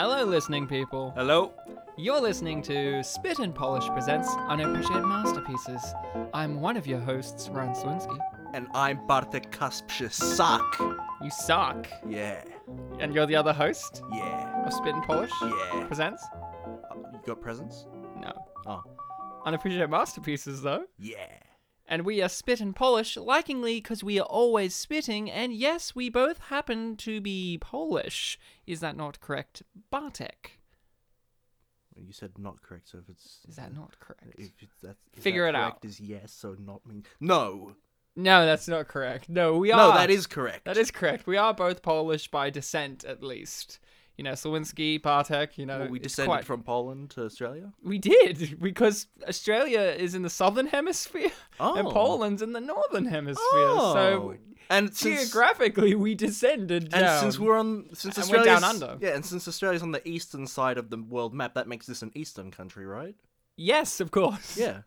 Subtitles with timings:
[0.00, 1.12] Hello, listening people.
[1.16, 1.52] Hello.
[1.96, 5.82] You're listening to Spit and Polish Presents Unappreciated Masterpieces.
[6.32, 8.16] I'm one of your hosts, Ryan Swinsky.
[8.54, 11.00] And I'm Bartek Kasprzak.
[11.20, 11.88] You suck.
[12.08, 12.44] Yeah.
[13.00, 14.64] And you're the other host Yeah.
[14.64, 15.84] of Spit and Polish Yeah.
[15.88, 16.24] Presents?
[16.32, 17.88] Uh, you got presents?
[18.20, 18.30] No.
[18.68, 18.84] Oh.
[19.46, 20.84] Unappreciated Masterpieces, though.
[21.00, 21.26] Yeah.
[21.90, 26.10] And we are Spit and Polish, likingly because we are always spitting, and yes, we
[26.10, 28.38] both happen to be Polish.
[28.66, 30.58] Is that not correct, Bartek?
[31.96, 34.22] You said not correct, so if it's Is that not correct?
[34.38, 34.52] if
[34.82, 35.78] that's if Figure that it out.
[35.82, 37.74] Is yes, so not mean no.
[38.14, 39.28] No, that's not correct.
[39.28, 39.76] No, we are.
[39.76, 40.64] No, that is correct.
[40.64, 41.26] That is correct.
[41.26, 43.78] We are both Polish by descent, at least.
[44.18, 45.78] You know, Slawinski, Bartek, you know.
[45.78, 47.72] Well, we descended quite- from Poland to Australia.
[47.82, 51.90] We did, because Australia is in the southern hemisphere, and Oh.
[51.92, 53.44] Poland's in the northern hemisphere.
[53.44, 53.94] Oh.
[53.94, 54.36] So,
[54.70, 57.20] and since geographically, we descended and down.
[57.20, 58.98] since we're on since And we're Australia's down under.
[59.00, 62.02] yeah, and since Australia's on the eastern side of the world map, that makes this
[62.02, 63.14] an eastern country, right?
[63.56, 64.56] Yes, of course.
[64.58, 64.82] Yeah.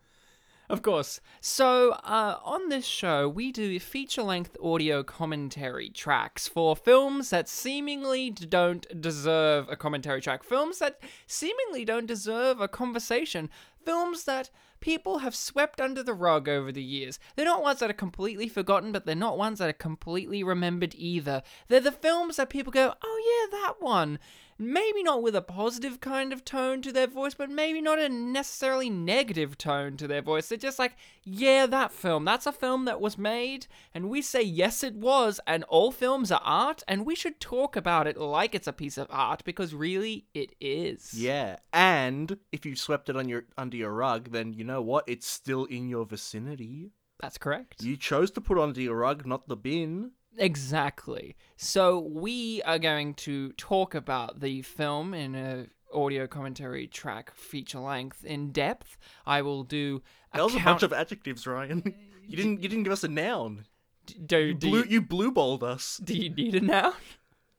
[0.72, 1.20] Of course.
[1.42, 7.50] So, uh, on this show, we do feature length audio commentary tracks for films that
[7.50, 13.50] seemingly don't deserve a commentary track, films that seemingly don't deserve a conversation,
[13.84, 17.20] films that people have swept under the rug over the years.
[17.36, 20.96] They're not ones that are completely forgotten, but they're not ones that are completely remembered
[20.98, 21.44] either.
[21.68, 24.20] They're the films that people go, oh yeah, that one.
[24.64, 28.10] Maybe not with a positive kind of tone to their voice, but maybe not a
[28.10, 30.50] necessarily negative tone to their voice.
[30.50, 32.26] They're just like, yeah, that film.
[32.26, 36.32] That's a film that was made, and we say, yes, it was, and all films
[36.32, 39.74] are art, and we should talk about it like it's a piece of art, because
[39.74, 41.12] really, it is.
[41.16, 45.06] Yeah, and if you swept it on your under your rug, then you know what?
[45.08, 46.92] It's still in your vicinity.
[47.20, 47.84] That's correct.
[47.84, 50.12] You chose to put it under your rug, not the bin.
[50.38, 51.36] Exactly.
[51.58, 57.80] So we are going to talk about the film in a audio commentary track feature
[57.80, 58.98] length in depth.
[59.26, 60.02] I will do
[60.34, 61.94] a That was a bunch of adjectives, Ryan.
[62.28, 62.62] You didn't.
[62.64, 63.66] You didn't give us a noun.
[64.06, 64.80] D- do, You do, blue.
[64.80, 66.94] you, You blue balled us, do you need it now?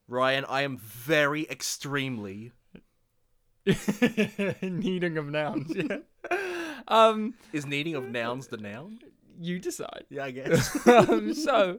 [0.09, 0.47] Ryan.
[0.49, 2.53] I am very extremely.
[4.63, 5.73] Needing of nouns.
[5.75, 5.99] Yeah.
[6.89, 8.99] um, Is needing of nouns the noun?
[9.41, 10.05] you decide.
[10.09, 10.87] Yeah, I guess.
[10.87, 11.79] um, so,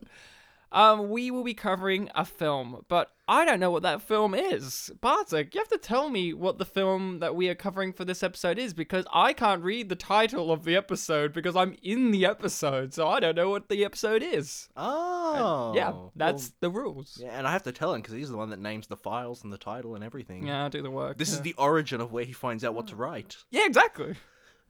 [0.74, 4.92] um, we will be covering a film, but I don't know what that film is.
[5.00, 8.22] Bartek, you have to tell me what the film that we are covering for this
[8.24, 12.26] episode is because I can't read the title of the episode because I'm in the
[12.26, 14.68] episode, so I don't know what the episode is.
[14.76, 15.74] oh.
[15.76, 17.18] yeah, that's Well, the rules.
[17.22, 19.44] yeah, and I have to tell him because he's the one that names the files
[19.44, 20.46] and the title and everything.
[20.48, 21.18] Yeah, I'll do the work.
[21.18, 21.36] This yeah.
[21.36, 23.38] is the origin of where he finds out what to write.
[23.52, 24.16] yeah, exactly.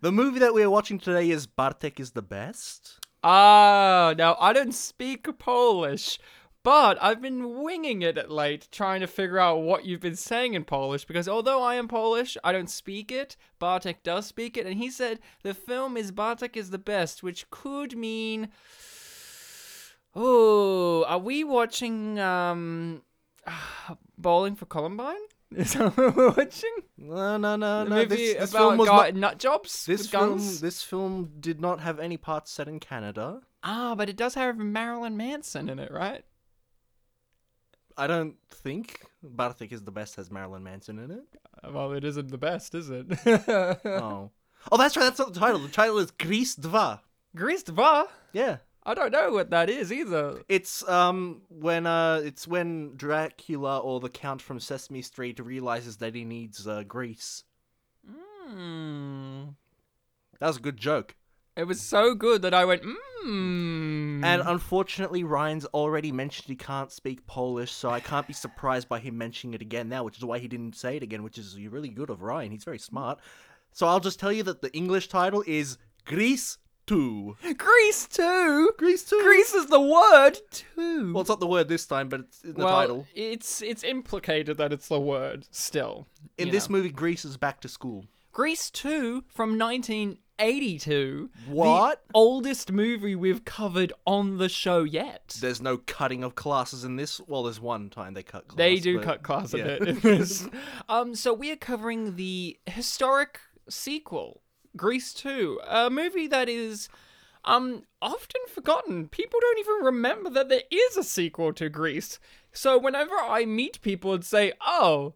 [0.02, 3.00] The movie that we are watching today is Bartek is the best.
[3.24, 6.20] Ah, now I don't speak Polish,
[6.62, 10.56] but I've been winging it at late, trying to figure out what you've been saying
[10.56, 11.06] in Polish.
[11.06, 13.38] Because although I am Polish, I don't speak it.
[13.60, 17.50] Bartek does speak it, and he said the film is Bartek is the best, which
[17.50, 18.50] could mean.
[20.16, 23.04] Oh, are we watching um,
[24.18, 25.16] Bowling for Columbine?
[25.56, 26.76] Is that what we're watching?
[26.98, 27.96] No, no, no, The no.
[27.98, 29.16] movie This, this about film was guy, not.
[29.16, 30.62] nut jobs This with film, guns.
[30.62, 33.42] this film did not have any parts set in Canada.
[33.64, 36.24] Ah, but it does have Marilyn Manson in it, right?
[37.98, 41.24] I don't think Bartek is the best has Marilyn Manson in it.
[41.72, 43.06] Well, it isn't the best, is it?
[43.86, 44.32] Oh,
[44.72, 45.04] oh, that's right.
[45.04, 45.60] That's not the title.
[45.60, 47.00] The title is Gris Dva.
[47.36, 48.08] Grease Dva?
[48.32, 50.44] Yeah, I don't know what that is either.
[50.50, 56.16] it's um when uh it's when Dracula or the Count from Sesame Street realizes that
[56.16, 57.44] he needs uh, grease.
[58.06, 59.44] Hmm.
[60.40, 61.16] That was a good joke.
[61.56, 64.26] It was so good that I went, mmm.
[64.26, 69.00] And unfortunately, Ryan's already mentioned he can't speak Polish, so I can't be surprised by
[69.00, 71.58] him mentioning it again now, which is why he didn't say it again, which is
[71.60, 72.52] really good of Ryan.
[72.52, 73.20] He's very smart.
[73.72, 76.58] So I'll just tell you that the English title is Grease
[76.88, 77.38] 2.
[77.58, 78.72] Grease too.
[78.78, 79.20] Grease 2?
[79.24, 81.14] Grease is the word two.
[81.14, 83.08] Well, it's not the word this time, but it's in the Well, title.
[83.16, 86.08] It's it's implicated that it's the word still.
[86.38, 86.78] In this know.
[86.78, 88.06] movie, Grease is back to school.
[88.32, 91.30] Grease 2 from 1982.
[91.48, 92.04] What?
[92.08, 95.38] The oldest movie we've covered on the show yet.
[95.40, 97.22] There's no cutting of classes in this.
[97.28, 98.58] Well, there's one time they cut class.
[98.58, 99.64] They do but- cut class a yeah.
[99.80, 100.48] bit in this.
[100.90, 104.42] um, so we are covering the historic sequel,
[104.76, 106.90] Grease 2, a movie that is
[107.46, 109.08] um often forgotten.
[109.10, 112.20] People don't even remember that there is a sequel to Grease.
[112.54, 115.14] So whenever I meet people and say, "Oh,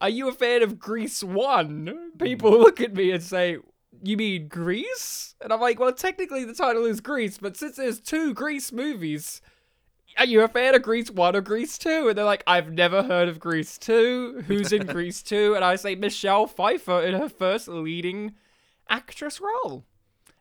[0.00, 3.58] are you a fan of Grease 1?" People look at me and say,
[4.02, 5.34] you mean Grease?
[5.40, 9.40] And I'm like, well, technically the title is Grease, but since there's two Grease movies,
[10.16, 12.08] are you a fan of Grease 1 or Grease 2?
[12.08, 14.44] And they're like, I've never heard of Grease 2.
[14.46, 15.54] Who's in Grease 2?
[15.54, 18.34] And I say, Michelle Pfeiffer in her first leading
[18.88, 19.84] actress role.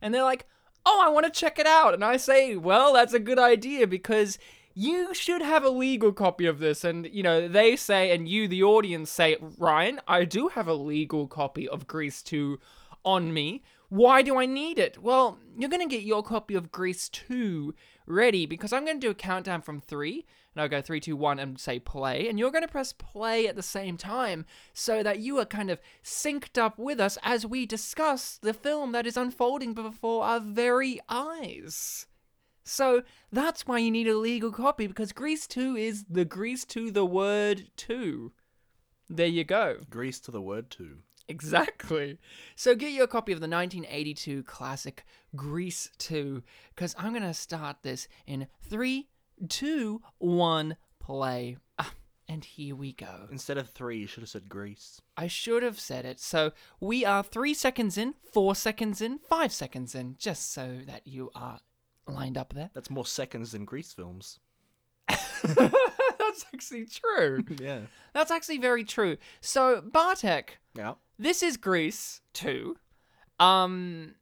[0.01, 0.45] And they're like,
[0.85, 1.93] oh, I want to check it out.
[1.93, 4.39] And I say, well, that's a good idea because
[4.73, 6.83] you should have a legal copy of this.
[6.83, 10.73] And, you know, they say, and you, the audience, say, Ryan, I do have a
[10.73, 12.59] legal copy of Grease 2
[13.03, 13.63] on me.
[13.89, 15.01] Why do I need it?
[15.01, 17.73] Well, you're going to get your copy of Grease 2
[18.05, 20.25] ready because I'm going to do a countdown from three,
[20.57, 23.47] and I'll go three, two, one, and say play, and you're going to press play
[23.47, 24.43] at the same time
[24.73, 28.91] so that you are kind of synced up with us as we discuss the film
[28.93, 32.07] that is unfolding before our very eyes.
[32.63, 36.89] So that's why you need a legal copy because Grease 2 is the Grease to
[36.89, 38.31] the word 2.
[39.09, 39.77] There you go.
[39.91, 40.97] Grease to the word too.
[41.27, 42.17] Exactly.
[42.55, 45.05] So get your copy of the 1982 classic
[45.35, 46.41] Grease 2,
[46.73, 49.09] because I'm going to start this in three,
[49.49, 51.57] two, one, play.
[51.79, 51.93] Ah,
[52.27, 53.27] and here we go.
[53.31, 55.01] Instead of three, you should have said Grease.
[55.15, 56.19] I should have said it.
[56.19, 61.05] So we are three seconds in, four seconds in, five seconds in, just so that
[61.07, 61.59] you are
[62.07, 62.69] lined up there.
[62.73, 64.39] That's more seconds than Grease films.
[65.43, 67.43] That's actually true.
[67.59, 67.81] Yeah.
[68.13, 69.17] That's actually very true.
[69.41, 70.95] So, Bartek, Yeah.
[71.17, 72.75] this is Grease 2.
[73.39, 74.15] Um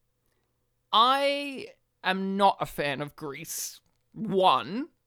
[0.93, 1.67] I
[2.03, 3.79] am not a fan of Grease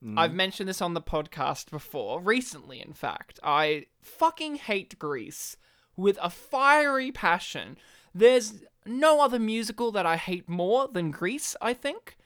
[0.00, 0.16] 1.
[0.18, 3.40] I've mentioned this on the podcast before, recently in fact.
[3.42, 5.56] I fucking hate Grease
[5.96, 7.76] with a fiery passion.
[8.14, 12.16] There's no other musical that I hate more than Grease, I think.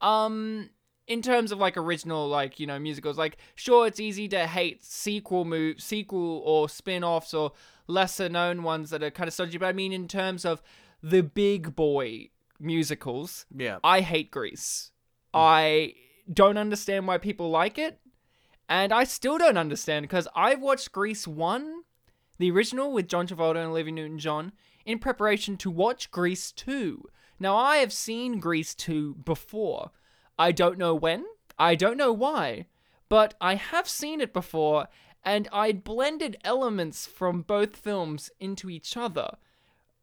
[0.00, 0.70] Um
[1.08, 4.84] in terms of like original like you know musicals like sure it's easy to hate
[4.84, 7.52] sequel move sequel or spin-offs or
[7.86, 10.60] lesser known ones that are kind of stodgy but i mean in terms of
[11.04, 12.28] the big boy
[12.58, 13.78] musicals Yeah.
[13.84, 14.90] i hate grease
[15.32, 15.94] i
[16.32, 17.98] don't understand why people like it
[18.68, 21.82] and i still don't understand because i've watched grease 1
[22.38, 24.52] the original with john travolta and olivia newton-john
[24.84, 27.04] in preparation to watch grease 2
[27.38, 29.90] now i have seen grease 2 before.
[30.38, 31.24] I don't know when,
[31.58, 32.66] I don't know why,
[33.08, 34.88] but I have seen it before,
[35.24, 39.30] and I blended elements from both films into each other.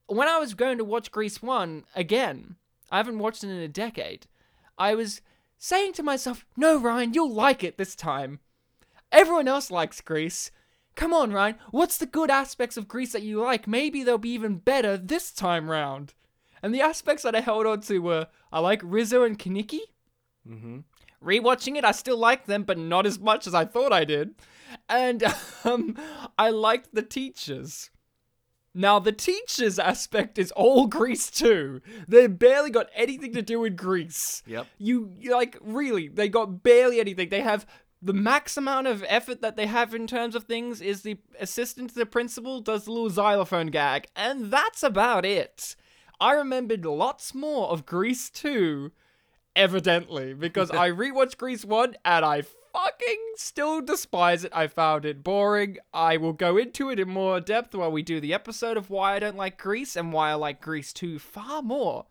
[0.08, 2.56] When I was going to watch Grease 1 again,
[2.90, 4.28] I haven't watched it in a decade,
[4.78, 5.22] I was
[5.64, 8.42] saying to myself, no, Ryan, you'll like it this time.
[9.14, 10.52] Everyone else likes Grease.
[10.96, 13.66] Come on, Ryan, what's the good aspects of Grease that you like?
[13.66, 16.16] Maybe they'll be even better this time round.
[16.62, 19.88] And the aspects that I held on to were I like Rizzo and Kenickie.
[20.46, 20.80] Mm-hmm.
[21.26, 24.36] Rewatching it, I still like them, but not as much as I thought I did.
[24.90, 25.24] And
[25.64, 25.96] um,
[26.38, 27.90] I liked the teachers.
[28.74, 31.82] Now, the teachers aspect is all Grease too.
[32.08, 34.42] They barely got anything to do with Grease.
[34.48, 34.68] Yep.
[34.78, 37.30] You, like, really, they got barely anything.
[37.30, 37.68] They have
[38.02, 41.92] the max amount of effort that they have in terms of things is the assistant
[41.92, 45.76] to the principal does the little xylophone gag, and that's about it.
[46.20, 48.92] I remembered lots more of Grease 2
[49.56, 52.44] evidently, because I rewatched Grease 1 and I
[52.74, 54.52] fucking still despise it.
[54.54, 55.78] I found it boring.
[55.94, 59.16] I will go into it in more depth while we do the episode of why
[59.16, 62.08] I don't like Grease and why I like Grease 2 far more.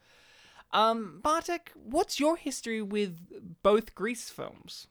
[0.70, 3.18] Um, Bartek, what's your history with
[3.62, 4.86] both Grease films?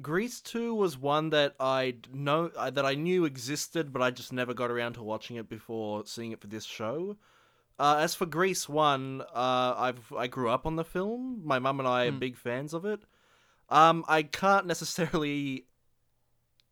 [0.00, 4.32] Grease 2 was one that I know uh, that I knew existed, but I just
[4.32, 7.18] never got around to watching it before seeing it for this show.
[7.78, 9.24] Uh, as for Grease 1, uh,
[9.76, 11.42] I've I grew up on the film.
[11.44, 13.02] My mum and I are big fans of it.
[13.72, 15.66] Um, I can't necessarily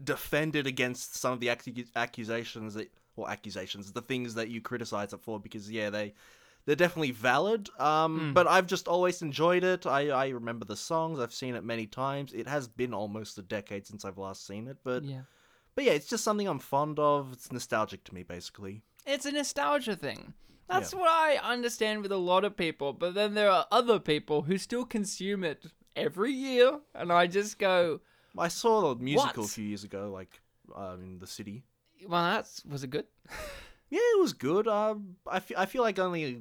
[0.02, 4.60] defend it against some of the accu- accusations that, or accusations, the things that you
[4.60, 6.14] criticize it for, because yeah, they
[6.66, 7.68] they're definitely valid.
[7.78, 9.86] Um, but I've just always enjoyed it.
[9.86, 11.18] I I remember the songs.
[11.18, 12.32] I've seen it many times.
[12.32, 15.22] It has been almost a decade since I've last seen it, but Yeah.
[15.74, 17.32] but yeah, it's just something I'm fond of.
[17.32, 18.82] It's nostalgic to me, basically.
[19.06, 20.34] It's a nostalgia thing.
[20.68, 24.42] That's what I understand with a lot of people, but then there are other people
[24.42, 25.66] who still consume it
[25.96, 28.00] every year, and I just go,
[28.38, 29.50] I saw a musical What?
[29.50, 30.40] a few years ago, like
[30.74, 31.64] um, in the city.
[32.08, 33.06] well, that's was it good?
[33.92, 34.68] Yeah, it was good.
[34.68, 36.40] Um, I I feel like only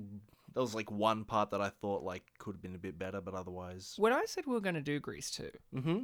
[0.53, 3.21] there was like one part that I thought like could have been a bit better,
[3.21, 5.99] but otherwise, When I said we were going to do Grease 2, mm-hmm.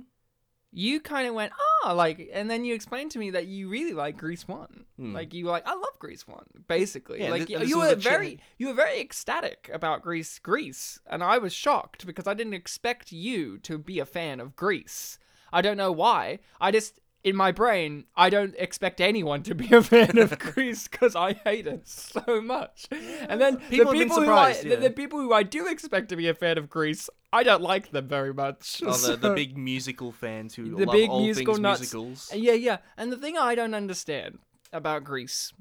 [0.77, 1.53] You kind of went,
[1.86, 4.86] ah, like, and then you explained to me that you really like Grease 1.
[4.98, 7.17] Like, you were like, I love Grease 1, basically.
[7.20, 7.24] Hmm.
[7.24, 11.24] Yeah, like, thi- this you were very, you were very ecstatic about Grease, Grease, and
[11.24, 15.17] I was shocked because I didn't expect you to be a fan of Grease.
[15.53, 16.39] I don't know why.
[16.60, 20.88] I just, in my brain, I don't expect anyone to be a fan of Grease
[20.88, 22.86] because I hate it so much.
[22.91, 26.10] And then People the people who I, surprised, the, the people who I do expect
[26.10, 28.84] to be a fan of Grease, I don't like them very much.
[28.86, 31.79] Oh, the, the big musical fans who the love big all musical things nuts.
[31.82, 32.32] musicals.
[32.32, 32.77] Yeah, yeah.
[32.96, 34.38] And the thing I don't understand
[34.72, 35.51] about Grease,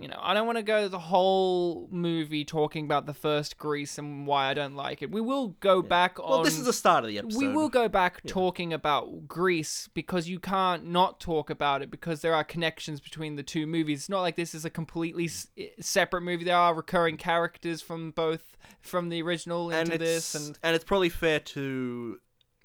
[0.00, 3.98] you know, I don't want to go the whole movie talking about the first Grease
[3.98, 5.10] and why I don't like it.
[5.10, 6.30] We will go back on.
[6.30, 7.38] Well, this is the start of the episode.
[7.38, 12.20] we will go back talking about Grease because you can't not talk about it because
[12.20, 14.00] there are connections between the two movies.
[14.00, 15.48] It's not like this is a completely s-
[15.80, 16.44] separate movie.
[16.44, 20.76] There are recurring characters from both from the original and into it's this, and and
[20.76, 22.18] it's probably fair to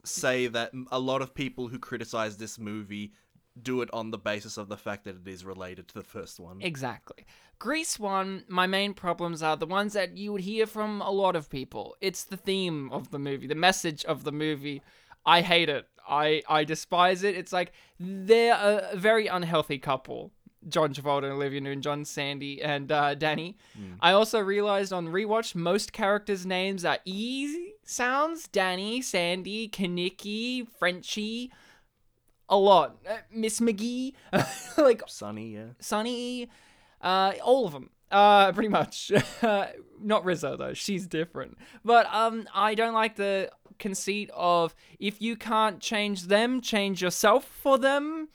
[0.06, 3.14] say that a lot of people who criticize this movie
[3.62, 6.40] do it on the basis of the fact that it is related to the first
[6.40, 6.62] one.
[6.62, 7.26] Exactly.
[7.60, 11.36] Grease 1, my main problems are the ones that you would hear from a lot
[11.36, 11.96] of people.
[12.02, 14.82] It's the theme of the movie, the message of the movie.
[15.26, 15.88] I hate it.
[16.08, 17.36] I, I despise it.
[17.36, 20.32] It's like they're a very unhealthy couple.
[20.68, 23.58] John Travolta and Olivia Newton, John Sandy and uh, Danny.
[24.02, 28.48] I also realized on rewatch most characters' names are E sounds.
[28.48, 31.52] Danny, Sandy, Kenickie, Frenchie.
[32.54, 32.98] A lot.
[33.10, 34.14] Uh, Miss McGee.
[34.78, 35.70] like Sonny, yeah.
[35.80, 36.50] Sonny,
[37.02, 39.12] uh, all of them, uh, pretty much.
[40.00, 41.58] Not Rizzo though; she's different.
[41.84, 47.44] But um, I don't like the conceit of if you can't change them, change yourself
[47.44, 48.28] for them.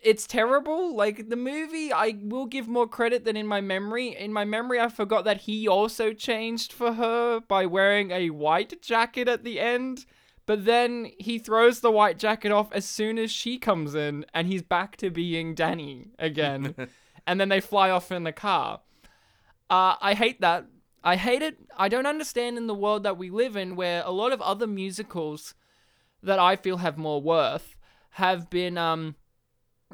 [0.00, 0.96] It's terrible.
[0.96, 4.16] Like the movie, I will give more credit than in my memory.
[4.16, 8.82] In my memory, I forgot that he also changed for her by wearing a white
[8.82, 10.06] jacket at the end.
[10.46, 14.46] But then he throws the white jacket off as soon as she comes in, and
[14.48, 16.74] he's back to being Danny again.
[17.26, 18.80] and then they fly off in the car.
[19.70, 20.66] Uh, I hate that.
[21.04, 21.58] I hate it.
[21.76, 24.66] I don't understand in the world that we live in, where a lot of other
[24.66, 25.54] musicals
[26.22, 27.76] that I feel have more worth
[28.10, 29.16] have been, um,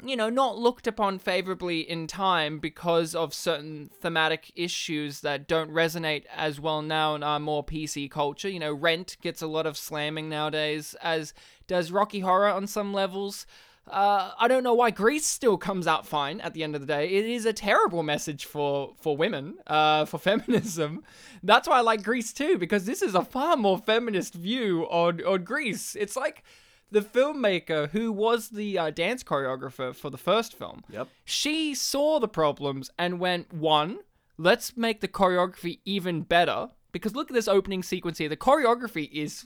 [0.03, 5.71] you know, not looked upon favorably in time because of certain thematic issues that don't
[5.71, 8.49] resonate as well now in our more PC culture.
[8.49, 11.33] You know, Rent gets a lot of slamming nowadays, as
[11.67, 13.45] does Rocky Horror on some levels.
[13.89, 16.87] Uh, I don't know why Grease still comes out fine at the end of the
[16.87, 17.09] day.
[17.09, 21.03] It is a terrible message for for women, uh, for feminism.
[21.41, 25.23] That's why I like Grease too, because this is a far more feminist view on
[25.25, 25.95] on Grease.
[25.95, 26.43] It's like
[26.91, 30.83] the filmmaker who was the uh, dance choreographer for the first film.
[30.89, 31.07] Yep.
[31.25, 33.99] She saw the problems and went, one,
[34.37, 36.69] let's make the choreography even better.
[36.91, 38.29] Because look at this opening sequence here.
[38.29, 39.45] The choreography is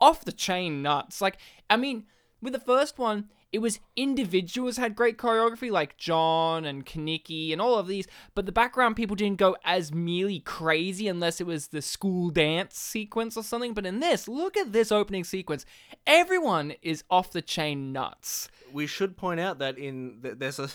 [0.00, 1.20] off the chain nuts.
[1.20, 2.06] Like, I mean,
[2.42, 7.60] with the first one, it was individuals had great choreography, like John and Kenickie and
[7.60, 11.68] all of these, but the background people didn't go as merely crazy unless it was
[11.68, 13.74] the school dance sequence or something.
[13.74, 15.66] But in this, look at this opening sequence.
[16.06, 18.48] Everyone is off the chain nuts.
[18.72, 20.68] We should point out that in th- there's a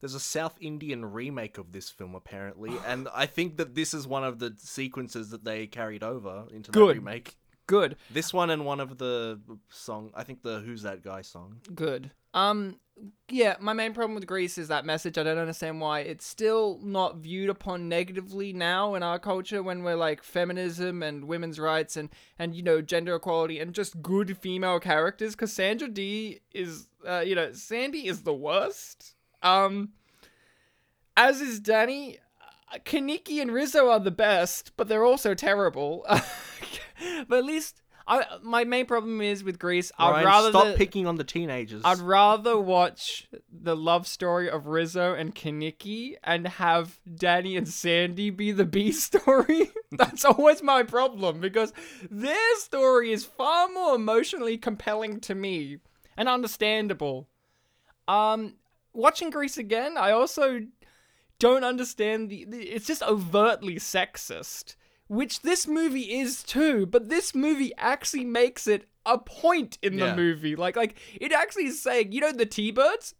[0.00, 4.06] there's a South Indian remake of this film apparently, and I think that this is
[4.06, 7.36] one of the sequences that they carried over into the remake.
[7.70, 7.94] Good.
[8.10, 11.60] This one and one of the song, I think the "Who's That Guy" song.
[11.72, 12.10] good.
[12.34, 12.80] Um,
[13.28, 15.16] yeah, my main problem with Grease is that message.
[15.16, 19.84] I don't understand why it's still not viewed upon negatively now in our culture when
[19.84, 22.08] we're like feminism and women's rights and
[22.40, 25.36] and you know gender equality and just good female characters.
[25.36, 29.14] Because Sandra Dee is, uh, you know, Sandy is the worst.
[29.44, 29.90] Um,
[31.16, 32.18] as is Danny.
[32.72, 36.04] Uh, Kenickie and Rizzo are the best, but they're also terrible.
[37.28, 39.92] but at least I my main problem is with Grease.
[39.98, 41.82] I'd Ryan, rather stop the- picking on the teenagers.
[41.84, 48.30] I'd rather watch the love story of Rizzo and Kenickie and have Danny and Sandy
[48.30, 49.70] be the B story.
[49.92, 51.72] That's always my problem because
[52.10, 55.78] their story is far more emotionally compelling to me
[56.16, 57.28] and understandable.
[58.08, 58.54] Um,
[58.92, 60.62] watching Grease again, I also
[61.38, 64.74] don't understand the, the it's just overtly sexist
[65.10, 70.06] which this movie is too but this movie actually makes it a point in the
[70.06, 70.14] Yeah.
[70.16, 73.14] movie like like it actually is saying you know the t-birds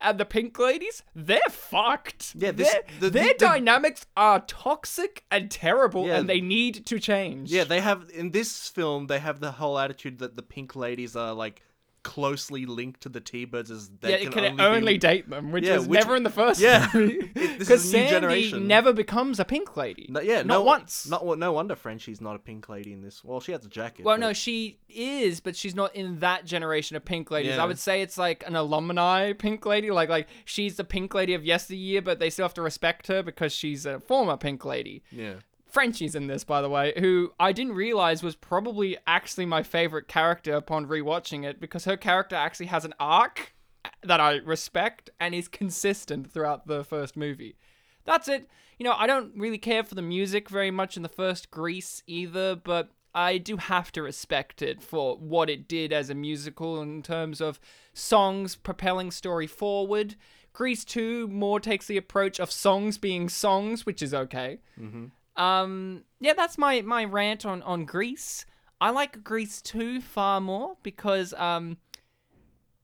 [0.00, 4.40] and the pink ladies they're fucked Yeah, this- Their- the- their the- the- dynamics are
[4.40, 6.18] toxic and terrible Yeah.
[6.18, 9.78] and they need to change Yeah, they have in this film they have the whole
[9.78, 11.62] attitude that the pink ladies are like
[12.06, 14.98] closely linked to the T-birds as they yeah, can, can only, only, be...
[14.98, 16.88] date them, which Yeah, was which- never in the first Yeah.
[16.94, 17.14] movie.
[17.16, 18.68] It- this is Because Sandy generation.
[18.68, 20.06] never becomes a pink lady.
[20.08, 21.08] No, yeah, not no, once.
[21.08, 23.24] Not no wonder Frenchie's not a pink lady in this.
[23.24, 24.04] Well, she has a jacket.
[24.04, 27.56] Well, but- no, she is, but she's not in that generation of pink ladies.
[27.56, 27.62] Yeah.
[27.64, 31.34] I would say it's like an alumni pink lady, like like she's the pink lady
[31.34, 35.02] of yesteryear, but they still have to respect her because she's a former pink lady.
[35.10, 35.34] Yeah.
[35.76, 40.08] Frenchie's in this, by the way, who I didn't realize was probably actually my favorite
[40.08, 43.54] character upon rewatching it because her character actually has an arc
[44.02, 47.58] that I respect and is consistent throughout the first movie.
[48.06, 48.48] That's it.
[48.78, 52.02] You know, I don't really care for the music very much in the first Grease
[52.06, 56.80] either, but I do have to respect it for what it did as a musical
[56.80, 57.60] in terms of
[57.92, 60.16] songs propelling story forward.
[60.54, 64.60] Grease 2 more takes the approach of songs being songs, which is okay.
[64.80, 65.10] Mhm.
[65.36, 68.46] Um, yeah, that's my, my rant on, on Grease.
[68.80, 71.78] I like Grease 2 far more because um,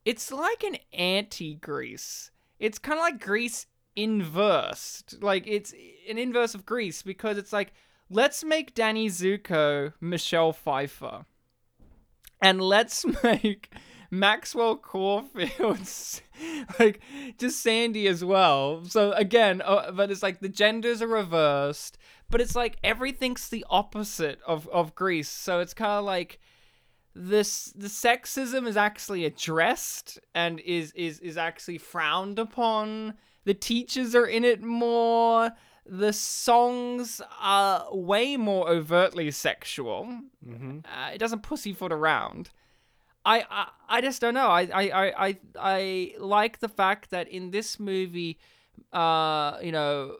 [0.04, 2.30] it's like an anti Grease.
[2.58, 3.66] It's kind of like Grease
[3.96, 5.22] inversed.
[5.22, 5.72] Like, it's
[6.08, 7.72] an inverse of Grease because it's like,
[8.08, 11.26] let's make Danny Zuko Michelle Pfeiffer.
[12.40, 13.70] And let's make
[14.12, 16.20] Maxwell Caulfield's
[16.78, 17.00] like
[17.38, 18.84] just Sandy as well.
[18.84, 21.96] So again, uh, but it's like the genders are reversed,
[22.32, 25.28] but it's like everything's the opposite of of Grease.
[25.28, 26.40] So it's kind of like
[27.14, 33.14] this the sexism is actually addressed and is is is actually frowned upon.
[33.44, 35.52] The teachers are in it more.
[35.84, 40.04] The songs are way more overtly sexual.
[40.46, 40.78] Mm-hmm.
[40.84, 42.50] Uh, it doesn't pussyfoot around.
[43.24, 44.48] I, I I just don't know.
[44.48, 48.38] I I, I, I I like the fact that in this movie,
[48.92, 50.16] uh, you know,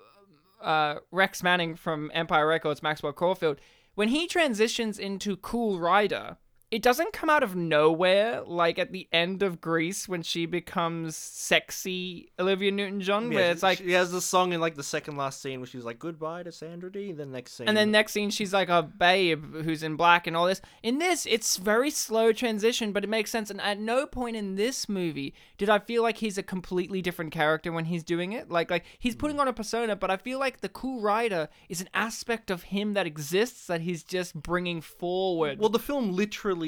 [0.63, 3.59] uh, Rex Manning from Empire Records, Maxwell Caulfield,
[3.95, 6.39] when he transitions into Cool Rider,
[6.73, 11.15] it doesn't come out of nowhere like at the end of Grease when she becomes
[11.15, 15.43] sexy Olivia Newton-John, where it's like she has the song in like the second last
[15.43, 17.13] scene where she's like goodbye to Sandra Dee.
[17.13, 20.35] Then next scene, And then next scene, she's like a babe who's in black and
[20.35, 20.63] all this.
[20.83, 23.51] In this, it's very slow transition, but it makes sense.
[23.51, 27.33] And at no point in this movie did I feel like he's a completely different
[27.33, 28.51] character when he's doing it.
[28.51, 29.43] Like, like he's putting hmm.
[29.43, 32.95] on a persona, but I feel like the cool rider is an aspect of him
[32.95, 35.59] that exists that he's just bringing forward.
[35.59, 36.62] well, the film literally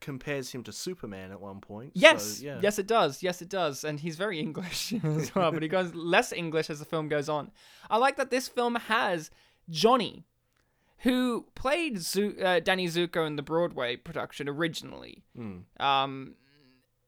[0.00, 1.92] compares him to Superman at one point.
[1.94, 2.58] so, Yes, yeah.
[2.62, 3.22] yes, it does.
[3.22, 3.84] Yes, it does.
[3.84, 7.28] And he's very English as well, but he goes less English as the film goes
[7.28, 7.50] on.
[7.90, 9.30] I like that this film has
[9.68, 10.24] Johnny,
[10.98, 15.22] who played Zu- uh, Danny Zuko in the Broadway production originally.
[15.38, 15.64] Mm.
[15.78, 16.34] Um,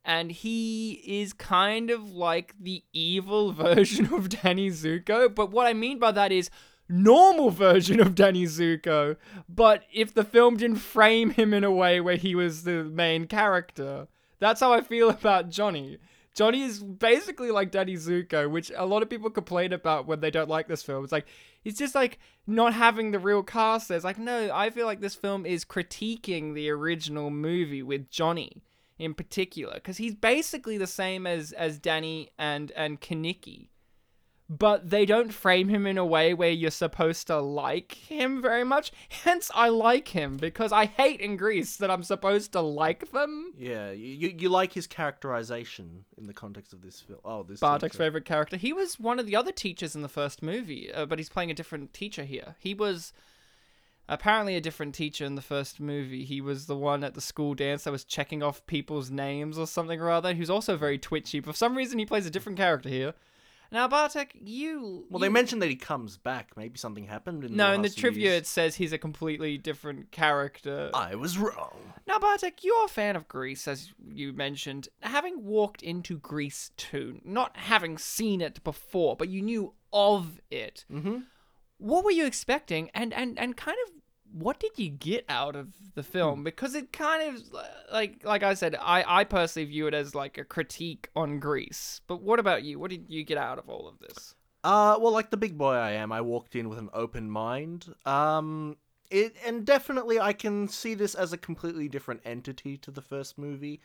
[0.05, 5.33] and he is kind of like the evil version of Danny Zuko.
[5.33, 6.49] But what I mean by that is
[6.89, 9.17] normal version of Danny Zuko.
[9.47, 13.27] But if the film didn't frame him in a way where he was the main
[13.27, 14.07] character,
[14.39, 15.97] that's how I feel about Johnny.
[16.35, 20.31] Johnny is basically like Danny Zuko, which a lot of people complain about when they
[20.31, 21.03] don't like this film.
[21.03, 21.27] It's like
[21.63, 23.87] he's just like not having the real cast.
[23.87, 28.63] There's like no, I feel like this film is critiquing the original movie with Johnny
[28.97, 33.67] in particular because he's basically the same as as Danny and and Kenickie.
[34.49, 38.63] But they don't frame him in a way where you're supposed to like him very
[38.63, 38.91] much.
[39.09, 43.53] Hence, I like him because I hate in Grease that I'm supposed to like them.
[43.57, 47.19] Yeah, you, you like his characterization in the context of this film.
[47.23, 48.03] Oh, this Bartek's teacher.
[48.03, 48.57] favorite character.
[48.57, 51.49] He was one of the other teachers in the first movie, uh, but he's playing
[51.49, 52.55] a different teacher here.
[52.59, 53.13] He was
[54.09, 56.25] apparently a different teacher in the first movie.
[56.25, 59.67] He was the one at the school dance that was checking off people's names or
[59.67, 60.33] something or other.
[60.33, 61.39] Who's also very twitchy.
[61.39, 63.13] But for some reason, he plays a different character here.
[63.73, 65.05] Now, Bartek, you.
[65.09, 66.55] Well, you- they mentioned that he comes back.
[66.55, 67.43] Maybe something happened.
[67.43, 68.41] In No, the in the trivia, years.
[68.41, 70.91] it says he's a completely different character.
[70.93, 71.93] I was wrong.
[72.07, 74.89] Now, Bartek, you're a fan of Grease, as you mentioned.
[75.01, 80.85] Having walked into Grease too, not having seen it before, but you knew of it.
[80.91, 81.21] Mm-hmm.
[81.79, 83.93] What were you expecting, and and and kind of
[84.33, 86.43] what did you get out of the film?
[86.43, 87.43] Because it kind of
[87.91, 92.01] like like I said, I I personally view it as like a critique on Grease.
[92.07, 92.79] But what about you?
[92.79, 94.35] What did you get out of all of this?
[94.63, 97.93] Uh, well, like the big boy I am, I walked in with an open mind.
[98.05, 98.77] Um,
[99.11, 103.37] it and definitely I can see this as a completely different entity to the first
[103.37, 103.81] movie.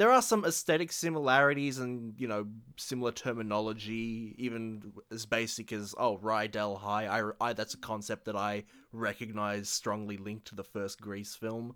[0.00, 2.46] There are some aesthetic similarities and you know
[2.78, 7.04] similar terminology, even as basic as oh Rydell High.
[7.06, 11.74] I, I that's a concept that I recognize strongly linked to the first Grease film.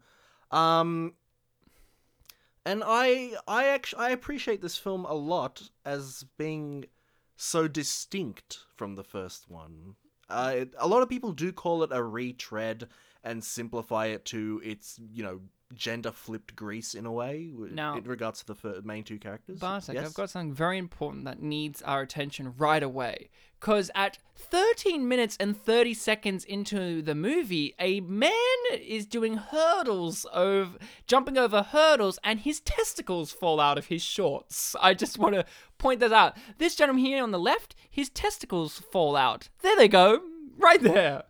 [0.50, 1.12] Um,
[2.64, 6.86] and I I actually I appreciate this film a lot as being
[7.36, 9.96] so distinct from the first one.
[10.30, 12.88] Uh, it- a lot of people do call it a retread
[13.22, 15.40] and simplify it to its you know
[15.72, 19.58] gender flipped Grease in a way Now- in regards to the main two characters.
[19.58, 20.06] Bartek, Yes?
[20.06, 23.30] I've got something very important that needs our attention right away.
[23.60, 28.30] Because at 13 minutes and 30 seconds into the movie, a man
[28.72, 34.76] is doing hurdles over, jumping over hurdles, and his testicles fall out of his shorts.
[34.82, 35.46] I just want to
[35.78, 36.36] point that out.
[36.58, 39.48] This gentleman here on the left, his testicles fall out.
[39.62, 40.20] There they go,
[40.58, 41.24] right there.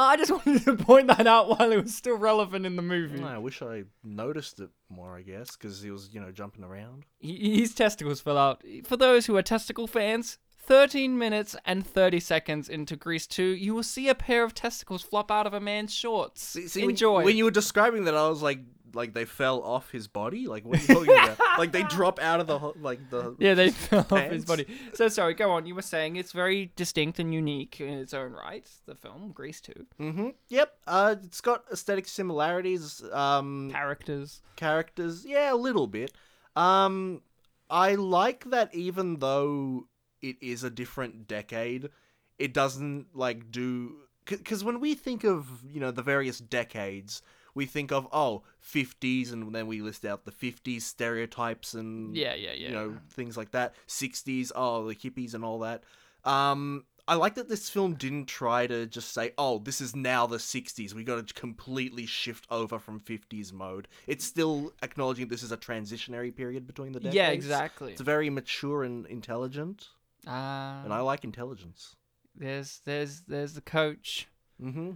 [0.00, 3.22] I just wanted to point that out while it was still relevant in the movie.
[3.22, 7.04] I wish I noticed it more, I guess, because he was, you know, jumping around.
[7.18, 8.62] He- His testicles fell out.
[8.84, 13.74] For those who are testicle fans, 13 minutes and 30 seconds into Grease 2, you
[13.74, 16.42] will see a pair of testicles flop out of a man's shorts.
[16.42, 17.24] See, see, when- Enjoy.
[17.24, 18.60] When, you were describing that, I was like,
[18.94, 20.46] like they fell off his body.
[20.46, 21.58] Like what are you talking about?
[21.58, 23.34] like they drop out of the ho- like the.
[23.38, 24.66] yeah, they fell off his body.
[24.94, 25.66] So sorry, go on.
[25.66, 28.68] You were saying it's very distinct and unique in its own right.
[28.86, 30.28] The film Grease 2 Mm-hmm.
[30.48, 30.74] Yep.
[30.86, 33.02] Uh, it's got aesthetic similarities.
[33.12, 34.42] Um, characters.
[34.56, 36.12] characters, yeah, a little bit.
[36.56, 37.22] Um,
[37.70, 39.86] I like that even though
[40.22, 41.90] it is a different decade,
[42.38, 43.96] it doesn't like do
[44.26, 47.22] because when we think of you know the various decades,
[47.58, 52.34] we think of oh 50s and then we list out the 50s stereotypes and Yeah,
[52.34, 52.68] yeah, yeah.
[52.68, 53.74] you know things like that.
[53.88, 55.82] 60s oh the hippies and all that.
[56.24, 60.26] Um i like that this film didn't try to just say oh this is now
[60.26, 63.88] the 60s we got to completely shift over from 50s mode.
[64.06, 67.16] It's still acknowledging this is a transitionary period between the decades.
[67.16, 67.92] yeah, exactly.
[67.92, 69.88] it's very mature and intelligent.
[70.26, 71.96] Uh, and i like intelligence.
[72.36, 74.28] there's there's there's the coach.
[74.62, 74.92] mm-hmm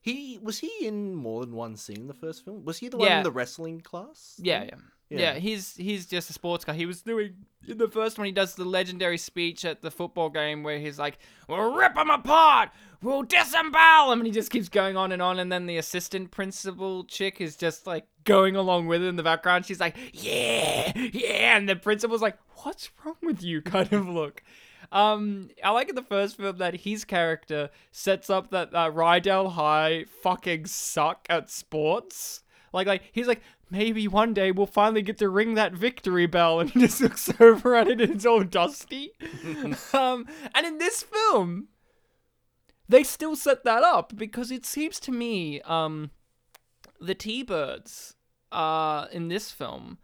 [0.00, 2.96] he was he in more than one scene in the first film was he the
[2.96, 3.18] one Yeah.
[3.18, 4.70] in the wrestling class Yeah, yeah.
[5.12, 5.18] Yeah.
[5.18, 6.74] Yeah, he's he's just a sports guy.
[6.74, 7.34] He was doing
[7.66, 8.26] in the first one.
[8.26, 12.10] He does the legendary speech at the football game where he's like, "We'll rip them
[12.10, 12.70] apart,
[13.02, 15.40] we'll disembowel them," and he just keeps going on and on.
[15.40, 19.24] And then the assistant principal chick is just like going along with it in the
[19.24, 19.66] background.
[19.66, 24.44] She's like, "Yeah, yeah," and the principal's like, "What's wrong with you?" kind of look.
[24.92, 29.52] Um, I like in the first film that his character sets up that uh, Rydell
[29.52, 32.42] High fucking suck at sports.
[32.72, 36.60] Like, like he's like, maybe one day we'll finally get to ring that victory bell,
[36.60, 39.12] and he just looks over at it and it's all dusty.
[39.92, 41.68] um, and in this film,
[42.88, 46.10] they still set that up because it seems to me, um,
[47.00, 48.14] the T-Birds,
[48.50, 49.98] uh, in this film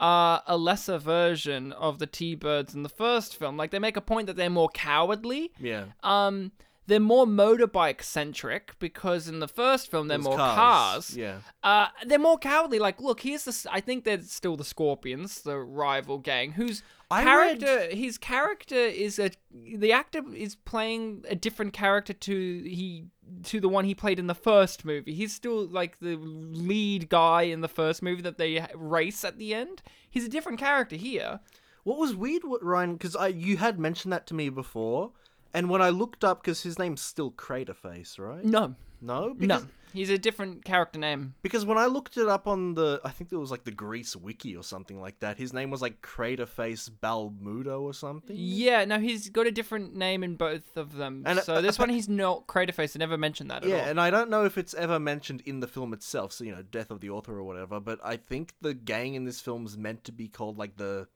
[0.00, 3.56] are a lesser version of the T-Birds in the first film.
[3.56, 5.52] Like they make a point that they're more cowardly.
[5.60, 6.52] yeah Um,
[6.90, 11.16] they're more motorbike centric because in the first film they're more cars.
[11.16, 12.78] yeah Uh, they're more cowardly.
[12.78, 13.68] Like, look, here's the.
[13.70, 17.94] I think they're still the Scorpions, the rival gang, whose I character.
[17.94, 19.30] His character is a.
[19.52, 23.06] The actor is playing a different character to he
[23.44, 25.14] to the one he played in the first movie.
[25.14, 29.54] He's still like the lead guy in the first movie that they race at the
[29.54, 29.82] end.
[30.10, 31.40] He's a different character here.
[31.84, 32.94] What was weird, Ryan?
[32.94, 35.12] Because I you had mentioned that to me before,
[35.54, 38.44] and when I looked up, because his name's still Craterface, right?
[38.44, 41.34] No, No, because, no, he's a different character name.
[41.42, 44.14] Because when I looked it up on the, I think it was like the Grease
[44.14, 45.38] wiki or something like that.
[45.38, 48.36] His name was like Craterface Balmudo or something.
[48.38, 51.22] Yeah, no, he's got a different name in both of them.
[51.26, 52.96] And, so this one he's not Craterface.
[52.96, 55.60] I never mentioned that at Yeah, and I don't know if it's ever mentioned in
[55.60, 57.80] the film itself, so you know, death of the author or whatever.
[57.80, 61.08] But I think the gang in this film's meant to be called like the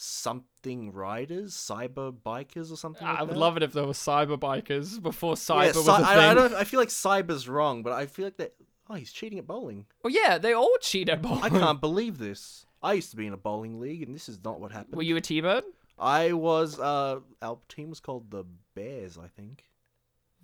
[0.00, 3.04] something riders, cyber bikers or something.
[3.06, 3.38] like I would that.
[3.38, 6.18] love it if there were cyber bikers before cyber Yeah, was cy- a thing.
[6.18, 6.54] I, I don't.
[6.54, 8.54] I feel like cyber's wrong, but I feel like that.
[8.88, 9.86] Oh, he's cheating at bowling.
[10.02, 11.42] Well, yeah, they all cheat at bowling.
[11.42, 12.64] I can't believe this.
[12.82, 14.94] I used to be in a bowling league, and this is not what happened.
[14.94, 15.64] Were you a T-bird?
[15.98, 16.78] I was.
[16.78, 19.64] Uh, our team was called the Bears, I think.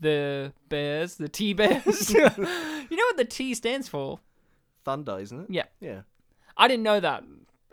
[0.01, 2.11] The Bears, the T-Bears.
[2.15, 2.37] you know
[2.89, 4.19] what the T stands for?
[4.85, 5.47] Thunder, isn't it?
[5.49, 5.67] Yeah.
[5.81, 6.01] Yeah.
[6.57, 7.23] I didn't know that.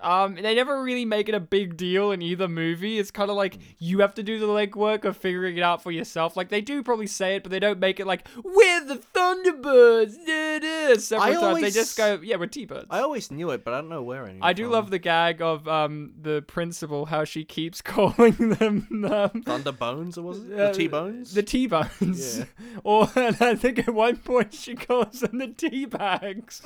[0.02, 3.00] Um, they never really make it a big deal in either movie.
[3.00, 5.92] It's kind of like you have to do the legwork of figuring it out for
[5.92, 6.36] yourself.
[6.36, 10.16] Like they do probably say it, but they don't make it like we're the Thunderbirds.
[10.26, 12.88] Da, da, several I times they just go, yeah, we're T-Birds.
[12.90, 14.32] I always knew it, but I don't know where.
[14.42, 19.42] I do love the gag of um the principal how she keeps calling them um,
[19.44, 20.54] Thunder Bones, or was it?
[20.60, 21.34] uh, the T Bones?
[21.34, 22.40] The T bones.
[22.40, 22.46] Yeah.
[22.84, 26.62] Or and I think at one point she calls them the tea bags.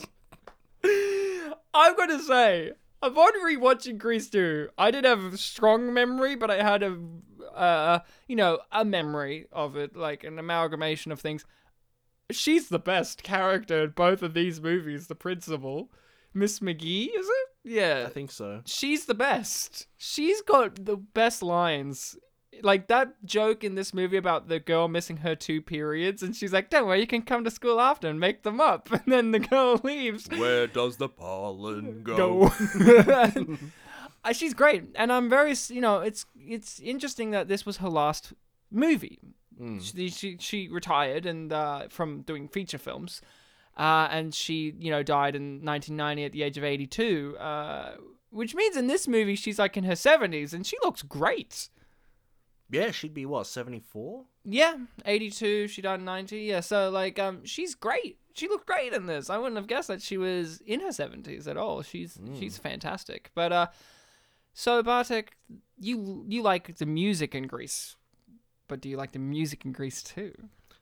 [1.74, 2.72] I'm gonna say,
[3.06, 6.98] upon rewatching Grease 2, I did have a strong memory, but I had a
[7.54, 11.46] uh you know, a memory of it, like an amalgamation of things.
[12.32, 15.92] She's the best character in both of these movies, the principal.
[16.34, 17.48] Miss McGee, is it?
[17.64, 18.62] Yeah I think so.
[18.66, 19.88] she's the best.
[19.98, 22.18] She's got the best lines.
[22.62, 26.54] Like that joke in this movie about the girl missing her two periods, and she's
[26.54, 29.32] like, "Don't worry, you can come to school after and make them up." And then
[29.32, 30.28] the girl leaves.
[30.30, 32.52] Where does the pollen Go.
[34.24, 37.90] Uh, she's great, and I'm very, you know, it's it's interesting that this was her
[37.90, 38.34] last
[38.72, 39.20] movie.
[39.62, 39.80] Mm.
[39.80, 43.22] She, she she retired and uh, from doing feature films,
[43.78, 47.38] uh, and she you know died in 1990 at the age of 82.
[47.38, 47.92] Uh,
[48.36, 51.70] which means in this movie she's like in her 70s and she looks great.
[52.76, 54.26] Yeah, she'd be what seventy four.
[54.48, 55.68] Yeah, 82.
[55.70, 56.38] She died in 90.
[56.38, 58.20] Yeah, so like, um, she's great.
[58.36, 59.30] She looked great in this.
[59.30, 61.82] I wouldn't have guessed that she was in her 70s at all.
[61.82, 63.32] She's she's fantastic.
[63.34, 63.68] But uh,
[64.54, 65.36] so Bartek,
[65.80, 67.96] you you like the music in Grease,
[68.68, 70.34] but do you like the music in Grease too?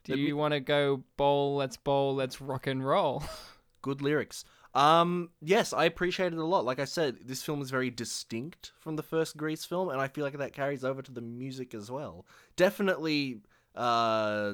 [0.04, 1.56] Do you want to go bowl?
[1.56, 2.16] Let's bowl.
[2.16, 3.24] Let's rock and roll.
[3.82, 4.44] Good lyrics.
[4.76, 6.66] Um, yes, I appreciate it a lot.
[6.66, 10.08] Like I said, this film is very distinct from the first Grease film, and I
[10.08, 12.26] feel like that carries over to the music as well.
[12.56, 13.42] Definitely,
[13.76, 14.54] uh,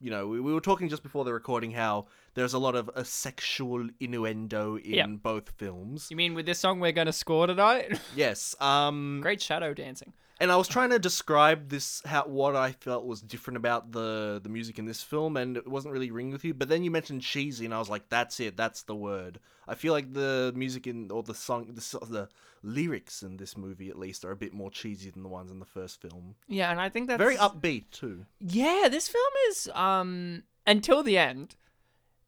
[0.00, 2.88] you know, we, we were talking just before the recording how there's a lot of
[2.94, 5.06] a sexual innuendo in Yeah.
[5.06, 6.06] both films.
[6.10, 7.98] you mean with this song we're gonna score tonight?
[8.16, 8.54] Yes.
[8.60, 10.12] Um, Great shadow dancing.
[10.42, 14.40] And I was trying to describe this how what I felt was different about the
[14.42, 16.52] the music in this film, and it wasn't really ringing with you.
[16.52, 18.56] But then you mentioned cheesy, and I was like, "That's it.
[18.56, 22.28] That's the word." I feel like the music in or the song, the, the
[22.64, 25.60] lyrics in this movie at least are a bit more cheesy than the ones in
[25.60, 26.34] the first film.
[26.48, 28.26] Yeah, and I think that's Very upbeat too.
[28.40, 31.54] Yeah, this film is um until the end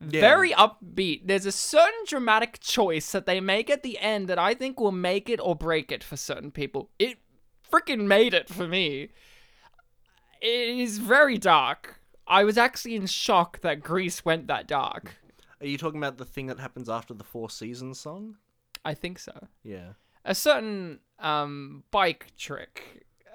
[0.00, 0.20] Yeah.
[0.20, 1.26] very upbeat.
[1.26, 4.92] There's a certain dramatic choice that they make at the end that I think will
[4.92, 6.90] make it or break it for certain people.
[6.98, 7.18] It
[7.74, 9.08] freaking made it for me.
[10.40, 12.00] It is very dark.
[12.26, 15.16] I was actually in shock that Grease went that dark.
[15.60, 18.36] Are you talking about the thing that happens after the Four Seasons song?
[18.84, 19.48] I think so.
[19.62, 19.92] Yeah.
[20.24, 23.06] a certain um bike trick.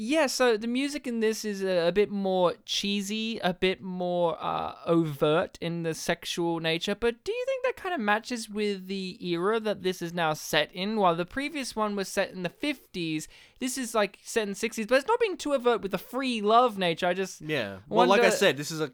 [0.00, 4.36] yeah, so the music in this is a, a bit more cheesy, a bit more
[4.40, 6.94] uh, overt in the sexual nature.
[6.94, 10.34] But do you think that kind of matches with the era that this is now
[10.34, 10.98] set in?
[10.98, 13.26] While the previous one was set in the fifties,
[13.58, 16.40] this is like set in sixties, but it's not being too overt with the free
[16.42, 17.08] love nature.
[17.08, 17.78] I just Yeah.
[17.88, 18.92] Well, like I said, this is a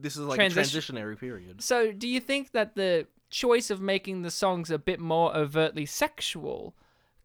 [0.00, 1.62] this is like Transition- a transitionary period.
[1.62, 5.84] So, do you think that the choice of making the songs a bit more overtly
[5.84, 6.74] sexual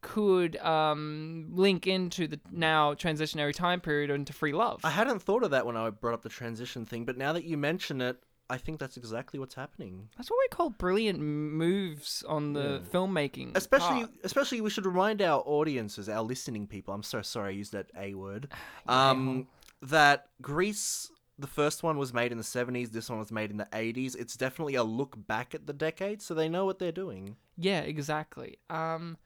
[0.02, 4.82] could um, link into the now transitionary time period into free love?
[4.84, 7.44] I hadn't thought of that when I brought up the transition thing, but now that
[7.44, 8.18] you mention it,
[8.50, 10.10] I think that's exactly what's happening.
[10.18, 13.56] That's what we call brilliant moves on the filmmaking.
[13.56, 14.12] Especially, part.
[14.26, 16.94] especially, we should remind our audiences, our listening people.
[16.94, 18.52] I'm so sorry I used that a word.
[18.88, 19.48] Um,
[19.84, 21.10] that Grease,
[21.40, 22.92] the first one was made in the 70s.
[22.92, 24.18] This one was made in the 80s.
[24.20, 27.38] It's definitely a look back at the decade, so they know what they're doing.
[27.58, 28.58] Yeah, exactly.
[28.70, 29.18] Um,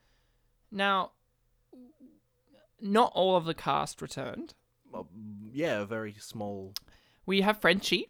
[0.70, 1.12] now,
[2.80, 4.54] not all of the cast returned.
[4.90, 5.08] Well,
[5.52, 6.74] yeah, a very small.
[7.24, 8.08] We have Frenchie.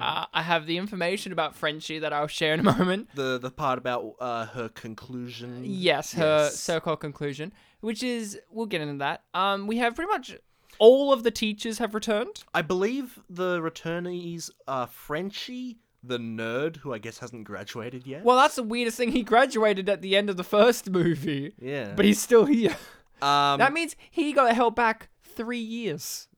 [0.00, 3.08] Uh, I have the information about Frenchie that I'll share in a moment.
[3.14, 5.62] The the part about uh, her conclusion.
[5.64, 6.58] Yes, her Yes.
[6.58, 9.22] so-called conclusion, which is we'll get into that.
[9.34, 10.34] Um, we have pretty much
[10.78, 12.42] all of the teachers have returned.
[12.54, 18.24] I believe the returnees are Frenchie, the nerd who I guess hasn't graduated yet.
[18.24, 19.12] Well, that's the weirdest thing.
[19.12, 21.92] He graduated at the end of the first movie, Yeah.
[21.94, 22.76] but he's still here.
[23.22, 26.28] um, that means he got held back three years.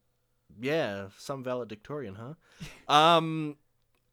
[0.59, 2.93] yeah, some valedictorian, huh?
[2.93, 3.57] um,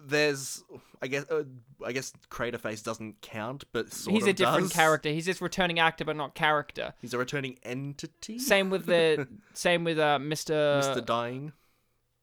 [0.05, 0.65] there's,
[1.01, 1.45] I guess, uh,
[1.85, 4.73] I guess Craterface doesn't count, but sort he's a different does.
[4.73, 5.11] character.
[5.11, 6.95] He's just returning actor, but not character.
[7.01, 8.39] He's a returning entity.
[8.41, 10.81] Same with the same with uh, Mr.
[10.83, 11.05] Mr.
[11.05, 11.53] Dying,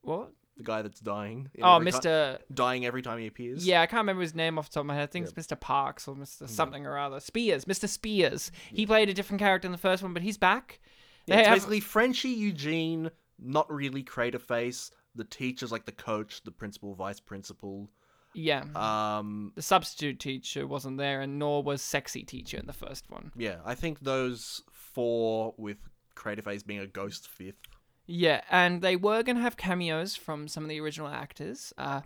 [0.02, 0.32] What?
[0.60, 1.50] The guy that's dying.
[1.54, 2.38] in Oh, every ti- Mr.
[2.52, 3.66] dying every time he appears.
[3.66, 5.04] Yeah, I can't remember his name off the top of my head.
[5.04, 5.58] I think it's Mr.
[5.58, 6.48] Parks or Mr.
[6.48, 7.18] something or other.
[7.20, 7.88] Spears, Mr.
[7.88, 8.52] Spears.
[8.72, 10.80] He played a different character in the first one, but he's back.
[11.26, 14.90] Yeah, They it's have- basically Frenchie, Eugene, not really Craterface.
[15.14, 17.90] The teachers like the coach, the principal, vice principal.
[18.32, 18.64] yeah.
[18.76, 23.32] Um, the substitute teacher wasn't there, and nor was sexy teacher in the first one.
[23.36, 25.78] yeah, I think those four with
[26.16, 27.56] Craterface being a ghost fifth.
[28.06, 31.72] Yeah, and they were gonna have cameos from some of the original actors.
[31.78, 32.00] Uh,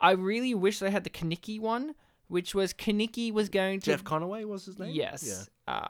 [0.00, 1.94] I really wish they had the Kenickie one,
[2.28, 4.90] which was Kenickie was going to Jeff Conaway was his name.
[4.94, 5.88] yes, uh,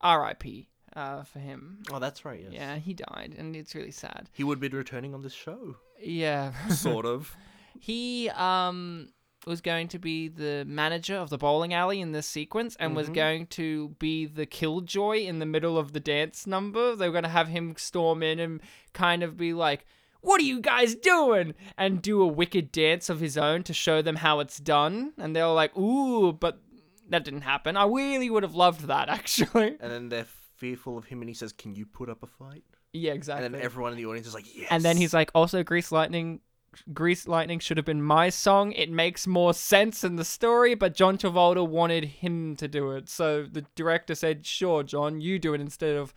[0.00, 0.68] R.I.P.
[0.94, 1.82] Uh, for him.
[1.92, 2.40] Oh, that's right.
[2.42, 2.52] Yes.
[2.52, 4.30] Yeah, he died, and it's really sad.
[4.32, 5.76] He would be returning on this show.
[6.00, 7.34] Yeah, Sort of.
[7.78, 9.08] he um
[9.46, 13.06] was going to be the manager of the bowling alley in this sequence and was
[13.06, 13.14] mm-hmm.
[13.14, 16.96] going to be the killjoy in the middle of the dance number.
[16.96, 18.60] They were going to have him storm in and
[18.92, 19.86] kind of be like,
[20.20, 24.02] "What are you guys doing?" and do a wicked dance of his own to show
[24.02, 25.12] them how it's done.
[25.16, 26.60] And they were like, "Ooh," but
[27.08, 27.76] that didn't happen.
[27.76, 29.76] I really would have loved that actually.
[29.80, 32.64] And then they're fearful of him, and he says, "Can you put up a fight?"
[32.92, 33.46] Yeah, exactly.
[33.46, 35.92] And then everyone in the audience is like, "Yes." And then he's like, also, Grease
[35.92, 36.40] Lightning.
[36.92, 38.72] Grease Lightning should have been my song.
[38.72, 43.08] It makes more sense in the story, but John Travolta wanted him to do it.
[43.08, 46.14] So the director said, Sure, John, you do it instead of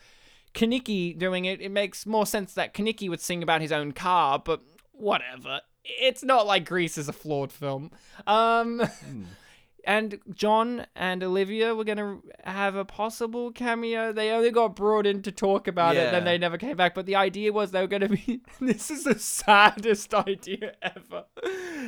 [0.53, 1.61] Kenickie doing it.
[1.61, 5.61] It makes more sense that Kenickie would sing about his own car, but whatever.
[5.83, 7.91] It's not like Grease is a flawed film.
[8.27, 8.81] Um,
[9.85, 14.11] and John and Olivia were gonna have a possible cameo.
[14.11, 16.93] They only got brought in to talk about it, and then they never came back.
[16.95, 18.41] But the idea was they were gonna be.
[18.59, 21.25] this is the saddest idea ever.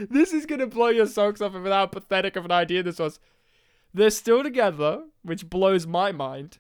[0.10, 3.20] This is gonna blow your socks off of how pathetic of an idea this was.
[3.94, 6.60] They're still together, which blows my mind.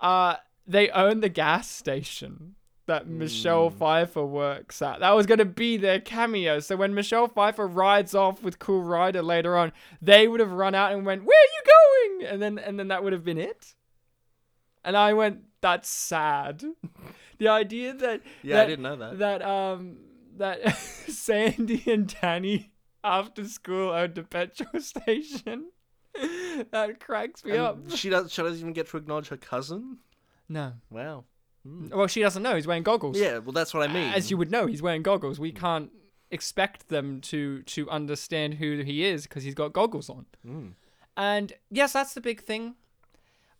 [0.00, 2.54] Uh, they own the gas station
[2.92, 5.00] that Michelle Pfeiffer works at.
[5.00, 6.58] That was going to be their cameo.
[6.60, 10.74] So when Michelle Pfeiffer rides off with Cool Rider later on, they would have run
[10.74, 13.38] out and went, "Where are you going?" And then and then that would have been
[13.38, 13.74] it.
[14.84, 16.62] And I went, "That's sad."
[17.38, 19.18] the idea that Yeah, I didn't know that.
[19.18, 19.96] that um
[20.36, 20.76] that
[21.08, 25.70] Sandy and Danny after school owned a petrol station.
[26.72, 27.78] that cracks me up.
[27.90, 28.30] She does.
[28.30, 29.98] She doesn't even get to acknowledge her cousin.
[30.48, 30.74] No.
[30.90, 31.24] Wow.
[31.64, 32.56] Well, she doesn't know.
[32.56, 33.18] He's wearing goggles.
[33.18, 34.12] Yeah, well, that's what I mean.
[34.12, 35.38] As you would know, he's wearing goggles.
[35.38, 35.90] We can't
[36.30, 40.26] expect them to to understand who he is because he's got goggles on.
[40.46, 40.72] Mm.
[41.16, 42.74] And yes, that's the big thing.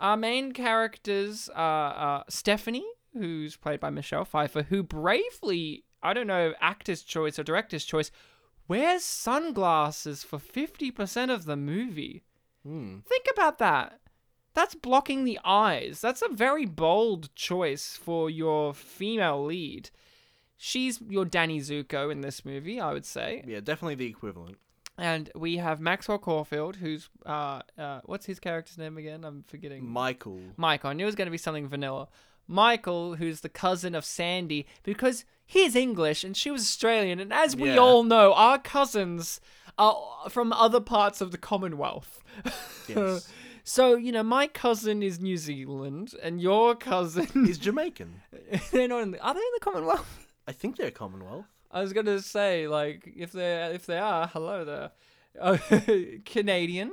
[0.00, 6.26] Our main characters are uh, Stephanie, who's played by Michelle Pfeiffer, who bravely, I don't
[6.26, 8.10] know, actor's choice or director's choice,
[8.66, 12.24] wears sunglasses for 50% of the movie.
[12.66, 13.04] Mm.
[13.04, 14.00] Think about that.
[14.54, 16.00] That's blocking the eyes.
[16.00, 19.90] That's a very bold choice for your female lead.
[20.56, 23.42] She's your Danny Zuko in this movie, I would say.
[23.46, 24.58] Yeah, definitely the equivalent.
[24.98, 29.24] And we have Maxwell Caulfield, who's uh, uh what's his character's name again?
[29.24, 29.86] I'm forgetting.
[29.88, 30.40] Michael.
[30.56, 30.90] Michael.
[30.90, 32.08] I knew it was going to be something vanilla.
[32.46, 37.56] Michael, who's the cousin of Sandy, because he's English and she was Australian, and as
[37.56, 37.78] we Yeah.
[37.78, 39.40] all know, our cousins
[39.78, 39.96] are
[40.28, 42.22] from other parts of the Commonwealth.
[42.88, 43.32] Yes.
[43.64, 48.22] So you know, my cousin is New Zealand, and your cousin He's Jamaican.
[48.72, 50.26] they're not in the, are they in the Commonwealth?
[50.46, 51.46] I think they're Commonwealth.
[51.70, 54.90] I was gonna say like if they if they are, hello there,
[55.40, 55.56] uh,
[56.24, 56.92] Canadian.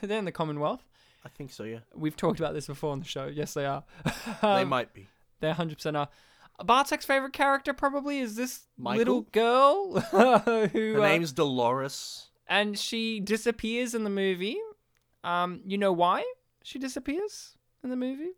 [0.00, 0.84] they're in the Commonwealth.
[1.24, 1.64] I think so.
[1.64, 3.26] Yeah, We've talked about this before on the show.
[3.26, 3.84] Yes, they are.
[4.42, 5.08] they Um, might be.
[5.40, 6.08] They're 100% are.
[6.64, 10.16] Bartek's favorite character probably is this little girl who
[10.94, 12.28] Her uh, name's Dolores.
[12.46, 14.58] and she disappears in the movie.
[15.24, 16.24] Um, you know why
[16.62, 18.30] she disappears in the movie?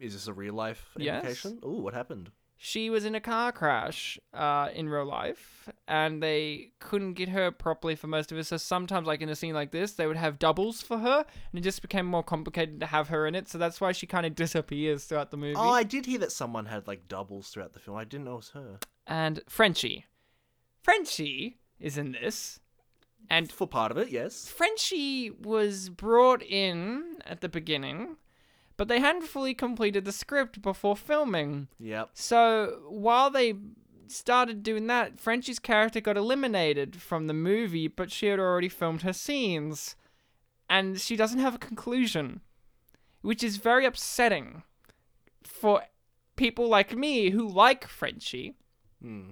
[0.00, 1.16] Is this a real life Yes.
[1.16, 1.58] implication?
[1.64, 2.30] Ooh, what happened?
[2.60, 7.52] She was in a car crash uh, in real life, and they couldn't get her
[7.52, 8.44] properly for most of it.
[8.46, 11.18] So sometimes, like in a scene like this, they would have doubles for her,
[11.52, 13.48] and it just became more complicated to have her in it.
[13.48, 15.54] So that's why she kind of disappears throughout the movie.
[15.56, 17.96] Oh, I did hear that someone had like doubles throughout the film.
[17.96, 18.78] I didn't know it was her.
[19.06, 20.06] and Frenchie.
[20.82, 22.58] Frenchie is in this.
[23.30, 24.48] And For part of it, yes.
[24.48, 28.16] Frenchie was brought in at the beginning,
[28.76, 31.68] but they hadn't fully completed the script before filming.
[31.78, 32.10] Yep.
[32.14, 33.54] So while they
[34.06, 39.02] started doing that, Frenchie's character got eliminated from the movie, but she had already filmed
[39.02, 39.94] her scenes.
[40.70, 42.40] And she doesn't have a conclusion,
[43.20, 44.62] which is very upsetting
[45.42, 45.82] for
[46.36, 48.54] people like me who like Frenchie.
[49.02, 49.30] Hmm.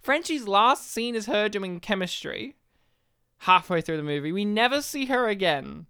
[0.00, 2.56] Frenchie's last scene is her doing chemistry
[3.40, 4.32] halfway through the movie.
[4.32, 5.86] We never see her again.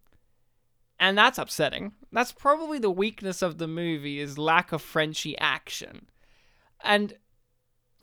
[0.98, 1.92] And that's upsetting.
[2.12, 6.06] That's probably the weakness of the movie is lack of Frenchie action.
[6.82, 7.14] And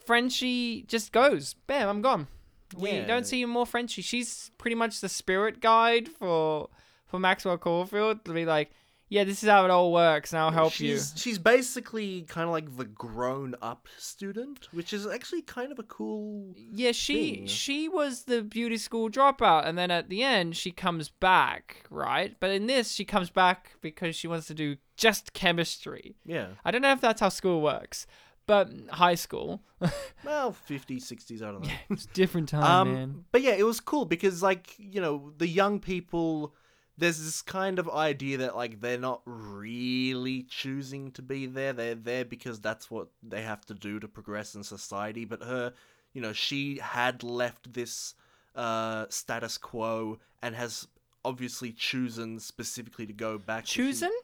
[0.06, 2.28] Frenchie just goes, bam, I'm gone.
[2.76, 3.06] We Yeah.
[3.08, 4.02] don't see more Frenchie.
[4.02, 6.70] She's pretty much the spirit guide for
[7.06, 8.72] for Maxwell Caulfield to be like,
[9.10, 12.52] yeah, this is how it all works, and I'll help she's, She's basically kind of
[12.52, 16.54] like the grown-up student, which is actually kind of a cool.
[16.56, 17.48] Yeah, she thing.
[17.48, 22.36] she was the beauty school dropout, and then at the end she comes back, right?
[22.40, 26.16] But in this, she comes back because she wants to do just chemistry.
[26.26, 26.48] Yeah.
[26.66, 28.08] I don't know if that's how school works,
[28.46, 29.62] but high school,
[30.26, 31.72] Well, 50s, 60s, I don't know.
[31.90, 33.26] it's a different time, um, man.
[33.32, 36.56] But yeah, it was cool because, like, you know, the young people,
[36.98, 41.74] there's this kind of idea that, like, they're not really choosing to be there.
[41.74, 45.24] They're there because that's what they have to do to progress in society.
[45.26, 45.74] But her,
[46.14, 48.16] you know, she had left this
[48.56, 50.88] uh, status quo and has
[51.24, 53.66] obviously chosen specifically to go back.
[53.66, 54.18] to- Choosing?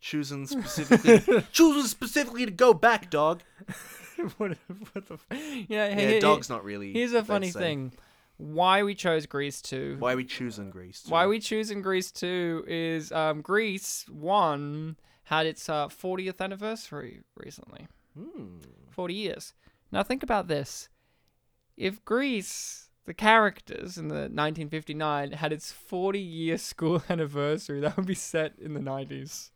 [0.00, 1.42] Chosen specifically.
[1.52, 3.40] chosen specifically to go back, dog.
[4.36, 4.58] what,
[4.92, 5.14] what the?
[5.14, 6.92] F- yeah, Yeah, here- dog's not really.
[6.92, 7.92] Here's a funny thing:
[8.36, 9.96] why we chose Grease two.
[9.98, 11.04] Why are we choosing Grease?
[11.06, 17.86] Why we choosing Grease 2 is um, Grease 1 had its uh, 40th anniversary recently.
[18.18, 18.58] Hmm.
[18.90, 19.54] 40 years.
[19.90, 20.88] Now think about this.
[21.76, 28.06] If Grease, the characters in the 1959, had its 40 year school anniversary, that would
[28.06, 29.50] be set in the 90s.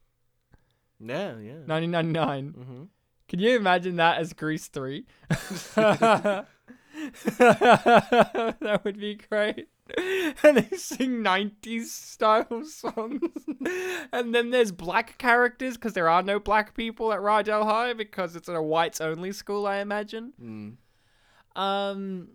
[1.00, 1.62] Yeah, yeah.
[1.66, 2.52] 1999.
[2.52, 2.82] Mm-hmm.
[3.28, 5.04] Can you imagine that as Grease 3?
[7.38, 9.68] that would be great.
[10.42, 13.20] and they sing 90s style songs.
[14.12, 18.36] and then there's black characters because there are no black people at Rydell High because
[18.36, 20.32] it's a whites only school, I imagine.
[20.42, 21.60] Mm.
[21.60, 22.28] Um,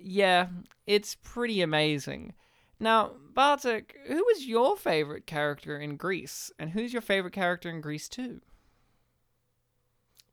[0.00, 0.48] yeah,
[0.86, 2.34] it's pretty amazing.
[2.78, 7.80] Now, Bartek, who was your favorite character in Grease, and who's your favorite character in
[7.80, 8.40] Grease too?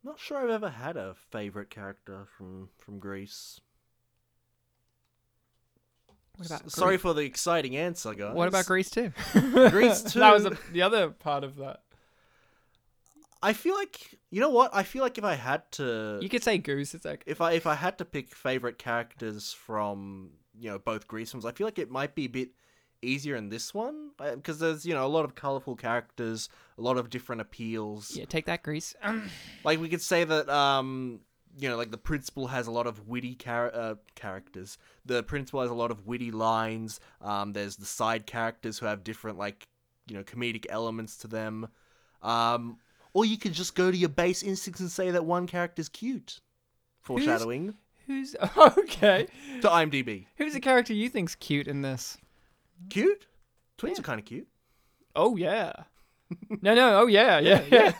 [0.03, 3.61] Not sure I've ever had a favorite character from from Grease.
[6.37, 8.33] What about S- Sorry for the exciting answer, guys.
[8.35, 9.11] What about Grease too?
[9.33, 11.81] Grease that was the, the other part of that.
[13.41, 14.71] I feel like you know what?
[14.73, 16.93] I feel like if I had to, You could say Goose.
[16.95, 21.07] It's like if I if I had to pick favorite characters from you know both
[21.07, 22.49] Grease films, I feel like it might be a bit
[23.01, 26.97] easier in this one because there's you know a lot of colorful characters, a lot
[26.97, 28.15] of different appeals.
[28.15, 28.95] yeah, take that Grease.
[29.03, 29.29] Um,
[29.65, 31.19] Like we could say that um
[31.57, 34.77] you know like the principal has a lot of witty char- uh, characters.
[35.05, 36.99] The principal has a lot of witty lines.
[37.21, 39.67] Um, there's the side characters who have different like
[40.07, 41.67] you know comedic elements to them.
[42.21, 42.77] Um,
[43.13, 46.39] or you could just go to your base instincts and say that one character's cute.
[47.01, 47.75] Foreshadowing
[48.07, 49.27] who's okay?
[49.61, 50.25] to IMDb.
[50.37, 52.17] Who's the character you think's cute in this?
[52.89, 53.27] Cute?
[53.77, 54.47] Twins are kind of cute.
[55.15, 55.73] Oh yeah.
[56.61, 57.01] no, no.
[57.01, 57.93] Oh yeah, yeah, yeah,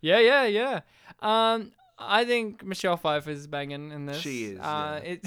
[0.00, 0.80] yeah, yeah, yeah.
[1.20, 1.72] Um,
[2.06, 4.18] I think Michelle Pfeiffer is banging in this.
[4.20, 5.26] She is, Uh, it,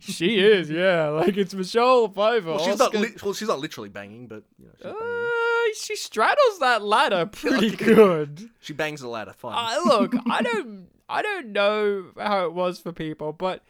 [0.00, 0.70] she is.
[0.70, 2.46] Yeah, like it's Michelle Pfeiffer.
[2.46, 2.94] Well, she's not.
[2.94, 4.86] Li- well, she's not literally banging, but you know, she's.
[4.86, 8.48] Uh, she straddles that ladder pretty good.
[8.60, 9.32] She bangs the ladder.
[9.36, 9.54] Fine.
[9.56, 13.62] I look, I don't, I don't know how it was for people, but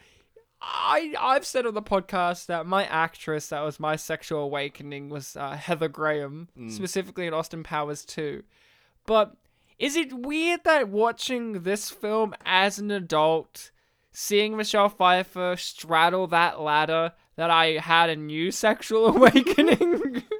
[0.62, 5.36] I, I've said on the podcast that my actress that was my sexual awakening was
[5.36, 8.42] uh, Heather Graham, specifically in Austin Powers 2.
[9.06, 9.36] But
[9.78, 13.70] is it weird that watching this film as an adult,
[14.12, 20.24] seeing Michelle Pfeiffer straddle that ladder, that I had a new sexual awakening?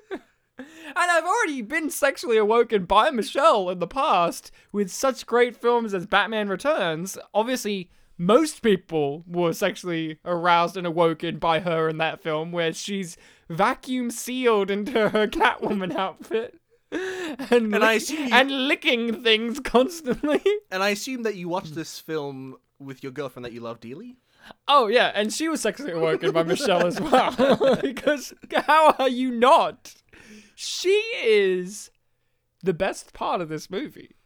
[1.00, 5.94] And I've already been sexually awoken by Michelle in the past with such great films
[5.94, 7.16] as Batman Returns.
[7.32, 13.16] Obviously, most people were sexually aroused and awoken by her in that film, where she's
[13.48, 16.58] vacuum sealed into her Catwoman outfit.
[17.50, 20.42] And, And I assume you- and licking things constantly.
[20.70, 24.16] and I assume that you watched this film with your girlfriend that you love dearly.
[24.66, 27.76] Oh yeah, and she was sexually awoken by Michelle as well.
[27.82, 29.94] because how are you not?
[30.54, 30.90] She
[31.22, 31.90] is
[32.62, 34.16] the best part of this movie.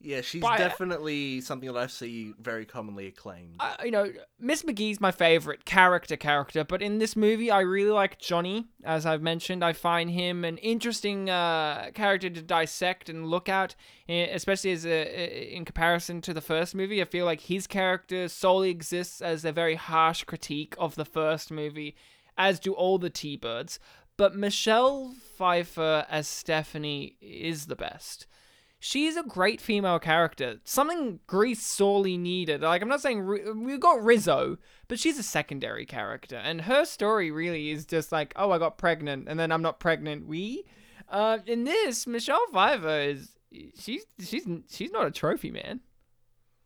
[0.00, 3.56] Yeah, she's By- definitely something that I see very commonly acclaimed.
[3.58, 7.90] Uh, you know, Miss McGee's my favorite character character, but in this movie, I really
[7.90, 8.66] like Johnny.
[8.84, 13.74] As I've mentioned, I find him an interesting uh, character to dissect and look at,
[14.08, 17.00] eh, especially as a, in comparison to the first movie.
[17.00, 21.50] I feel like his character solely exists as a very harsh critique of the first
[21.50, 21.96] movie,
[22.36, 23.80] as do all the T-Birds.
[24.18, 28.26] But Michelle Pfeiffer as Stephanie is the best
[28.86, 30.60] she's a great female character.
[30.64, 32.60] Something Grease sorely needed.
[32.60, 33.26] Like I'm not saying
[33.64, 38.32] we got Rizzo, but she's a secondary character, and her story really is just like,
[38.36, 40.26] oh, I got pregnant, and then I'm not pregnant.
[40.26, 40.64] We,
[41.08, 43.30] uh, in this, Michelle Pfeiffer is
[43.78, 45.80] she's she's she's not a trophy man.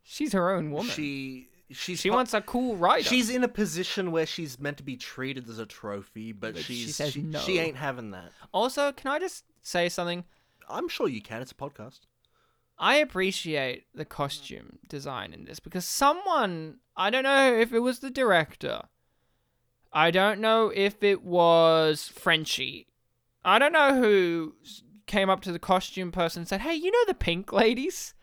[0.03, 0.91] She's her own woman.
[0.91, 3.03] She She she's she wants a cool rider.
[3.03, 6.63] She's in a position where she's meant to be treated as a trophy, but, But
[6.63, 7.39] she she's she, no.
[7.39, 8.31] she ain't having that.
[8.53, 8.91] also.
[8.91, 10.23] Can I just say something?
[10.69, 11.41] I'm sure you can.
[11.41, 12.01] It's a podcast.
[12.81, 17.99] I appreciate the costume design in this because someone, I don't know if it was
[17.99, 18.81] the director,
[19.93, 22.87] I don't know if it was Frenchie,
[23.45, 24.55] I don't know who
[25.05, 28.15] came up to the costume person and said, "Hey, you know the pink ladies?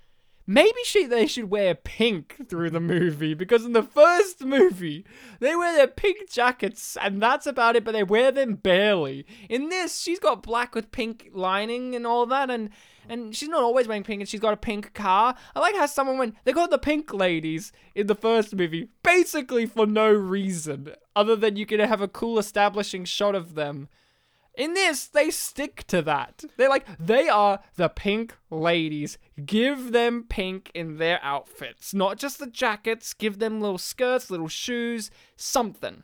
[0.45, 5.05] Maybe she they should wear pink through the movie because in the first movie
[5.41, 9.25] they wear their pink jackets and that's about it, but they wear them barely.
[9.49, 12.71] In this, she's got black with pink lining and all that, and
[13.09, 15.35] and she's not always wearing pink, and she's got a pink car.
[15.55, 19.67] I like how someone went they called the pink ladies in the first movie basically
[19.67, 23.89] for no reason other than you could have a cool establishing shot of them.
[24.59, 26.43] In this, they stick to that.
[26.57, 29.17] They're like, they are the pink ladies.
[29.47, 31.95] Give them pink in their outfits.
[31.95, 36.03] Not just the jackets, give them little skirts, little shoes, something.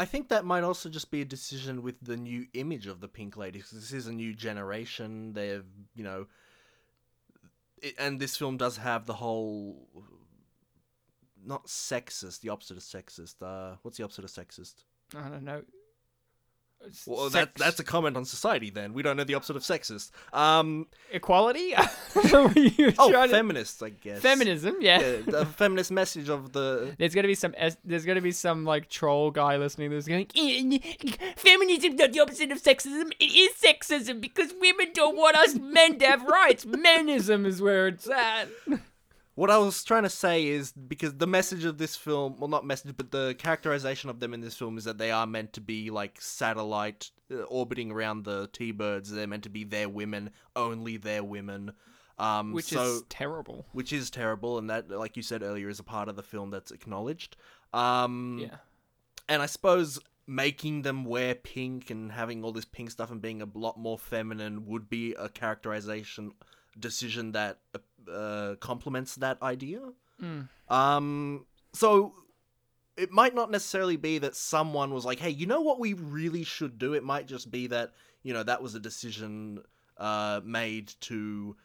[0.00, 3.06] I think that might also just be a decision with the new image of the
[3.06, 3.70] Pink Ladies.
[3.70, 5.34] This is a new generation.
[5.34, 5.62] They've,
[5.94, 6.26] you know,
[7.82, 9.86] it, and this film does have the whole
[11.44, 13.42] not sexist, the opposite of sexist.
[13.42, 14.84] Uh, what's the opposite of sexist?
[15.14, 15.64] I don't know.
[17.06, 18.70] Well, that, that's a comment on society.
[18.70, 20.10] Then we don't know the opposite of sexist.
[20.32, 21.74] Um, equality.
[22.32, 24.20] Oh, trying to- feminists, I guess.
[24.20, 24.76] feminism.
[24.80, 25.00] Yeah.
[25.00, 27.54] Yeah, the feminist message of the There's gonna be some.
[27.84, 29.90] There's gonna be some like troll guy listening.
[29.90, 30.26] That's going,
[31.36, 33.12] feminism's not the opposite of sexism.
[33.18, 36.64] It is sexism because women don't want us men to have rights.
[36.64, 38.48] Menism is where it's at.
[39.40, 42.66] What I was trying to say is because the message of this film, well, not
[42.66, 45.62] message, but the characterization of them in this film is that they are meant to
[45.62, 49.10] be like satellite uh, orbiting around the T-birds.
[49.10, 51.72] They're meant to be their women, only their women.
[52.18, 53.64] Um, Which so, is terrible.
[53.72, 56.50] which is terrible, and that, like you said earlier, is a part of the film
[56.50, 57.38] that's acknowledged.
[57.72, 58.56] Um, Yeah.
[59.26, 63.40] and I suppose making them wear pink and having all this pink stuff and being
[63.40, 66.34] a lot more feminine would be a characterization
[66.78, 67.58] decision that
[68.12, 69.80] uh, complements that idea.
[70.22, 70.48] Mm.
[70.68, 72.14] Um, so
[72.96, 76.44] it might not necessarily be that someone was like, "Hey, you know what we really
[76.44, 77.92] should do?" It might just be that
[78.22, 79.62] you know that was a decision
[79.96, 81.56] uh, made to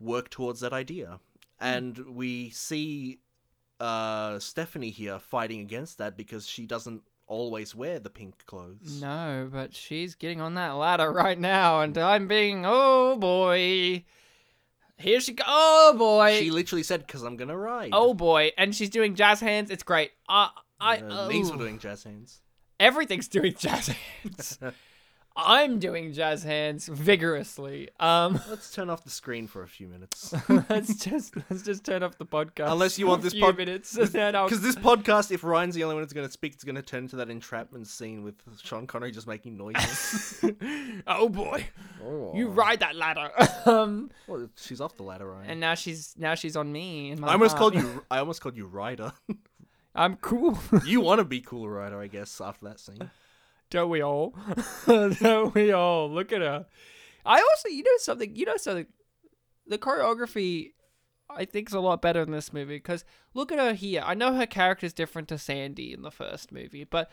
[0.00, 1.20] work towards that idea,
[1.60, 3.20] and we see
[3.80, 9.00] uh, Stephanie here fighting against that because she doesn't always wear the pink clothes.
[9.00, 14.04] No, but she's getting on that ladder right now, and I'm being oh boy.
[15.02, 15.44] Here she go.
[15.46, 16.38] Oh boy.
[16.38, 19.70] She literally said, "Cause I'm gonna ride." oh boy, and she's doing jazz hands.
[19.70, 20.12] It's great.
[20.28, 20.48] Uh,
[20.80, 21.52] I knees oh.
[21.52, 22.40] were doing jazz hands.
[22.80, 24.58] everything's doing jazz hands.
[25.36, 27.88] I'm doing jazz hands vigorously.
[27.98, 30.34] Um, Let's turn off the screen for a few minutes.
[30.68, 32.70] let's just let's just turn off the podcast.
[32.70, 35.84] Unless you want this few minutes, and then I'll- Because this podcast, if Ryan's the
[35.84, 38.34] only one that's going to speak, it's going to turn to that entrapment scene with
[38.62, 40.44] Sean Connery just making noises.
[41.06, 41.64] oh boy,
[42.04, 42.32] oh.
[42.34, 43.30] you ride that ladder.
[43.66, 45.50] um, Well, she's off the ladder, Ryan.
[45.50, 47.12] and now she's now she's on me.
[47.22, 47.72] I almost heart.
[47.72, 48.04] called you.
[48.10, 49.12] I almost called you Ryder.
[49.94, 50.58] I'm cool.
[50.86, 52.00] you want to be cool, Ryder?
[52.00, 53.10] I guess after that scene.
[53.72, 54.34] Don't we all?
[54.86, 56.10] Don't we all?
[56.10, 56.66] Look at her.
[57.24, 58.86] I also, you know something, you know something.
[59.66, 60.72] The choreography,
[61.30, 64.02] I think, is a lot better in this movie because look at her here.
[64.04, 67.10] I know her character is different to Sandy in the first movie, but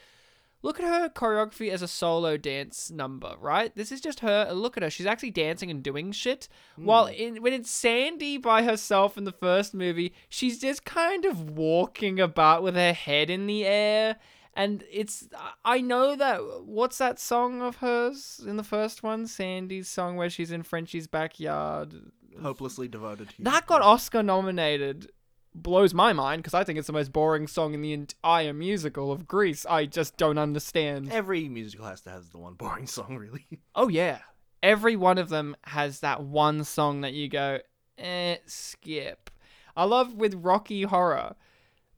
[0.61, 3.73] look at her choreography as a solo dance number, right?
[3.73, 4.51] This is just her.
[4.51, 4.89] Look at her.
[4.89, 6.49] She's actually dancing and doing shit.
[6.75, 6.83] Hmm.
[6.83, 11.51] While in when it's Sandy by herself in the first movie, she's just kind of
[11.51, 14.17] walking about with her head in the air.
[14.59, 15.29] And it's
[15.63, 20.29] I know that what's that song of hers in the first one, Sandy's song where
[20.29, 21.93] she's in Frenchie's backyard.
[22.41, 23.45] Hopelessly devoted to you.
[23.45, 25.11] That got Oscar nominated.
[25.55, 29.13] Blows my mind because I think it's the most boring song in the entire musical
[29.13, 29.65] of Grease.
[29.65, 31.09] I just don't understand.
[31.09, 33.45] Every musical has to have the one boring song, really.
[33.75, 34.19] Oh yeah,
[34.61, 37.59] every one of them has that one song that you go,
[37.97, 39.29] eh, skip.
[39.75, 41.35] I love with Rocky Horror.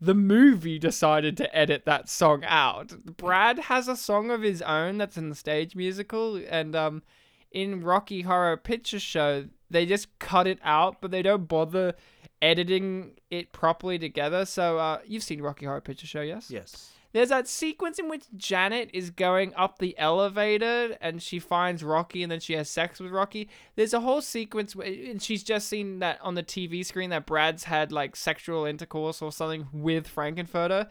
[0.03, 3.17] The movie decided to edit that song out.
[3.17, 7.03] Brad has a song of his own that's in the stage musical, and um,
[7.51, 11.93] in Rocky Horror Picture Show, they just cut it out, but they don't bother
[12.41, 14.45] editing it properly together.
[14.45, 16.49] So uh, you've seen Rocky Horror Picture Show, yes?
[16.49, 16.93] Yes.
[17.13, 22.23] There's that sequence in which Janet is going up the elevator and she finds Rocky
[22.23, 23.49] and then she has sex with Rocky.
[23.75, 27.25] There's a whole sequence where, and she's just seen that on the TV screen that
[27.25, 30.87] Brad's had like sexual intercourse or something with Frank-N-Furter.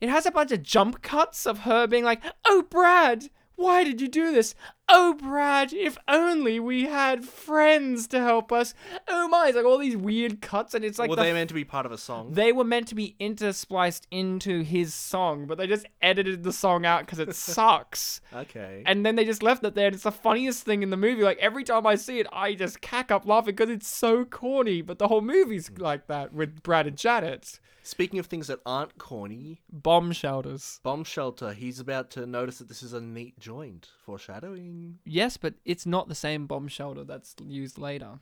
[0.00, 4.00] It has a bunch of jump cuts of her being like, "Oh Brad, why did
[4.00, 4.54] you do this?
[4.88, 8.74] Oh Brad, if only we had friends to help us.
[9.06, 11.48] Oh my!" It's like all these weird cuts and it's like Were the they meant
[11.48, 12.32] to be part of a song?
[12.32, 16.86] they were meant to be interspliced into his song, but they just edited the song
[16.86, 18.20] out because it sucks.
[18.32, 18.82] okay.
[18.86, 21.22] And then they just left it there, and it's the funniest thing in the movie.
[21.22, 24.82] Like every time I see it, I just cack up laughing because it's so corny.
[24.82, 25.82] But the whole movie's hmm.
[25.82, 27.60] like that with Brad and Janet.
[27.88, 30.78] Speaking of things that aren't corny, Bomb shelters.
[30.82, 33.88] Bomb Shelter, he's about to notice that this is a neat joint.
[34.04, 34.77] Foreshadowing.
[35.04, 38.20] Yes, but it's not the same bomb shelter that's used later.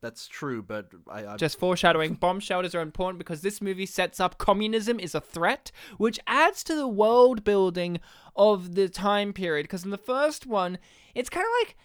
[0.00, 4.18] That's true, but I, I Just foreshadowing, bomb shelters are important because this movie sets
[4.18, 8.00] up communism is a threat, which adds to the world building
[8.34, 9.64] of the time period.
[9.64, 10.78] Because in the first one,
[11.14, 11.76] it's kind of like.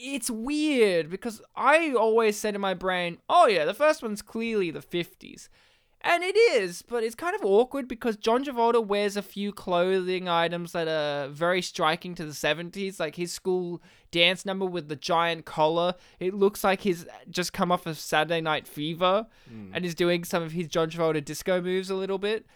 [0.00, 4.70] It's weird because I always said in my brain, oh yeah, the first one's clearly
[4.70, 5.48] the 50s.
[6.00, 10.28] And it is, but it's kind of awkward because John Travolta wears a few clothing
[10.28, 13.82] items that are very striking to the 70s, like his school
[14.12, 15.94] dance number with the giant collar.
[16.20, 19.26] It looks like he's just come off of Saturday Night Fever
[19.74, 22.46] and is doing some of his John Travolta disco moves a little bit.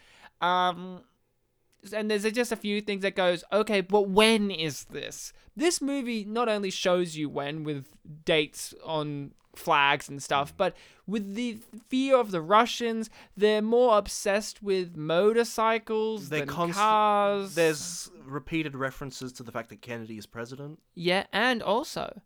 [0.40, 1.00] Um,
[1.92, 5.32] and there's just a few things that goes, okay, but when is this?
[5.56, 7.88] This movie not only shows you when with
[8.24, 10.54] dates on flags and stuff.
[10.56, 10.74] But
[11.06, 17.54] with the fear of the Russians, they're more obsessed with motorcycles They're than const- cars.
[17.54, 20.80] There's repeated references to the fact that Kennedy is president.
[20.94, 22.22] Yeah, and also,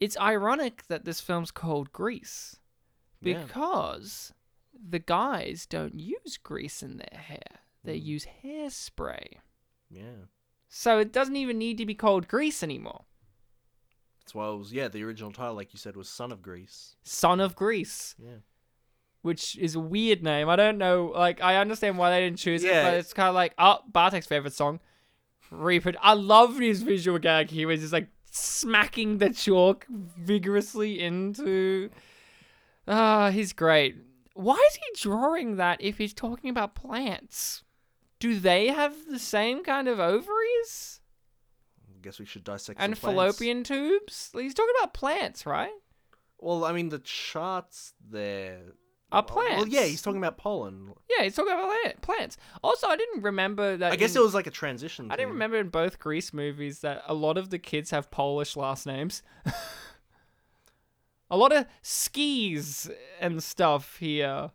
[0.00, 2.56] it's ironic that this film's called Grease
[3.20, 3.42] Yeah.
[3.44, 4.32] because
[4.72, 8.04] the guys don't use grease in their hair, they Mm.
[8.04, 9.38] use hairspray.
[9.90, 10.26] Yeah.
[10.68, 13.04] So it doesn't even need to be called Grease anymore.
[14.26, 16.96] That's why it was, yeah, the original title, like you said, was Son of Grease.
[17.04, 18.16] Son of Grease.
[18.18, 18.38] Yeah.
[19.22, 20.48] which is a weird name.
[20.48, 21.12] I don't know.
[21.14, 24.26] Like, I understand why they didn't choose it, but it's kind of like, oh, Bartek's
[24.26, 24.80] favorite song.
[25.50, 25.92] Reaper.
[26.00, 27.70] I love his visual gag here.
[27.70, 31.90] He's just like smacking the chalk vigorously into.
[32.88, 33.94] Ah, he's great.
[34.34, 37.62] Why is he drawing that if he's talking about plants?
[38.18, 41.05] Do they have the same kind of ovaries I
[42.00, 44.30] guess we should dissect and fallopian tubes?
[44.34, 45.72] He's talking about plants, right?
[46.38, 48.60] Well, I mean, the charts there.
[49.12, 50.92] Are Well, Well, yeah, he's talking about pollen.
[51.08, 52.36] Yeah, he's talking about plant- plants.
[52.62, 53.92] Also, I didn't remember that.
[53.92, 55.10] I guess in- it was like a transition.
[55.12, 58.56] I didn't remember in both Grease movies that a lot of the kids have Polish
[58.56, 59.22] last names.
[61.30, 62.90] a lot of skis
[63.20, 64.50] and stuff here.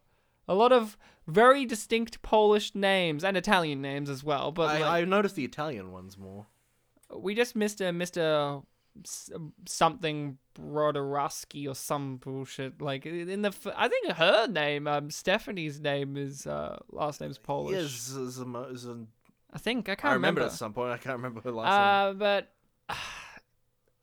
[0.47, 4.51] A lot of very distinct Polish names and Italian names as well.
[4.51, 6.47] But I, like, I noticed the Italian ones more.
[7.15, 8.61] We just missed a Mister
[9.65, 12.81] something Brodorowski or some bullshit.
[12.81, 17.37] Like in the, f- I think her name, um, Stephanie's name is uh, last name's
[17.37, 17.73] Polish.
[17.75, 18.89] Yeah, Z- Z- Z-
[19.53, 20.53] I think I can't I remember remember.
[20.53, 20.91] at some point.
[20.91, 22.25] I can't remember her last name.
[22.25, 22.43] Uh,
[22.89, 22.95] but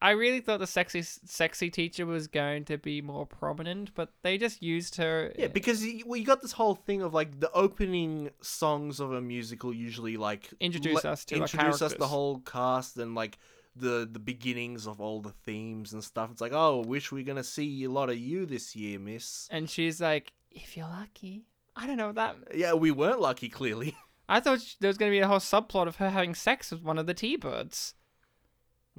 [0.01, 4.39] I really thought the sexy sexy teacher was going to be more prominent, but they
[4.39, 5.33] just used her.
[5.37, 9.13] Yeah, because you, well, you got this whole thing of like the opening songs of
[9.13, 13.39] a musical usually like Introduce le- us to introduce us the whole cast and like
[13.75, 16.31] the the beginnings of all the themes and stuff.
[16.31, 19.49] It's like, oh, wish we're gonna see a lot of you this year, Miss.
[19.51, 21.45] and she's like, "If you're lucky."
[21.75, 22.37] I don't know that.
[22.55, 23.97] Yeah, we weren't lucky, clearly.
[24.29, 26.83] I thought there was going to be a whole subplot of her having sex with
[26.83, 27.95] one of the T-birds.
[27.95, 27.98] Uh,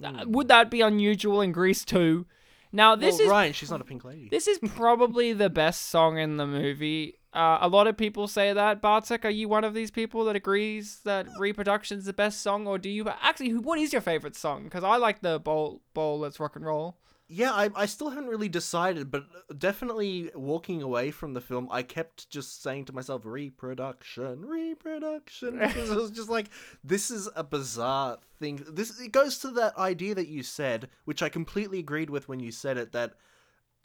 [0.02, 0.32] Hmm.
[0.32, 2.26] Would that be unusual in Grease too?
[2.72, 4.30] Now this well, is Ryan, she's not a pink lady.
[4.30, 7.19] this is probably the best song in the movie.
[7.34, 8.82] Uh, a lot of people say that.
[8.82, 12.78] Bartek, are you one of these people that agrees that Reproduction's the best song, or
[12.80, 13.50] do you actually?
[13.50, 14.64] who- What is your favorite song?
[14.64, 16.20] Because I like the bowl, bowl.
[16.20, 16.98] Let's rock and roll.
[17.32, 19.26] Yeah, I, I still haven't really decided, but
[19.60, 25.92] definitely walking away from the film, I kept just saying to myself, reproduction, reproduction, because
[25.92, 26.48] it was just like,
[26.84, 28.66] this is a bizarre thing.
[28.68, 32.40] This it goes to that idea that you said, which I completely agreed with when
[32.40, 33.14] you said it, that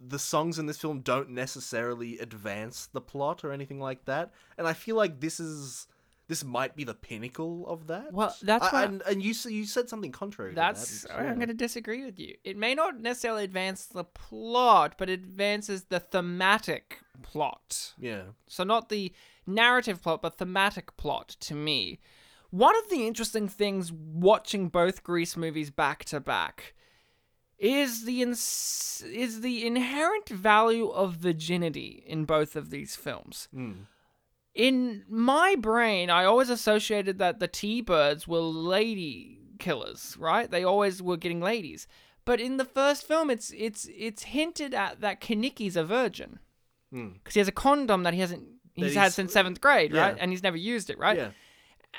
[0.07, 4.67] the songs in this film don't necessarily advance the plot or anything like that, and
[4.67, 5.87] I feel like this is.
[6.27, 8.11] This might be the pinnacle of that.
[8.11, 10.53] Well, that's I- and, and you you said something contrary.
[10.53, 11.19] to That's that.
[11.19, 12.35] I'm going to disagree with you.
[12.45, 17.93] It may not necessarily advance the plot, but it advances the thematic plot.
[17.99, 18.23] Yeah.
[18.47, 19.13] So not the
[19.47, 22.01] narrative plot, but thematic plot to me.
[22.49, 26.73] One of the interesting things watching both Grease movies back to back
[27.59, 33.49] is the ins- is the inherent value of virginity in both of these films.
[33.55, 33.87] Mm.
[34.55, 40.49] In my brain, I always associated that the T-birds were lady killers, right?
[40.51, 41.89] They always were getting ladies.
[42.25, 46.39] But in the first film, it's it's it's hinted at that Kenickie's a virgin
[46.93, 47.15] Mm.
[47.15, 48.45] because he has a condom that he hasn't
[48.75, 50.17] he's, That had since seventh grade, right?
[50.19, 51.17] And he's never used it, right?
[51.17, 51.31] Yeah.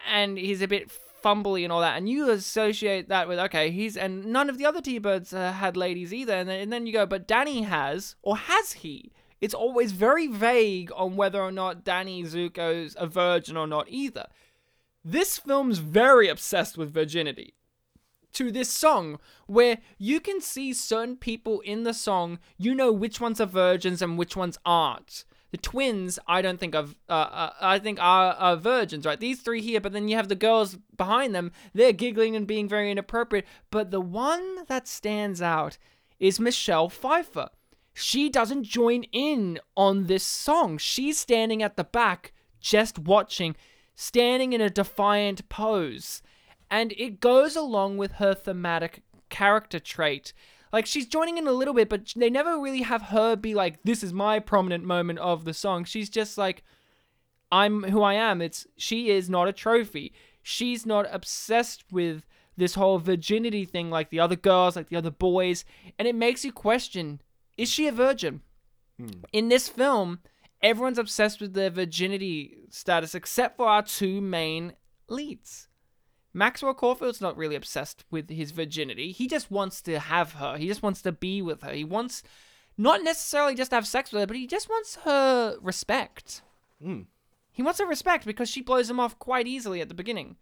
[0.09, 0.89] And he's a bit
[1.25, 4.65] fumbly and all that, and you associate that with okay, he's and none of the
[4.65, 8.15] other T-birds uh, had ladies either, and then, and then you go, but Danny has,
[8.21, 9.11] or has he?
[9.41, 14.27] It's always very vague on whether or not Danny Zuko's a virgin or not either.
[15.03, 17.55] This film's very obsessed with virginity
[18.33, 23.19] to this song where you can see certain people in the song, you know which
[23.19, 25.25] ones are virgins and which ones aren't.
[25.55, 29.17] The twins, I don't think of, uh, uh, I think are, are virgins, right?
[29.17, 31.53] These three here, but then you have the girls behind them.
[31.73, 33.45] They're giggling and being very inappropriate.
[33.71, 35.77] But the one that stands out
[36.19, 37.47] is Michelle Pfeiffer.
[37.93, 40.77] She doesn't join in on this song.
[40.77, 43.55] She's standing at the back, just watching,
[43.95, 46.21] standing in a defiant pose
[46.69, 50.33] and it goes along with her thematic character trait.
[50.75, 53.81] Like she's joining in a little bit, but they never really have her be like,
[53.83, 56.65] "This is my prominent moment of the song." She's just like,
[57.49, 60.11] "I'm who I am." It's she is not a trophy.
[60.43, 62.25] She's not obsessed with
[62.57, 65.63] this whole virginity thing like the other girls, like the other boys,
[65.97, 67.21] and it makes you question:
[67.57, 68.41] Is she a virgin?
[68.99, 69.23] Hmm.
[69.31, 70.19] In this film,
[70.61, 74.73] everyone's obsessed with their virginity status except for our two main
[75.07, 75.69] leads.
[76.35, 79.13] Maxwell Caulfield's not really obsessed with his virginity.
[79.13, 80.57] He just wants to have her.
[80.57, 81.71] He just wants to be with her.
[81.71, 82.23] He wants
[82.77, 86.41] not necessarily just to have sex with her, but he just wants her respect.
[86.85, 87.05] Mm.
[87.53, 90.35] He wants her respect because she blows him off quite easily at the beginning.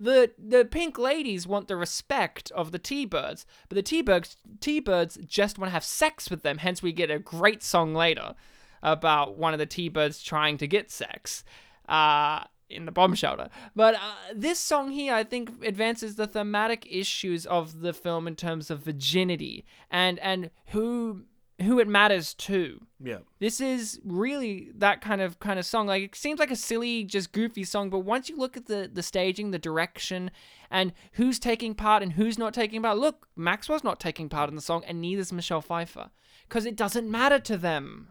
[0.00, 5.56] The the pink ladies want the respect of the T-birds, but the T-birds T-birds just
[5.56, 6.58] want to have sex with them.
[6.58, 8.34] Hence, we get a great song later
[8.82, 11.44] about one of the T-birds trying to get sex
[11.88, 13.48] uh, in the bomb shelter.
[13.74, 13.98] But uh,
[14.34, 18.80] this song here, I think, advances the thematic issues of the film in terms of
[18.80, 21.24] virginity and and who
[21.62, 22.80] who it matters to.
[23.02, 23.18] Yeah.
[23.40, 25.86] This is really that kind of kind of song.
[25.86, 28.88] Like it seems like a silly, just goofy song, but once you look at the
[28.92, 30.30] the staging, the direction,
[30.70, 34.56] and who's taking part and who's not taking part, look, Maxwell's not taking part in
[34.56, 36.10] the song, and neither's Michelle Pfeiffer,
[36.48, 38.08] because it doesn't matter to them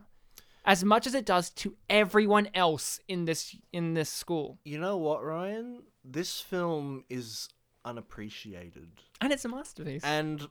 [0.68, 4.98] as much as it does to everyone else in this in this school, You know
[4.98, 5.84] what, Ryan?
[6.04, 7.50] This film is
[7.86, 8.90] unappreciated.
[9.22, 10.04] and it's a masterpiece.
[10.04, 10.48] And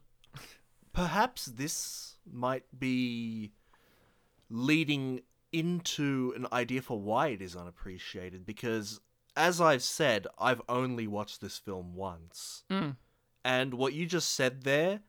[0.93, 3.53] perhaps this might be
[4.49, 5.21] leading
[5.53, 9.01] into an idea for why it is unappreciated because
[9.37, 12.65] as I've said, I've only watched this film once.
[12.71, 12.97] Mm.
[13.45, 15.01] And what you just said there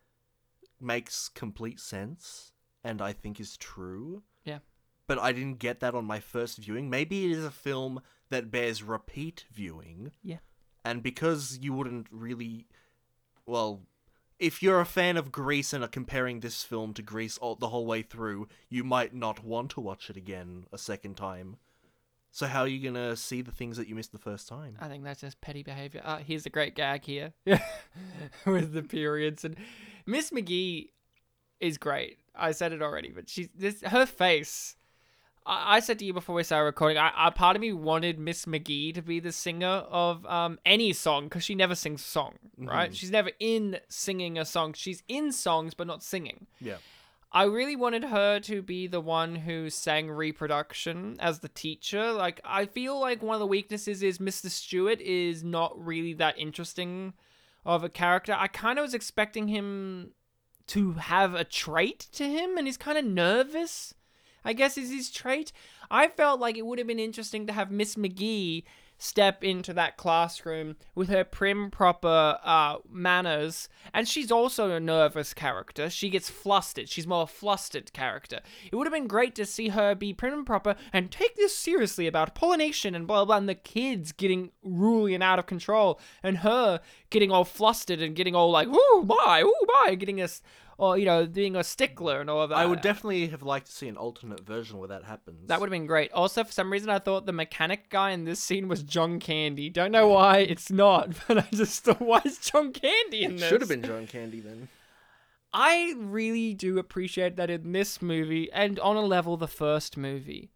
[0.82, 2.52] makes complete sense
[2.84, 4.24] and I think is true.
[4.44, 4.60] Yeah.
[5.08, 6.90] But I didn't get that on my first viewing.
[6.90, 10.12] Maybe it is a film that bears repeat viewing.
[10.22, 10.38] Yeah.
[10.84, 12.68] And because you wouldn't really
[13.46, 13.82] well,
[14.40, 17.70] if you're a fan of Grease and are comparing this film to Grease all, the
[17.70, 21.58] whole way through, you might not want to watch it again a second time.
[22.32, 24.78] So how are you gonna see the things that you missed the first time?
[24.80, 26.02] I think that's just petty behavior.
[26.04, 27.34] Uh, here's a great gag here
[28.46, 29.56] with the periods and
[30.06, 30.90] Miss McGee
[31.60, 32.20] is great.
[32.36, 34.76] I said it already, but she's this her face.
[35.48, 38.20] I, I said to you before we started recording, I, I part of me wanted
[38.20, 42.06] Miss McGee to be the singer of um any song because she never sings a
[42.06, 42.92] song, right?
[42.92, 42.96] Mhm.
[42.96, 44.74] She's never in singing a song.
[44.74, 46.48] She's in songs but not singing.
[46.60, 46.78] Yeah.
[47.32, 52.14] I really wanted her to be the one who sang reproduction as the teacher.
[52.14, 54.50] Like, I feel like one of the weaknesses is Mr.
[54.50, 57.14] Stewart is not really that interesting
[57.66, 58.34] of a character.
[58.34, 60.14] I kind of was expecting him
[60.68, 63.94] to have a trait to him, and he's kind of nervous.
[64.48, 65.52] I guess is his trait.
[65.92, 68.64] I felt like it would have been interesting to have Miss McGee
[68.98, 73.70] step into that classroom with her prim proper uh, manners.
[73.94, 75.90] And she's also a nervous character.
[75.90, 76.90] She gets flustered.
[76.90, 78.40] She's more a flustered character.
[78.72, 81.56] It would have been great to see her be prim and proper and take this
[81.56, 85.46] seriously about pollination and blah blah, blah and the kids getting ruly and out of
[85.46, 86.80] control and her
[87.10, 90.42] getting all flustered and getting all like ooh my ooh my getting us
[90.78, 93.68] or you know being a stickler and all of that I would definitely have liked
[93.68, 95.48] to see an alternate version where that happens.
[95.48, 96.12] that would have been great.
[96.12, 99.70] Also, for some reason, I thought the mechanic guy in this scene was John Candy.
[99.70, 103.50] Don't know why it's not, but I just thought, why is John Candy in this?
[103.50, 104.70] should have been John Candy then.
[105.54, 110.52] I really do appreciate that in this movie, and on a level, the first movie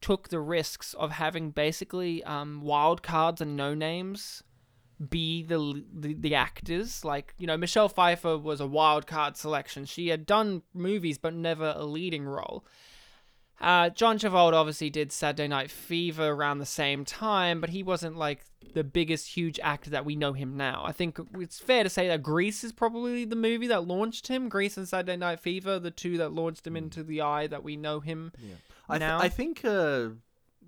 [0.00, 4.42] took the risks of having basically um, wild cards and no names
[5.10, 7.04] be the, the the actors.
[7.04, 9.84] Like you know, Michelle Pfeiffer was a wild card selection.
[9.84, 12.64] She had done movies, but never a leading role.
[13.60, 18.16] Uh, John Travolta obviously did Saturday Night Fever around the same time, but he wasn't
[18.16, 18.40] like
[18.74, 20.82] the biggest, huge actor that we know him now.
[20.84, 24.48] I think it's fair to say that Grease is probably the movie that launched him.
[24.48, 27.76] Grease and Saturday Night Fever, the two that launched him into the eye that we
[27.76, 28.32] know him.
[28.88, 30.08] I, th- I think uh,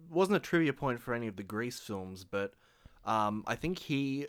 [0.08, 2.54] wasn't a trivia point for any of the Grease films, but
[3.06, 4.26] um, I think he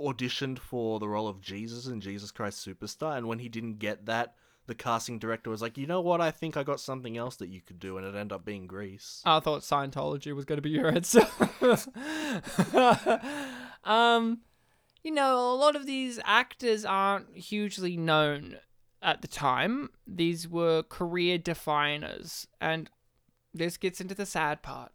[0.00, 4.06] auditioned for the role of Jesus in Jesus Christ Superstar, and when he didn't get
[4.06, 4.34] that,
[4.66, 6.20] the casting director was like, "You know what?
[6.20, 8.66] I think I got something else that you could do," and it ended up being
[8.66, 9.22] Grease.
[9.24, 11.26] I thought Scientology was going to be your answer.
[13.84, 14.40] um,
[15.02, 18.58] you know, a lot of these actors aren't hugely known
[19.02, 19.90] at the time.
[20.06, 22.90] These were career definers, and
[23.54, 24.92] this gets into the sad part.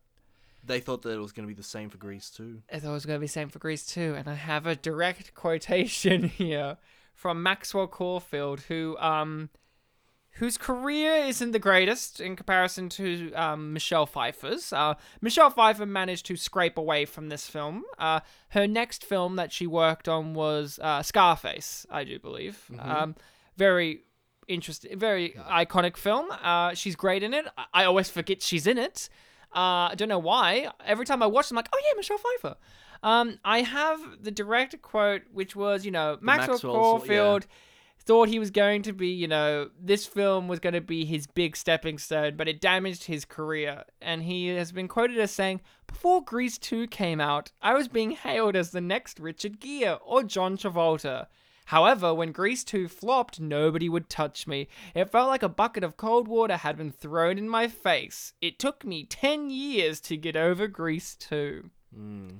[0.65, 2.61] They thought that it was going to be the same for Grease too.
[2.71, 4.65] I thought it was going to be the same for Grease too, and I have
[4.65, 6.77] a direct quotation here
[7.13, 9.49] from Maxwell Caulfield, who um,
[10.37, 14.73] whose career isn't the greatest in comparison to um, Michelle Pfeiffer's.
[14.73, 17.83] Uh, Michelle Pfeiffer managed to scrape away from this film.
[17.99, 22.71] Uh, her next film that she worked on was uh, Scarface, I do believe.
[22.79, 23.15] Um,
[23.57, 24.05] very
[24.47, 26.31] interesting, very iconic film.
[26.31, 27.45] Uh, she's great in it.
[27.57, 29.09] I- I always forget she's in it.
[29.55, 30.69] Uh, I don't know why.
[30.85, 32.55] Every time I watch, it, I'm like, oh yeah, Michelle Pfeiffer.
[33.03, 37.47] Um, I have the direct quote, which was, you know, Maxwell Maxwell's- Caulfield
[38.05, 41.25] thought he was going to be, you know, this film was going to be his
[41.27, 43.83] big stepping stone, but it damaged his career.
[44.01, 48.11] And he has been quoted as saying, Before Grease 2 came out, I was being
[48.11, 51.27] hailed as the next Richard Gere or John Travolta.
[51.65, 54.67] However, when Grease 2 flopped, nobody would touch me.
[54.93, 58.33] It felt like a bucket of cold water had been thrown in my face.
[58.41, 61.69] It took me 10 years to get over Grease 2.
[61.97, 62.39] Mm.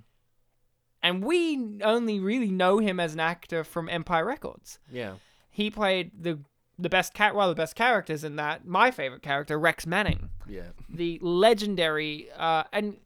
[1.02, 4.80] And we only really know him as an actor from Empire Records.
[4.92, 5.14] Yeah.
[5.52, 6.40] He played the
[6.80, 8.66] the best cat, well, the best characters in that.
[8.66, 10.70] My favorite character, Rex Manning, Yeah.
[10.90, 12.98] the legendary uh, and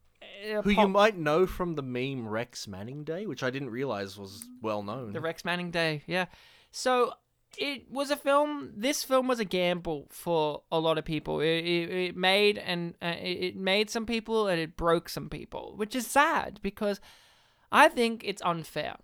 [0.56, 3.70] uh, Who pop- you might know from the meme Rex Manning Day, which I didn't
[3.70, 5.12] realize was well known.
[5.12, 6.02] the Rex Manning Day.
[6.06, 6.26] Yeah.
[6.70, 7.12] So
[7.56, 8.72] it was a film.
[8.76, 11.40] This film was a gamble for a lot of people.
[11.40, 15.74] It, it, it made and uh, it made some people and it broke some people,
[15.76, 17.00] which is sad because
[17.72, 18.96] I think it's unfair.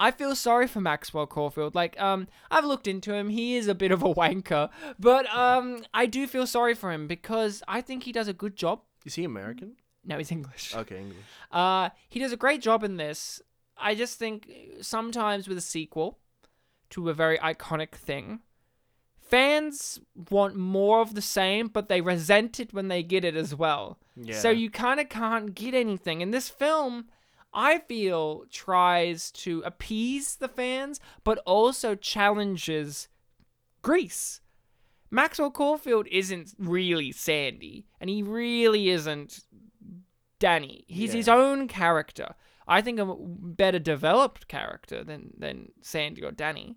[0.00, 1.74] I feel sorry for Maxwell Caulfield.
[1.74, 3.30] Like, um, I've looked into him.
[3.30, 7.08] He is a bit of a wanker, but um, I do feel sorry for him
[7.08, 8.82] because I think he does a good job.
[9.04, 9.74] Is he American?
[10.04, 10.74] No, he's English.
[10.74, 11.16] Okay, English.
[11.50, 13.42] Uh, he does a great job in this.
[13.76, 16.18] I just think sometimes with a sequel
[16.90, 18.40] to a very iconic thing,
[19.20, 23.54] fans want more of the same, but they resent it when they get it as
[23.54, 23.98] well.
[24.16, 24.38] Yeah.
[24.38, 26.22] So you kind of can't get anything.
[26.22, 27.06] And this film,
[27.52, 33.08] I feel, tries to appease the fans, but also challenges
[33.82, 34.40] Grease.
[35.10, 39.44] Maxwell Caulfield isn't really Sandy, and he really isn't
[40.38, 40.84] Danny.
[40.86, 41.16] He's Yeah.
[41.16, 42.34] his own character.
[42.66, 46.76] I think a better developed character than than Sandy or Danny.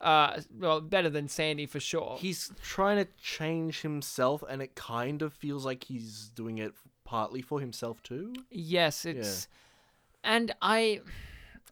[0.00, 2.18] Uh, well, better than Sandy for sure.
[2.20, 6.74] He's trying to change himself, and it kind of feels like he's doing it
[7.04, 8.34] partly for himself too.
[8.50, 9.48] Yes, it's
[10.22, 11.00] and I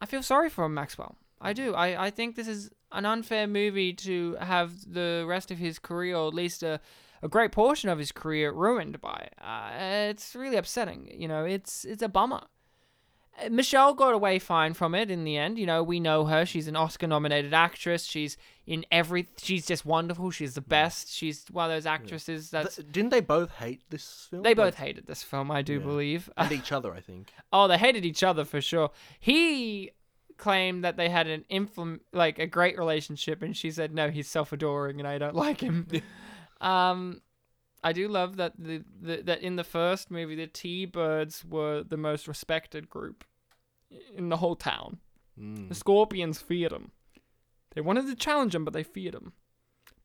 [0.01, 1.17] I feel sorry for Maxwell.
[1.41, 1.75] I do.
[1.75, 6.17] I, I think this is an unfair movie to have the rest of his career,
[6.17, 6.81] or at least a,
[7.23, 9.29] a great portion of his career, ruined by.
[9.41, 9.71] Uh,
[10.11, 11.11] it's really upsetting.
[11.17, 12.43] You know, it's it's a bummer.
[13.43, 15.59] Uh, Michelle got away fine from it in the end.
[15.59, 16.45] You know, we know her.
[16.45, 18.05] She's an Oscar-nominated actress.
[18.05, 19.29] She's in every.
[19.39, 20.31] She's just wonderful.
[20.31, 21.11] She's the best.
[21.11, 22.77] She's one of those actresses that's.
[22.77, 24.43] Th- didn't they both hate this film?
[24.43, 25.79] They both hated this film, I do Yeah.
[25.87, 26.31] believe.
[26.37, 27.33] and each other, I think.
[27.53, 28.91] Oh, they hated each other for sure.
[29.19, 29.93] He
[30.39, 34.27] claimed that they had an inflam like a great relationship, and she said no, he's
[34.29, 35.87] self-adoring, and I don't like him.
[36.63, 37.21] Um,
[37.85, 41.97] I do love that the, the that in the first movie, the T-Birds were the
[41.97, 43.25] most respected group
[44.17, 44.99] in the whole town.
[45.39, 45.69] Mm.
[45.69, 46.93] The Scorpions feared them.
[47.75, 49.33] They wanted to challenge them, but they feared them.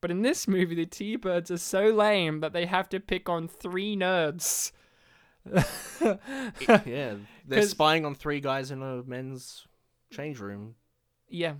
[0.00, 3.48] But in this movie, the T-Birds are so lame that they have to pick on
[3.48, 4.72] three nerds.
[6.86, 7.14] yeah,
[7.46, 9.66] they're spying on three guys in a men's
[10.10, 10.74] change room.
[11.28, 11.54] Yeah.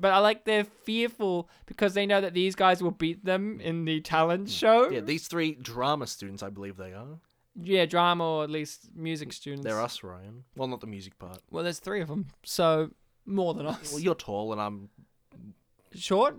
[0.00, 3.84] But I like they're fearful because they know that these guys will beat them in
[3.84, 4.88] the talent show.
[4.90, 7.18] Yeah, these three drama students, I believe they are.
[7.60, 9.64] Yeah, drama or at least music students.
[9.64, 10.44] They're us, Ryan.
[10.56, 11.40] Well, not the music part.
[11.50, 12.90] Well, there's three of them, so
[13.26, 13.90] more than us.
[13.92, 14.88] Well, you're tall, and I'm
[15.94, 16.36] Short?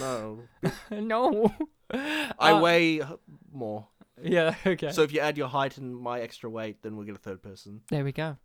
[0.00, 0.40] no.
[0.90, 1.52] no.
[1.92, 3.00] I Uh, weigh
[3.52, 3.88] more.
[4.22, 4.54] Yeah.
[4.66, 4.92] Okay.
[4.92, 7.42] So if you add your height and my extra weight, then we'll get a third
[7.42, 7.80] person.
[7.90, 8.36] There we go.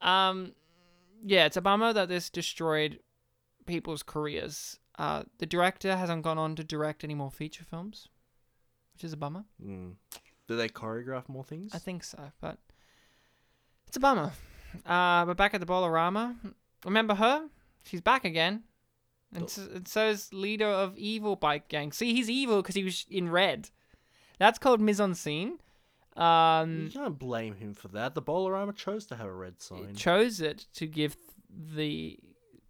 [0.00, 0.52] Um,
[1.24, 2.98] yeah, it's a bummer that this destroyed
[3.66, 4.78] people's careers.
[4.98, 8.08] Uh, the director hasn't gone on to direct any more feature films,
[8.92, 9.44] which is a bummer.
[9.64, 9.94] Mm.
[10.46, 11.74] Do they choreograph more things?
[11.74, 12.58] I think so, but
[13.88, 14.32] it's a bummer.
[14.84, 16.36] Uh, we're back at the Bolorama.
[16.84, 17.48] Remember her?
[17.84, 18.64] She's back again.
[19.34, 21.92] And, so, and leader of evil bike gang.
[21.92, 23.70] See, he's evil because he was in red.
[24.38, 25.58] That's called mise en scene.
[26.16, 28.14] Um, you can't blame him for that.
[28.14, 29.94] The Bolorama chose to have a red sign.
[29.94, 31.16] chose it to give
[31.50, 32.18] the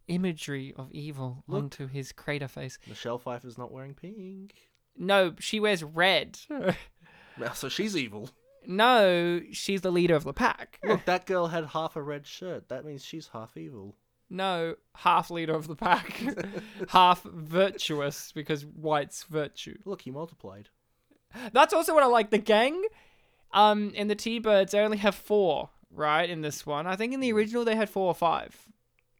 [0.08, 1.62] imagery of evil Look.
[1.64, 2.78] onto his crater face.
[2.88, 4.54] Michelle Pfeiffer's not wearing pink.
[4.96, 6.38] No, she wears red.
[7.54, 8.30] So she's evil.
[8.64, 10.78] no, she's the leader of the pack.
[10.84, 12.68] Look, that girl had half a red shirt.
[12.68, 13.96] That means she's half evil.
[14.30, 16.22] No, half leader of the pack,
[16.90, 19.76] half virtuous because white's virtue.
[19.84, 20.68] Look, he multiplied.
[21.52, 22.30] That's also what I like.
[22.30, 22.80] The gang,
[23.52, 26.30] um, in the T-Birds, they only have four, right?
[26.30, 28.56] In this one, I think in the original they had four or five.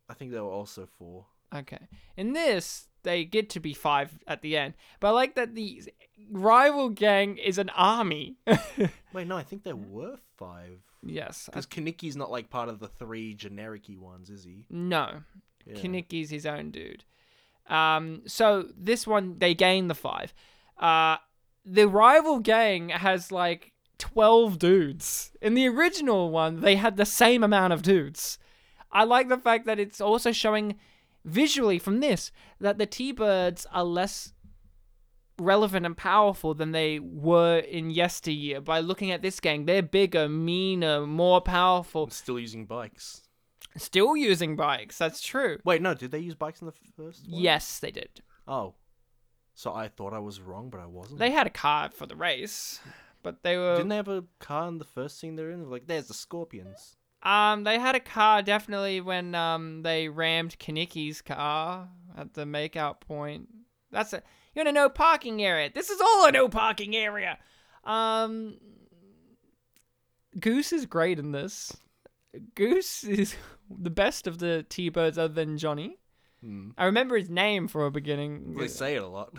[0.09, 1.27] I think there were also four.
[1.55, 1.89] Okay.
[2.17, 4.75] In this, they get to be five at the end.
[5.01, 5.83] But I like that the
[6.31, 8.37] rival gang is an army.
[9.13, 10.79] Wait, no, I think there were five.
[11.03, 11.49] yes.
[11.49, 14.65] I- Because Kenickie's not like part of the three generic ones, is he?
[14.71, 15.23] no.
[15.67, 15.77] Yeah.
[15.77, 17.05] Kenickie's his own dude.
[17.69, 20.35] Um, so this one they gain the five.
[20.79, 21.17] Uh,
[21.65, 25.31] the rival gang has like twelve dudes.
[25.41, 28.39] In the original one, they had the same amount of dudes.
[28.95, 30.77] I like the fact that it's also showing
[31.25, 32.31] visually from this
[32.61, 34.33] that the T-Birds are less
[35.39, 38.61] relevant and powerful than they were in yesteryear.
[38.61, 42.09] By looking at this gang, they're bigger, meaner, more powerful.
[42.11, 43.23] Still using bikes.
[43.77, 44.97] Still using bikes.
[44.99, 45.59] That's true.
[45.65, 47.41] Wait, no, did they use bikes in the first one?
[47.41, 48.21] Yes, they did.
[48.47, 48.75] Oh.
[49.55, 51.19] So I thought I was wrong, but I wasn't.
[51.19, 52.81] They had a car for the race,
[53.23, 55.69] but they were Didn't they have a car in the first scene they're in?
[55.71, 56.97] Like, there's the Scorpions.
[57.25, 63.01] Um, they had a car definitely when um they rammed Kenickie's car at the makeout
[63.01, 63.49] point.
[63.91, 64.23] That's a
[64.55, 65.71] you're in a no parking area.
[65.75, 67.39] This is all a no parking area.
[67.85, 68.59] Um,
[70.39, 71.77] Goose is great in this.
[72.55, 73.35] Goose is
[73.71, 75.99] the best of the T-birds other than Johnny.
[76.41, 76.71] Hmm.
[76.77, 78.57] I remember his name from a beginning.
[78.57, 79.33] They say it a lot.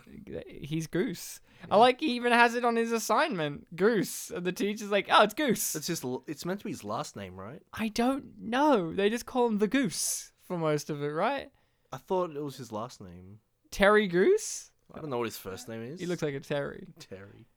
[0.47, 1.39] He's Goose.
[1.69, 3.75] I like he even has it on his assignment.
[3.75, 4.31] Goose.
[4.31, 5.75] And the teacher's like, oh, it's Goose.
[5.75, 7.61] It's just, it's meant to be his last name, right?
[7.73, 8.93] I don't know.
[8.93, 11.49] They just call him the Goose for most of it, right?
[11.91, 13.39] I thought it was his last name.
[13.71, 14.71] Terry Goose.
[14.93, 15.99] I don't know what his first name is.
[15.99, 16.87] He looks like a Terry.
[16.99, 17.47] Terry.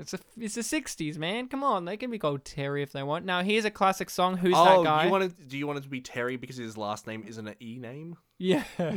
[0.00, 1.48] It's a it's the '60s, man.
[1.48, 3.24] Come on, they can be called Terry if they want.
[3.24, 4.36] Now here's a classic song.
[4.36, 5.04] Who's oh, that guy?
[5.04, 5.48] you wanted?
[5.48, 8.16] Do you want it to be Terry because his last name isn't an E name?
[8.38, 8.64] Yeah.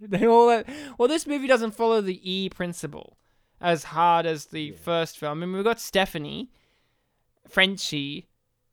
[0.00, 0.48] they all.
[0.48, 0.64] Uh,
[0.98, 3.16] well, this movie doesn't follow the E principle
[3.60, 4.76] as hard as the Yeah.
[4.76, 5.42] first film.
[5.42, 6.50] I mean, we've got Stephanie,
[7.48, 8.28] Frenchie.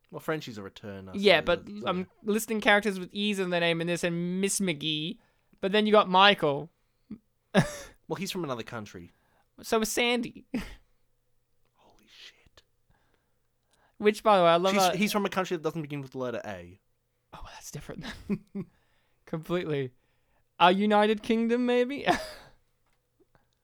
[0.09, 1.11] Well, Frenchie's a returner.
[1.13, 4.03] Yeah, so but that's, uh, I'm listing characters with E's in their name in this,
[4.03, 5.17] and Miss McGee.
[5.61, 6.69] But then you got Michael.
[7.53, 9.11] well, he's from another country.
[9.61, 10.45] So is Sandy.
[11.75, 12.63] Holy shit!
[13.99, 14.73] Which, by the way, I love.
[14.75, 16.79] How- he's from a country that doesn't begin with the letter A.
[17.33, 18.05] Oh, well, that's different.
[18.27, 18.65] then.
[19.25, 19.91] Completely.
[20.59, 22.05] A United Kingdom, maybe.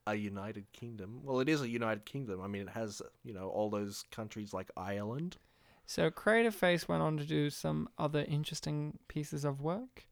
[0.07, 1.19] A United Kingdom.
[1.23, 2.41] Well, it is a United Kingdom.
[2.41, 5.37] I mean, it has you know all those countries like Ireland.
[5.85, 10.07] So Crater Face went on to do some other interesting pieces of work.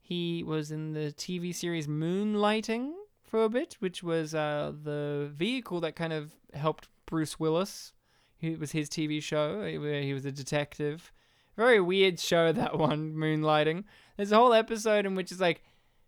[0.00, 2.92] He was in the TV series Moonlighting
[3.22, 7.92] for a bit, which was uh, the vehicle that kind of helped Bruce Willis.
[8.40, 11.10] It was his TV show eh, where he was a detective.
[11.56, 13.84] Very weird show that one, Moonlighting.
[14.16, 15.62] There's a whole episode in which it's like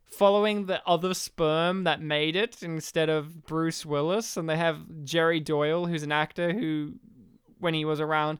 [0.08, 5.40] following the other sperm that made it instead of Bruce Willis, and they have Jerry
[5.40, 6.94] Doyle, who's an actor who,
[7.58, 8.38] when he was around,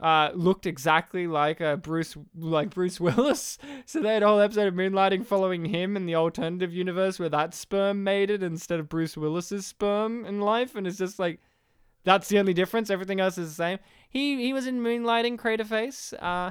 [0.00, 3.58] uh, looked exactly like uh, Bruce, like Bruce Willis.
[3.86, 7.28] So they had a whole episode of Moonlighting following him in the alternative universe where
[7.28, 11.40] that sperm made it instead of Bruce Willis's sperm in life, and it's just like
[12.04, 12.90] that's the only difference.
[12.90, 13.78] Everything else is the same.
[14.08, 16.12] He he was in Moonlighting, Crater Face.
[16.14, 16.50] Uh,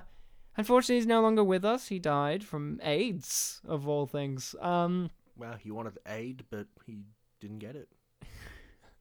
[0.58, 1.88] unfortunately, he's no longer with us.
[1.88, 4.56] He died from AIDS, of all things.
[4.62, 7.06] Um, Wow, he wanted aid, but he
[7.40, 7.90] didn't get it.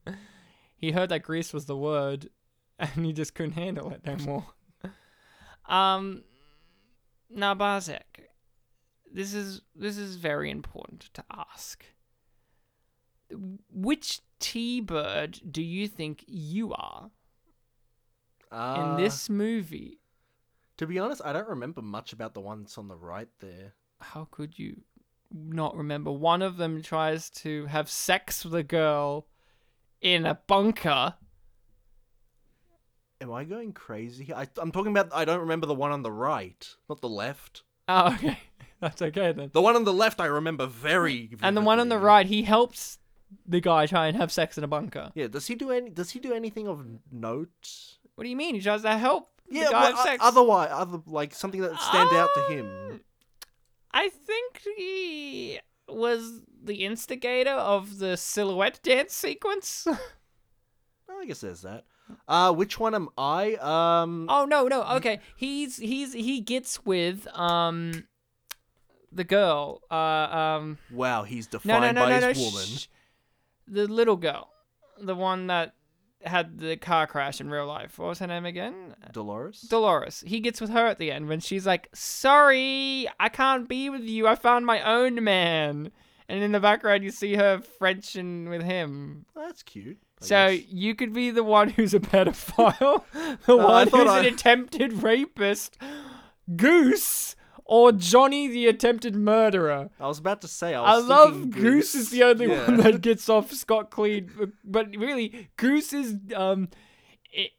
[0.75, 2.29] he heard that Grease was the word,
[2.79, 4.45] and he just couldn't handle it no more.
[5.67, 6.23] um,
[7.29, 8.29] now Bartek,
[9.11, 11.85] this is this is very important to ask.
[13.71, 17.09] Which T-bird do you think you are
[18.51, 19.99] Uh, in this movie?
[20.77, 23.73] To be honest, I don't remember much about the ones on the right there.
[23.99, 24.81] How could you
[25.31, 26.11] not remember?
[26.11, 29.27] One of them tries to have sex with a girl
[30.01, 31.15] in a bunker.
[33.21, 34.33] Am I going crazy?
[34.33, 35.09] I, I'm talking about.
[35.13, 37.63] I don't remember the one on the right, not the left.
[37.87, 38.39] Oh, okay.
[38.81, 39.49] That's okay then.
[39.53, 41.29] The one on the left, I remember very.
[41.41, 42.99] And the one on the right, he helps
[43.47, 45.11] the guy try and have sex in a bunker.
[45.15, 45.27] Yeah.
[45.27, 45.89] Does he do any?
[45.89, 47.97] Does he do anything of note?
[48.15, 48.55] What do you mean?
[48.55, 49.69] He tries to help Yeah.
[49.71, 52.65] well, o- otherwise, other like something that stand out to him.
[52.91, 53.01] Um,
[53.91, 59.85] I think he was the instigator of the silhouette dance sequence.
[61.09, 61.83] I guess there's that.
[62.27, 63.53] Uh, which one am I?
[63.55, 64.27] Um.
[64.29, 64.83] oh no, no.
[64.95, 68.05] Okay, he's he's he gets with um
[69.11, 69.81] the girl.
[69.91, 72.43] Uh um Wow, he's defined no no by no his no.
[72.45, 72.65] woman.
[72.65, 72.87] shh.
[73.67, 74.49] The little girl,
[74.99, 75.73] the one that
[76.25, 77.97] had the car crash in real life.
[77.99, 78.95] What was her name again?
[79.11, 79.61] Dolores.
[79.61, 80.23] Dolores.
[80.25, 84.03] He gets with her at the end when she's like, "Sorry, I can't be with
[84.03, 84.27] you.
[84.27, 85.91] I found my own man."
[86.29, 89.25] And in the background, you see her Frenching with him.
[89.35, 89.97] That's cute.
[90.21, 90.65] I so guess.
[90.69, 93.03] you could be the one who's a pedophile,
[93.45, 95.77] the No, one who's I- an attempted rapist,
[96.55, 97.35] Goose,
[97.65, 99.89] or Johnny the attempted murderer.
[99.99, 100.73] I was about to say.
[100.73, 102.67] I, I love thinking Goose is the only Yeah.
[102.67, 104.31] one that gets off scot clean,
[104.63, 106.69] but really Goose is um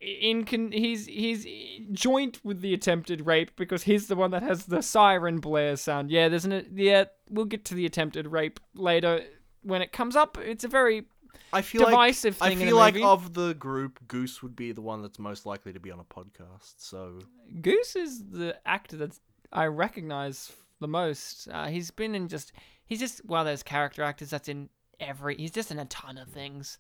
[0.01, 1.47] in con- he's he's
[1.93, 6.11] joint with the attempted rape because he's the one that has the siren blare sound.
[6.11, 7.05] Yeah, there's an yeah.
[7.29, 9.23] We'll get to the attempted rape later
[9.63, 10.39] when it comes up.
[10.39, 11.07] It's a very
[11.53, 14.71] I feel divisive like I thing in feel like of the group, Goose would be
[14.73, 16.75] the one that's most likely to be on a podcast.
[16.77, 17.19] So
[17.61, 19.19] Goose is the actor that
[19.55, 21.49] I recognize the most.
[21.51, 22.53] Uh, he's been in just
[22.85, 24.69] he's just one of those character actors that's in
[25.01, 25.37] every.
[25.37, 26.79] He's just in a ton of things.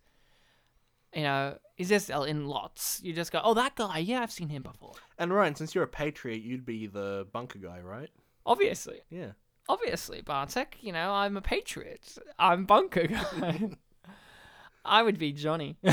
[1.14, 3.00] You know, he's just in lots.
[3.04, 3.98] You just go, oh, that guy.
[3.98, 4.94] Yeah, I've seen him before.
[5.16, 8.10] and Ryan, since you're a patriot, you'd be the bunker guy, right?
[8.44, 9.00] Obviously.
[9.10, 9.32] Yeah.
[9.68, 10.76] Obviously, Bartek.
[10.80, 12.18] You know, I'm a patriot.
[12.38, 13.70] I'm bunker guy.
[14.84, 15.76] I would be Johnny.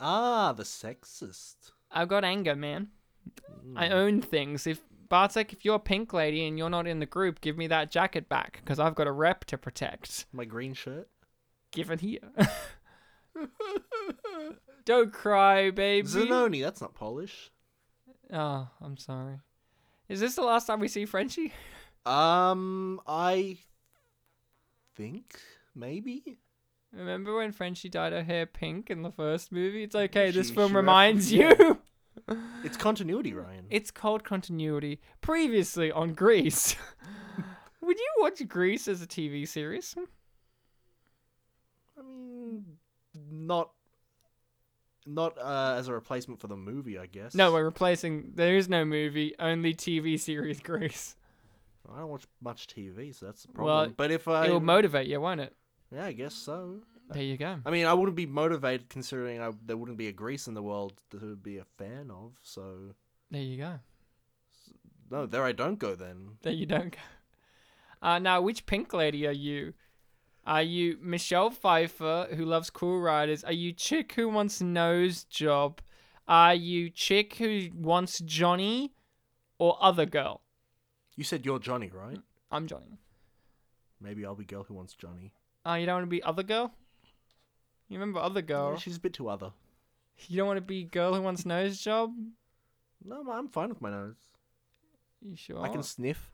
[0.00, 1.54] Ah, the sexist.
[1.90, 2.88] I've got anger, man.
[3.76, 3.92] I Mm.
[3.92, 4.66] own things.
[4.66, 4.80] If
[5.12, 7.90] Bartek, if you're a pink lady and you're not in the group, give me that
[7.90, 10.24] jacket back because I've got a rep to protect.
[10.32, 11.06] My green shirt.
[11.70, 12.32] Give it here.
[14.86, 16.08] Don't cry, baby.
[16.08, 17.50] Zanoni, that's not Polish.
[18.32, 19.40] Oh, I'm sorry.
[20.08, 21.52] Is this the last time we see Frenchie?
[22.04, 23.58] Um, I
[24.96, 25.38] think
[25.72, 26.38] maybe.
[26.92, 29.84] Remember when Frenchie dyed her hair pink in the first movie?
[29.84, 30.32] It's okay.
[30.32, 31.78] This film she reminds you.
[32.64, 33.66] It's continuity, Ryan.
[33.70, 35.00] It's called continuity.
[35.20, 36.76] Previously on Grease.
[37.80, 39.94] Would you watch Grease as a TV series?
[41.98, 42.64] I mean,
[43.30, 43.70] not
[45.06, 47.34] not uh, as a replacement for the movie, I guess.
[47.34, 48.32] No, we're replacing.
[48.34, 51.16] There is no movie, only TV series Grease.
[51.92, 53.74] I don't watch much TV, so that's the problem.
[53.88, 55.52] Well, but if I, It will motivate you, won't it?
[55.92, 56.76] yeah, I guess so.
[57.12, 57.58] There you go.
[57.64, 60.62] I mean, I wouldn't be motivated considering I, there wouldn't be a Grease in the
[60.62, 62.32] world to be a fan of.
[62.42, 62.94] So
[63.30, 63.78] There you go.
[65.10, 66.38] no, there I don't go then.
[66.42, 66.98] There you don't go.
[68.00, 69.74] Uh, now, which pink lady are you?
[70.44, 73.44] Are you Michelle Pfeiffer, who loves Cool Riders?
[73.44, 75.80] Are you chick who wants nose job?
[76.26, 78.92] Are you chick who wants Johnny,
[79.58, 80.40] or other girl?
[81.14, 82.18] You said you're Johnny, right?
[82.50, 82.98] I'm Johnny.
[84.00, 85.32] Maybe I'll be girl who wants Johnny.
[85.64, 86.74] Oh, you don't want to be other girl?
[87.92, 88.76] You remember other Yeah, girl?
[88.78, 89.52] she's a bit too other.
[90.28, 92.14] You don't want to be girl who wants nose job?
[93.04, 94.16] No, I'm fine with my nose.
[95.20, 95.60] You sure?
[95.60, 96.30] I can sniff.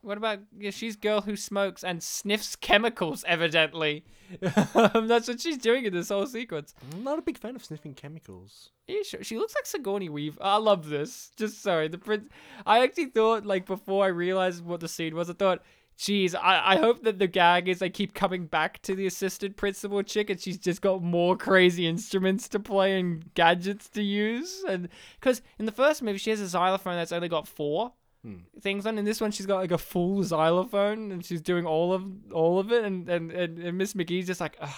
[0.00, 3.24] What about yeah, she's girl who smokes and sniffs chemicals?
[3.26, 4.04] Evidently,
[4.40, 6.74] that's what she's doing in this whole sequence.
[6.92, 8.70] I'm not a big fan of sniffing chemicals.
[8.88, 9.22] Are you sure?
[9.22, 10.38] She looks like Sigourney Weaver.
[10.42, 11.30] I love this.
[11.36, 12.28] Just sorry, the prince.
[12.66, 15.62] I actually thought like before I realized what the scene was, I thought,
[15.96, 19.56] geez, I, I hope that the gag is they keep coming back to the assistant
[19.56, 24.64] principal chick and she's just got more crazy instruments to play and gadgets to use.
[24.68, 24.88] And
[25.20, 27.92] because in the first movie she has a xylophone that's only got four
[28.22, 28.36] Hmm.
[28.58, 28.96] things on.
[28.96, 32.58] In this one she's got like a full xylophone and she's doing all of all
[32.58, 32.82] of it.
[32.82, 34.56] And and and, and Miss McGee's just like.
[34.60, 34.70] Ugh.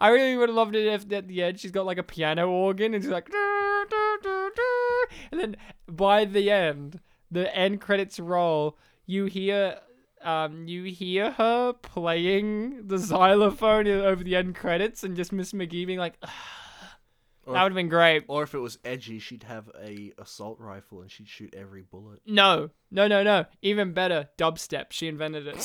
[0.00, 2.50] I really would have loved it if at the end she's got like a piano
[2.50, 3.30] organ and she's like,
[5.30, 5.56] and then
[5.88, 8.76] by the end, the end credits roll,
[9.06, 9.78] you hear,
[10.26, 15.86] um, you hear her playing the xylophone over the end credits, and just Miss McGee
[15.86, 16.30] being like, "Ugh."
[17.46, 18.24] Or that would have been great.
[18.26, 22.20] Or if it was edgy, she'd have a assault rifle and she'd shoot every bullet.
[22.26, 23.44] No, no, no, no.
[23.62, 24.86] Even better, dubstep.
[24.90, 25.60] She invented it.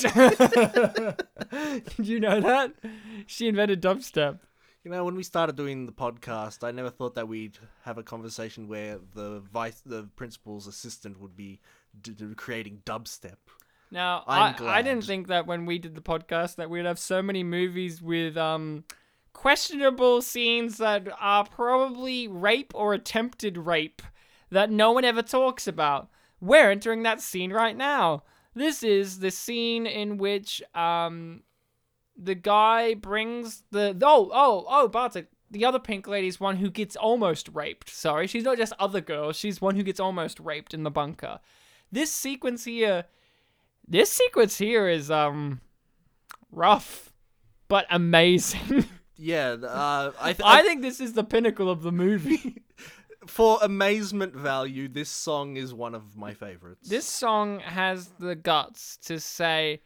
[1.96, 2.72] Did you know that?
[3.26, 4.38] She invented dubstep.
[4.84, 8.02] You know, when we started doing the podcast, I never thought that we'd have a
[8.04, 11.60] conversation where the vice, the principal's assistant would be
[12.00, 13.36] d- d- creating dubstep.
[13.92, 16.98] Now, I'm I, I didn't think that when we did the podcast that we'd have
[16.98, 18.84] so many movies with um
[19.34, 24.00] questionable scenes that are probably rape or attempted rape
[24.50, 26.08] that no one ever talks about.
[26.40, 28.24] We're entering that scene right now.
[28.54, 31.42] This is the scene in which um
[32.16, 36.70] the guy brings the oh oh oh Bartek the other pink lady is one who
[36.70, 37.90] gets almost raped.
[37.90, 39.36] Sorry, she's not just other girls.
[39.36, 41.40] She's one who gets almost raped in the bunker.
[41.90, 43.04] This sequence here
[43.86, 45.60] this sequence here is um
[46.50, 47.12] rough
[47.68, 48.84] but amazing.
[49.24, 52.60] Yeah, uh, I, th- I think this is the pinnacle of the movie.
[53.28, 56.88] for amazement value, this song is one of my favorites.
[56.88, 59.80] this song has the guts to say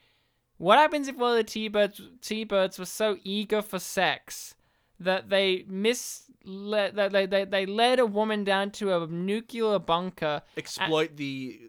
[0.57, 4.55] what happens if all the T-birds T-birds were so eager for sex
[5.01, 10.41] that they mis that they, they they led a woman down to a nuclear bunker
[10.57, 11.61] exploit the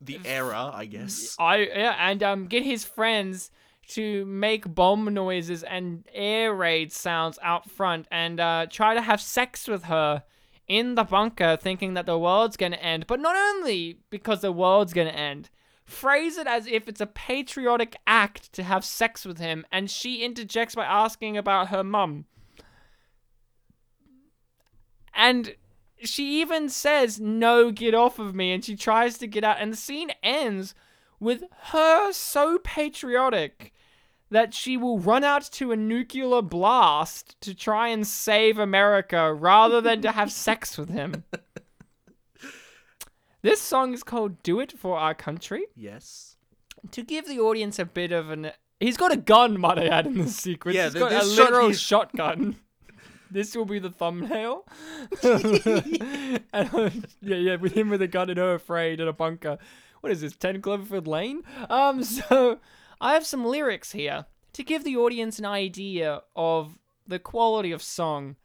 [0.00, 1.36] the era, I guess.
[1.38, 3.50] I yeah, and um get his friends
[3.88, 9.20] to make bomb noises and air raid sounds out front and uh, try to have
[9.20, 10.22] sex with her
[10.66, 13.06] in the bunker, thinking that the world's gonna end.
[13.06, 15.48] But not only because the world's gonna end,
[15.86, 20.22] phrase it as if it's a patriotic act to have sex with him, and she
[20.22, 22.26] interjects by asking about her mum.
[25.14, 25.56] And
[26.02, 28.52] she even says, No, get off of me.
[28.52, 29.56] And she tries to get out.
[29.60, 30.74] And the scene ends
[31.20, 33.72] with her so patriotic
[34.30, 39.80] that she will run out to a nuclear blast to try and save America rather
[39.80, 41.24] than to have sex with him.
[43.42, 45.64] This song is called Do It for Our Country.
[45.76, 46.36] Yes.
[46.90, 48.50] To give the audience a bit of an.
[48.80, 50.76] He's got a gun, might I add, in this sequence.
[50.76, 52.56] Yeah, He's got a shot literal he's- shotgun.
[53.30, 54.66] This will be the thumbnail.
[55.22, 56.90] and, uh,
[57.20, 59.58] yeah, yeah, with him with a gun and her afraid in a bunker.
[60.00, 61.42] what is this, 10 Cloverfield Lane?
[61.68, 62.58] Um, so
[63.00, 67.82] I have some lyrics here to give the audience an idea of the quality of
[67.82, 68.36] song.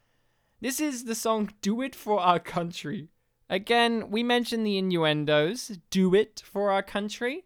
[0.61, 3.09] This is the song Do It For Our Country.
[3.49, 5.77] Again, we mentioned the innuendos.
[5.89, 7.45] Do it for our country.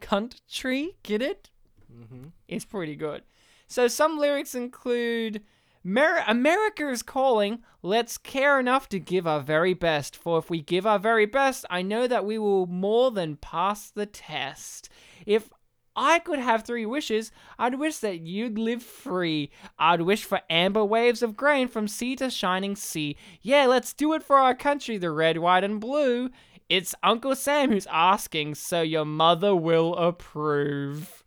[0.00, 1.50] Country, get it?
[1.92, 2.28] Mm-hmm.
[2.48, 3.22] It's pretty good.
[3.66, 5.42] So some lyrics include
[5.84, 7.62] Mer- America is calling.
[7.82, 10.16] Let's care enough to give our very best.
[10.16, 13.90] For if we give our very best, I know that we will more than pass
[13.90, 14.88] the test.
[15.26, 15.50] If
[15.94, 19.50] I could have three wishes, I'd wish that you'd live free.
[19.78, 23.16] I'd wish for amber waves of grain from sea to shining sea.
[23.42, 26.30] Yeah, let's do it for our country, the red, white, and blue.
[26.68, 31.24] It's Uncle Sam who's asking, so your mother will approve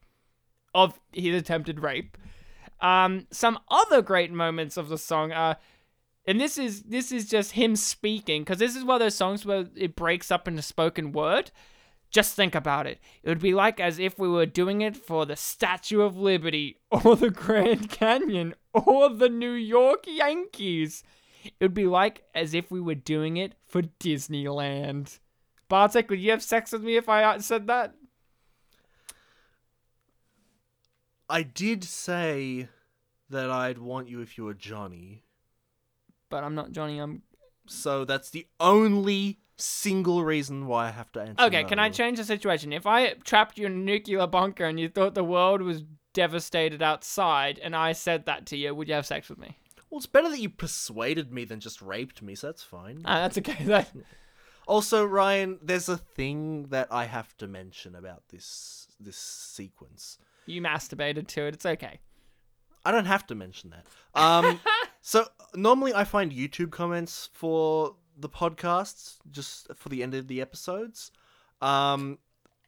[0.74, 2.18] of his attempted rape.
[2.82, 5.58] Um, some other great moments of the song are,
[6.26, 9.46] and this is this is just him speaking because this is one of those songs
[9.46, 11.52] where it breaks up into spoken word.
[12.12, 13.00] Just think about it.
[13.24, 16.80] It would be like as if we were doing it for the Statue of Liberty,
[16.92, 21.04] or the Grand Canyon, or the New York Yankees.
[21.44, 25.20] It would be like as if we were doing it for Disneyland.
[25.68, 27.96] Bartek, would you have sex with me if I said that?
[31.30, 32.68] I did say
[33.30, 35.24] that I'd want you if you were Johnny.
[36.30, 37.00] But I'm not Johnny.
[37.00, 37.24] I'm
[37.68, 41.44] So that's the only single reason why I have to answer.
[41.44, 42.74] Okay, can I change the situation?
[42.74, 45.84] If I trapped you in a nuclear bunker and you thought the world was
[46.14, 49.58] devastated outside and I said that to you, would you have sex with me?
[49.90, 53.02] Well, it's better that you persuaded me than just raped me, so that's fine.
[53.06, 53.64] Ah, that's okay.
[53.64, 53.90] That,
[54.68, 60.18] Also, Ryan, there's a thing that I have to mention about this this sequence.
[60.46, 61.54] You masturbated to it.
[61.54, 62.00] It's okay.
[62.86, 63.86] I don't have to mention that.
[64.20, 64.60] Um,
[65.02, 70.40] so normally I find YouTube comments for the podcasts just for the end of the
[70.42, 71.12] episodes.
[71.62, 72.20] Um,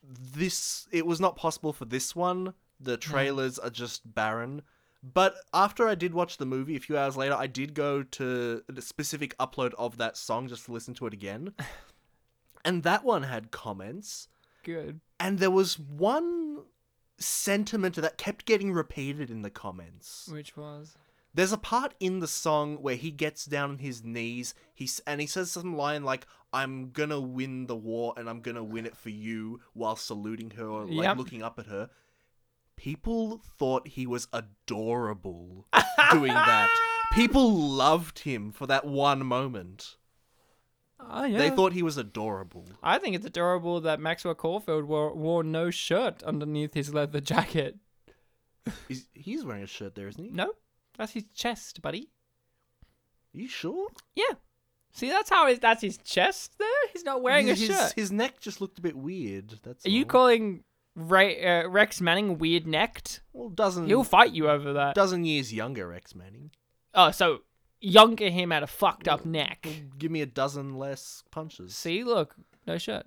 [0.04, 2.54] this it was not possible for this one.
[2.80, 4.62] The trailers are just barren.
[5.04, 8.64] But after I did watch the movie a few hours later, I did go to
[8.68, 11.54] the specific upload of that song just to listen to it again.
[12.66, 14.28] and that one had comments
[14.64, 15.00] Good.
[15.20, 16.64] and there was one
[17.20, 20.30] sentiment that kept getting repeated in the comments.
[20.32, 20.96] Which was?
[21.34, 25.22] There's a part in the song where he gets down on his knees, he's and
[25.22, 28.98] he says some line like "I'm gonna win the war and I'm gonna win it
[28.98, 31.18] for you" while saluting her or like Yep.
[31.18, 31.90] looking up at her.
[32.76, 35.68] People thought he was adorable
[36.12, 36.70] doing that.
[37.14, 39.96] People loved him for that one moment.
[41.00, 41.38] Oh, yeah.
[41.38, 42.66] They thought he was adorable.
[42.82, 47.78] I think it's adorable that Maxwell Caulfield wore, wore no shirt underneath his leather jacket.
[48.90, 50.32] Is he's wearing a shirt there, isn't he?
[50.32, 50.54] No,
[50.98, 52.10] that's his chest, buddy.
[53.34, 53.88] Are you sure?
[54.16, 54.34] Yeah.
[54.92, 56.68] See, that's how his that's his chest there.
[56.92, 57.94] He's not wearing his, a shirt.
[57.96, 59.60] His neck just looked a bit weird.
[59.64, 60.64] That's Are you calling
[60.96, 63.22] Ray, uh, Rex Manning weird necked?
[63.32, 64.96] well dozen He'll fight you over that.
[64.96, 66.52] dozen years younger Rex Manning?
[66.94, 67.42] Oh, so
[67.80, 69.68] younger him had a fucked up neck.
[69.98, 71.76] Give me a dozen less punches.
[71.76, 72.36] See, look,
[72.66, 73.06] no shirt.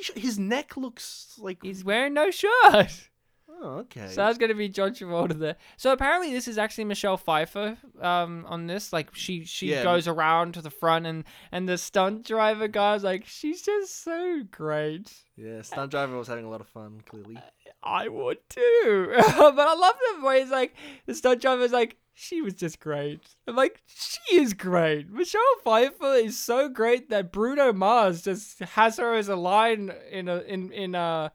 [0.00, 3.10] Sh- his neck looks like He's wearing no shirt.
[3.48, 4.08] oh okay.
[4.08, 5.56] So that's gonna be John Travolta there.
[5.76, 8.92] So apparently this is actually Michelle Pfeiffer um on this.
[8.92, 9.84] Like she she Yeah.
[9.84, 11.22] goes around to the front and
[11.52, 15.12] and the stunt driver guy's like she's just so great.
[15.36, 17.00] yeah, stunt driver was having a lot of fun.
[17.08, 17.38] Clearly,
[17.82, 19.12] I would too.
[19.16, 20.74] but I love the way it's like
[21.06, 23.20] the stunt driver's like, she was just great.
[23.46, 25.10] I'm like, she is great.
[25.10, 30.28] Michelle Pfeiffer is so great that Bruno Mars just has her as a line in
[30.28, 31.30] a in in uh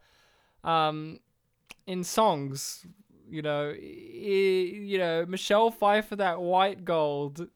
[0.64, 1.20] um
[1.86, 2.86] in songs.
[3.30, 7.48] You know, you know Michelle Pfeiffer that white gold.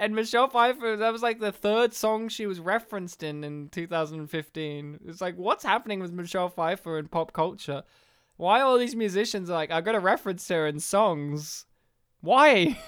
[0.00, 5.00] And Michelle Pfeiffer, that was like the third song she was referenced in in 2015.
[5.06, 7.82] It's like, what's happening with Michelle Pfeiffer in pop culture?
[8.36, 11.66] Why all these musicians like, I gotta reference her in songs?
[12.20, 12.78] Why?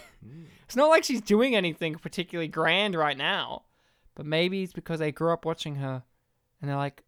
[0.64, 3.64] it's not like she's doing anything particularly grand right now.
[4.14, 6.02] But maybe it's because they grew up watching her
[6.60, 7.02] and they're like,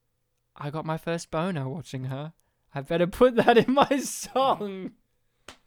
[0.56, 2.32] I got my first boner watching her.
[2.74, 4.92] I better put that in my song.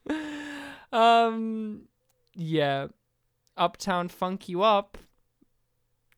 [0.91, 1.83] um,
[2.33, 2.87] yeah.
[3.57, 4.97] Uptown Funk You Up.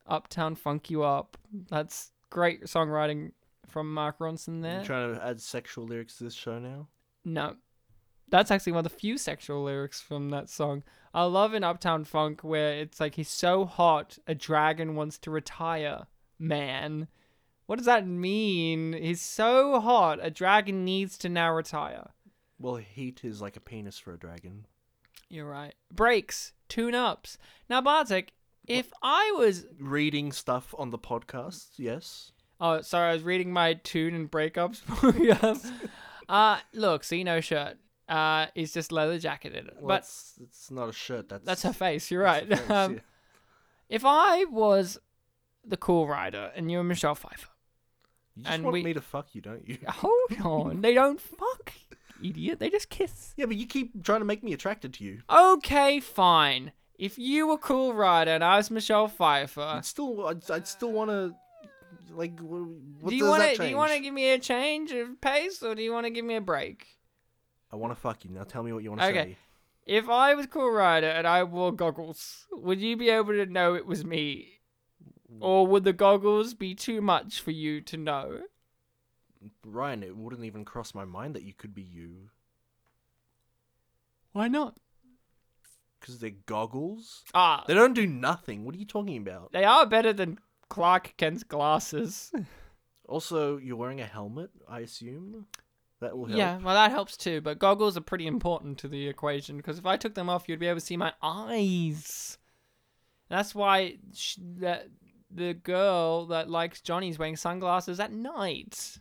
[0.06, 1.38] Uptown Funk You Up.
[1.70, 3.32] That's great songwriting
[3.68, 4.80] from Mark Ronson there.
[4.80, 6.88] you trying to add sexual lyrics to this show now?
[7.26, 7.56] No.
[8.30, 10.84] That's actually one of the few sexual lyrics from that song.
[11.14, 15.32] I love in Uptown Funk where it's like he's so hot, a dragon wants to
[15.32, 17.08] retire, man.
[17.66, 18.94] What does that mean?
[18.94, 22.10] He's so hot, a dragon needs to now retire.
[22.60, 24.66] Well, heat is like a penis for a dragon.
[25.30, 25.76] You're right.
[25.94, 27.38] Breaks, tune ups.
[27.70, 28.34] Now, Bartek,
[28.68, 32.32] if I was Reading stuff on the podcast, yes.
[32.60, 34.82] Oh, sorry, I was reading my tune and breakups.
[36.30, 37.78] uh, look, see no shirt.
[38.08, 39.70] Uh, it's just leather jacketed.
[39.80, 41.30] Well, but it's, it's not a shirt.
[41.30, 42.10] That's that's her face.
[42.10, 42.48] You're right.
[42.48, 43.00] face, Um, yeah.
[43.90, 44.98] if I was
[45.66, 47.50] the cool rider and you were Michelle Pfeiffer,
[48.36, 49.78] You just and want we- me to fuck you, don't you?
[49.90, 51.74] hold on, they don't fuck,
[52.24, 52.60] idiot.
[52.60, 53.34] They just kiss.
[53.36, 55.22] Yeah, but you keep trying to make me attracted to you.
[55.30, 56.72] Okay, fine.
[56.98, 60.92] If you were cool rider and I was Michelle Pfeiffer, I'd still, I'd, I'd still
[60.94, 61.36] want to,
[62.12, 62.46] like, do
[63.10, 63.58] you want to?
[63.58, 66.10] Do you want to give me a change of pace, or do you want to
[66.10, 66.97] give me a break?
[67.72, 68.32] I want to fuck you.
[68.32, 69.24] Now tell me what you want to Okay.
[69.34, 69.38] say.
[69.86, 73.74] If I was Cool Rider and I wore goggles, would you be able to know
[73.76, 74.60] it was me?
[75.40, 78.42] Or would the goggles be too much for you to know?
[79.66, 82.30] Ryan, it wouldn't even cross my mind that you could be you.
[84.34, 84.78] Why not?
[86.00, 87.24] Because they're goggles?
[87.34, 88.66] Ah, They don't do nothing.
[88.66, 89.52] What are you talking about?
[89.52, 90.40] they are better than
[90.70, 92.32] Clark Kent's glasses.
[93.10, 95.46] Also, you're wearing a helmet, I assume?
[96.00, 96.38] That will help.
[96.38, 99.86] Yeah, well, that helps too, but goggles are pretty important to the equation because if
[99.86, 102.38] I took them off, you'd be able to see my eyes.
[103.30, 104.90] That's why sh- that
[105.32, 109.00] the girl that likes Johnny's wearing sunglasses at night.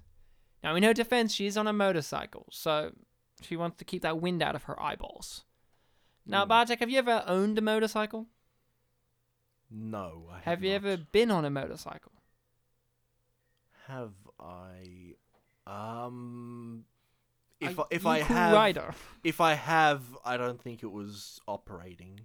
[0.64, 2.92] Now, in her defense, she is on a motorcycle, so
[3.42, 5.44] she wants to keep that wind out of her eyeballs.
[6.24, 6.48] Now, Hmm.
[6.48, 8.26] Bartek, have you ever owned a motorcycle?
[9.70, 10.76] No, I have Have you not.
[10.76, 12.12] ever been on a motorcycle?
[13.86, 15.05] Have I?
[15.66, 16.84] Um,
[17.60, 18.94] if I, if I have, rider?
[19.24, 22.20] if I have, I don't think it was operating.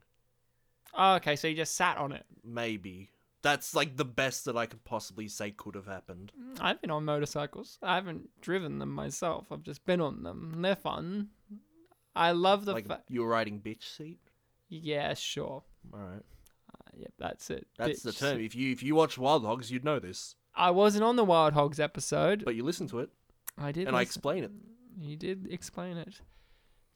[0.93, 2.26] Oh, okay, so you just sat on it.
[2.43, 3.09] Maybe
[3.41, 6.31] that's like the best that I could possibly say could have happened.
[6.59, 7.77] I've been on motorcycles.
[7.81, 9.47] I haven't driven them myself.
[9.51, 10.57] I've just been on them.
[10.61, 11.30] They're fun.
[12.15, 13.03] I love the like fact.
[13.09, 14.19] you were riding bitch seat.
[14.68, 15.63] Yeah, sure.
[15.93, 16.23] All right,
[16.73, 17.68] Uh, yep, that's it.
[17.77, 18.19] that's the Bitch.
[18.19, 18.39] term.
[18.41, 20.35] If you if you watch Wild Hogs, you'd know this.
[20.53, 22.43] I wasn't on the Wild Hogs episode.
[22.45, 23.09] But you listen to it,
[23.57, 23.88] I did.
[23.88, 24.52] and I explain it.
[24.99, 26.22] You did explain it.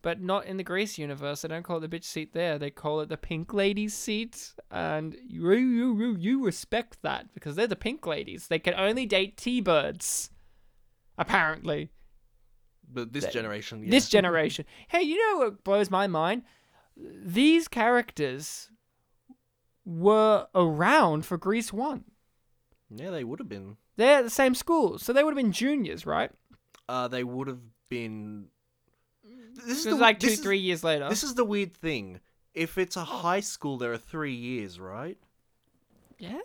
[0.01, 1.41] But not in the Grease universe.
[1.41, 2.59] They don't call it the bitch seat there.
[2.59, 4.53] They call it the pink ladies seat.
[4.69, 8.47] And you, you, you, you respect that because they're the pink ladies.
[8.47, 10.29] They can only date T-birds.
[11.17, 11.89] Apparently.
[12.87, 13.89] But this generation, yeah.
[13.89, 14.65] this generation.
[14.89, 16.43] Hey, you know what blows my mind?
[16.95, 18.69] These characters
[19.85, 22.03] were around for Grease 1.
[22.95, 23.77] yeah, they would have been.
[23.97, 26.31] They're at the same school, so they would have been juniors, right?
[26.87, 28.47] Uh, they would have been.
[29.65, 31.09] This is the- like two, this is- three years later.
[31.09, 32.19] This is the weird thing.
[32.53, 35.17] If it's a high school, there are three years, right?
[36.17, 36.39] yeah?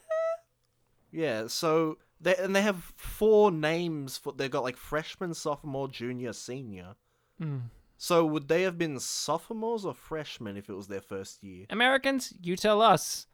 [1.12, 1.46] Yeah.
[1.46, 4.32] So they and they have four names for.
[4.32, 6.96] They've got like freshman, sophomore, junior, senior.
[7.40, 7.62] Mm.
[7.96, 11.66] So would they have been sophomores or freshmen if it was their first year?
[11.70, 13.26] Americans, you tell us.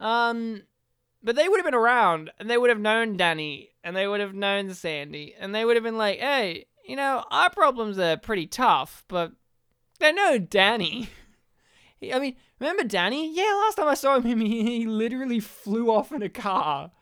[0.00, 0.62] Um,
[1.22, 4.20] but they would have been around, and they would have known Danny, and they would
[4.20, 8.16] have known Sandy, and they would have been like, "Hey, you know, our problems are
[8.16, 9.32] pretty tough, but
[9.98, 11.08] they know Danny."
[12.12, 13.34] I mean, remember Danny?
[13.34, 16.92] Yeah, last time I saw him, he, he literally flew off in a car.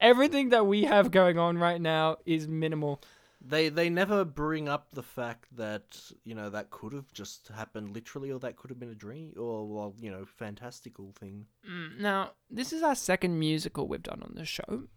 [0.00, 3.02] Everything that we have going on right now is minimal.
[3.48, 7.94] They they never bring up the fact that you know that could have just happened
[7.94, 11.46] literally, or that could have been a dream, or well, you know, fantastical thing.
[11.68, 14.88] Mm, Now, this is our second musical we've done on the show.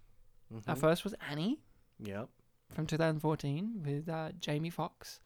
[0.67, 0.80] Our Mhm.
[0.80, 1.59] first was Annie.
[1.99, 2.26] Yeah.
[2.71, 5.19] from 2014 with uh, Jamie Foxx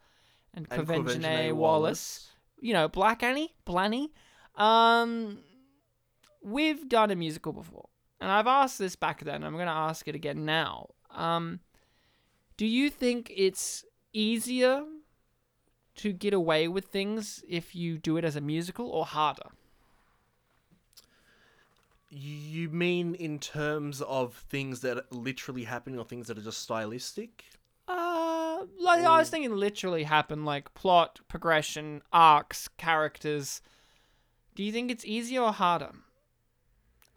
[0.54, 2.30] and, And Quvenzhané Quvenzhané Wallace.
[2.60, 4.08] You know, Black Annie, Blanny.
[4.54, 5.38] Um,
[6.42, 7.88] we've done a musical before,
[8.20, 9.44] and I've asked this back then.
[9.44, 10.88] I'm going to ask it again now.
[11.10, 11.60] Um,
[12.56, 14.84] do you think it's easier
[15.96, 19.50] to get away with things if you do it as a musical, or harder?
[22.10, 27.44] You mean in terms of things that literally happening or things that are just stylistic?
[27.88, 33.60] Uh, like I was thinking, literally happen like plot, progression, arcs, characters.
[34.54, 35.90] Do you think it's easier or harder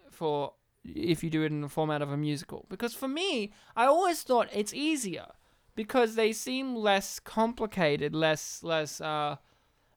[0.09, 0.53] for
[0.87, 2.65] if you do it in the format of a musical?
[2.69, 5.27] Because for me, I always thought it's easier
[5.75, 8.99] because they seem less complicated, less less.
[8.99, 9.37] Uh,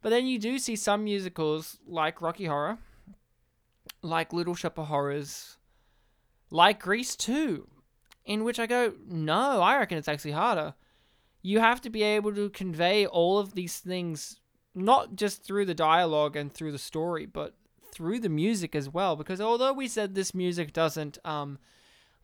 [0.02, 2.78] but then you do see some musicals like Rocky Horror,
[4.02, 5.58] like Little Shop of Horrors,
[6.50, 7.68] like Grease 2,
[8.24, 10.74] in which I go, no, I reckon it's actually harder.
[11.42, 14.40] You have to be able to convey all of these things,
[14.74, 17.54] not just through the dialogue and through the story, but
[17.92, 19.16] through the music as well.
[19.16, 21.58] Because although we said this music doesn't, um,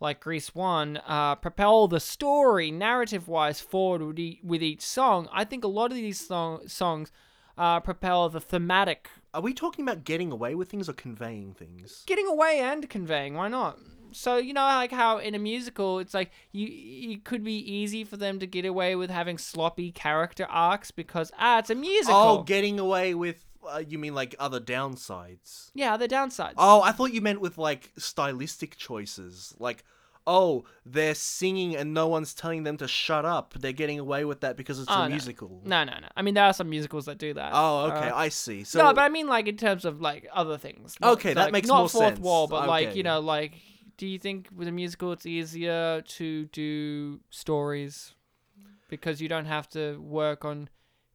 [0.01, 5.28] like Grease 1, uh, propel the story narrative wise forward with, e- with each song,
[5.32, 7.10] I think a lot of these song- songs
[7.59, 12.02] uh, propel the thematic Are we talking about getting away with things or conveying things?
[12.06, 13.34] getting away and conveying.
[13.34, 13.78] Why not?
[14.12, 16.68] So you know, like how in a musical, it's like you
[17.12, 21.32] it could be easy for them to get away with having sloppy character arcs because
[21.38, 22.16] ah, it's a musical.
[22.18, 23.44] Oh, getting away with.
[23.70, 25.70] Uh, you mean like other downsides?
[25.74, 26.55] yeah, the downsides.
[26.56, 29.55] Oh, I thought you meant with like stylistic choices.
[29.59, 29.84] Like,
[30.26, 33.55] oh, they're singing and no one's telling them to shut up.
[33.59, 35.10] They're getting away with that because it's Oh, a no.
[35.14, 35.62] musical.
[35.64, 36.09] No, no, no.
[36.16, 37.52] I mean, there are some musicals that do that.
[37.55, 38.64] Oh, okay, Uh, I see.
[38.64, 40.97] So no, but I mean, like in terms of like other things.
[41.01, 42.18] Not- Okay, that like, makes not more fourth sense.
[42.20, 42.97] wall, but like Okay.
[42.97, 43.55] you know, like,
[43.98, 48.14] do you think with a musical it's easier to do stories
[48.88, 50.68] because you don't have to work on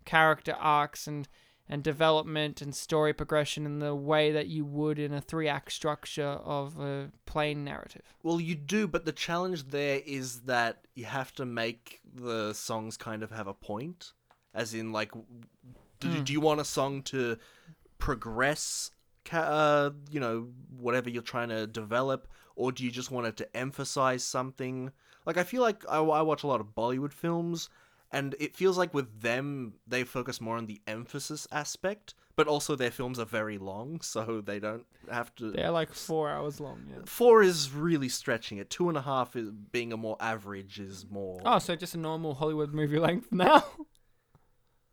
[0.06, 1.28] character arcs and
[1.72, 5.72] and development and story progression in the way that you would in a three act
[5.72, 8.14] structure of a plain narrative.
[8.23, 12.98] Well, you do, but the challenge there is that you have to make the songs
[12.98, 14.11] kind of have a point.
[14.53, 15.11] As in, like,
[16.02, 16.23] do, Hmm.
[16.23, 17.38] do you want a song to
[17.99, 18.91] progress,
[19.31, 23.57] uh, you know, whatever you're trying to develop, or do you just want it to
[23.57, 24.91] emphasize something?
[25.26, 27.69] Like, I feel like I, I watch a lot of Bollywood films,
[28.12, 32.76] and it feels like with them, they focus more on the emphasis aspect, but also
[32.76, 35.52] their films are very long, so they don't have to.
[35.52, 36.86] They're like four hours long.
[36.90, 37.04] Yeah.
[37.06, 38.70] Four is really stretching it.
[38.70, 41.42] Two and a half is being a more average is more.
[41.46, 43.64] Oh, so just a normal Hollywood movie length now.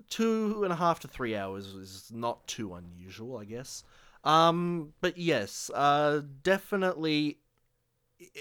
[0.08, 3.82] Two and a half to three hours is not too unusual, I guess.
[4.24, 7.38] Um, but yes, uh, definitely,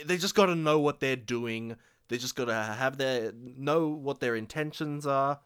[0.06, 1.76] they just got to know what they're doing.
[2.10, 5.40] They just got to have their know what their intentions are,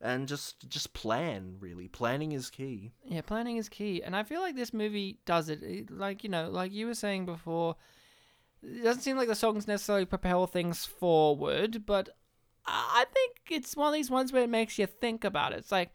[0.00, 1.56] and just just plan.
[1.60, 2.92] Really, planning is key.
[3.04, 5.62] Yeah, planning is key, and I feel like this movie does it.
[5.62, 7.76] It- Like you know, like you were saying before,
[8.62, 12.08] it doesn't seem like the songs necessarily propel things forward, but
[12.66, 15.58] I think it's one of these ones where it makes you think about it.
[15.60, 15.90] It's like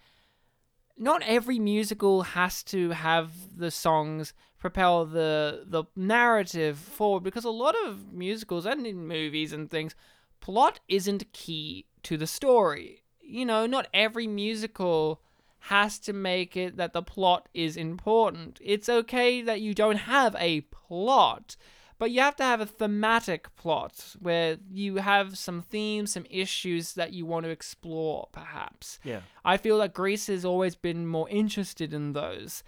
[0.97, 7.49] not every musical has to have the songs propel the the narrative forward because a
[7.49, 9.95] lot of musicals and in movies and things
[10.39, 13.03] plot isn't key to the story.
[13.21, 15.21] You know not every musical
[15.59, 18.59] has to make it that the plot is important.
[18.63, 21.55] It's okay that you don't have a plot
[21.99, 26.93] but you have to have a thematic plot where you have some themes some issues
[26.93, 29.21] that you want to explore perhaps Yeah.
[29.43, 32.63] I feel that Grease has always been more interested in those.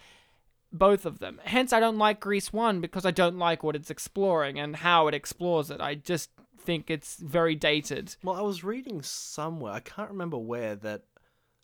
[0.72, 1.42] Both of them.
[1.44, 5.08] Hence, I don't like Grease 1 because I don't like what it's exploring and how
[5.08, 5.82] it explores it.
[5.82, 6.30] I just
[6.60, 8.16] think it's very dated.
[8.24, 11.06] Well, I was reading somewhere, I can't remember where, that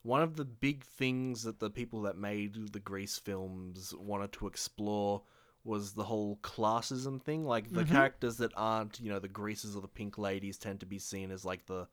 [0.01, 4.47] one of the big things that the people that made the Grease films wanted to
[4.47, 5.21] explore
[5.65, 7.43] was the whole classism thing.
[7.43, 10.85] Like, the characters that aren't, you know, the Greases or the Pink Ladies tend to
[10.85, 11.87] be seen as, like, the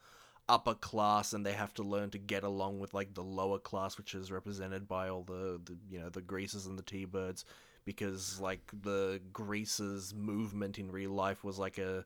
[0.48, 3.96] upper class and they have to learn to get along with, like, the lower class,
[3.96, 7.44] which is represented by all the, the you know, the Greases and the T-Birds.
[7.84, 12.04] Because, like, the Greases movement in real life was, like, a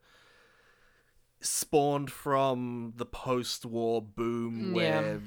[1.40, 5.00] spawned from the post-war boom Mm, Yeah.
[5.02, 5.20] where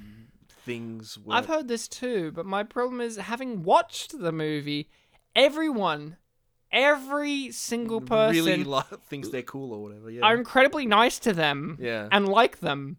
[0.65, 4.89] things were I've heard this too, but my problem is having watched the movie,
[5.35, 6.17] everyone,
[6.71, 10.09] every single person really li- thinks they're cool or whatever.
[10.09, 12.07] Yeah, are incredibly nice to them yeah.
[12.11, 12.97] and like them.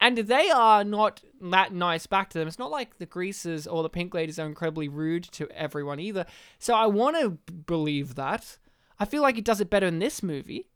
[0.00, 2.46] And they are not that nice back to them.
[2.46, 6.26] It's not like the greasers or the Pink Ladies are incredibly rude to everyone either.
[6.58, 8.58] So I want to believe that.
[8.98, 10.68] I feel like it does it better in this movie,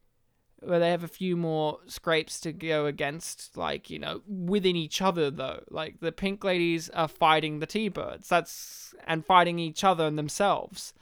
[0.60, 5.02] where they have a few more scrapes to go against, like, you know, within each
[5.02, 5.64] other, though.
[5.70, 8.28] Like, the Pink Ladies are fighting the T Birds.
[8.28, 8.94] That's.
[9.06, 10.92] and fighting each other and themselves.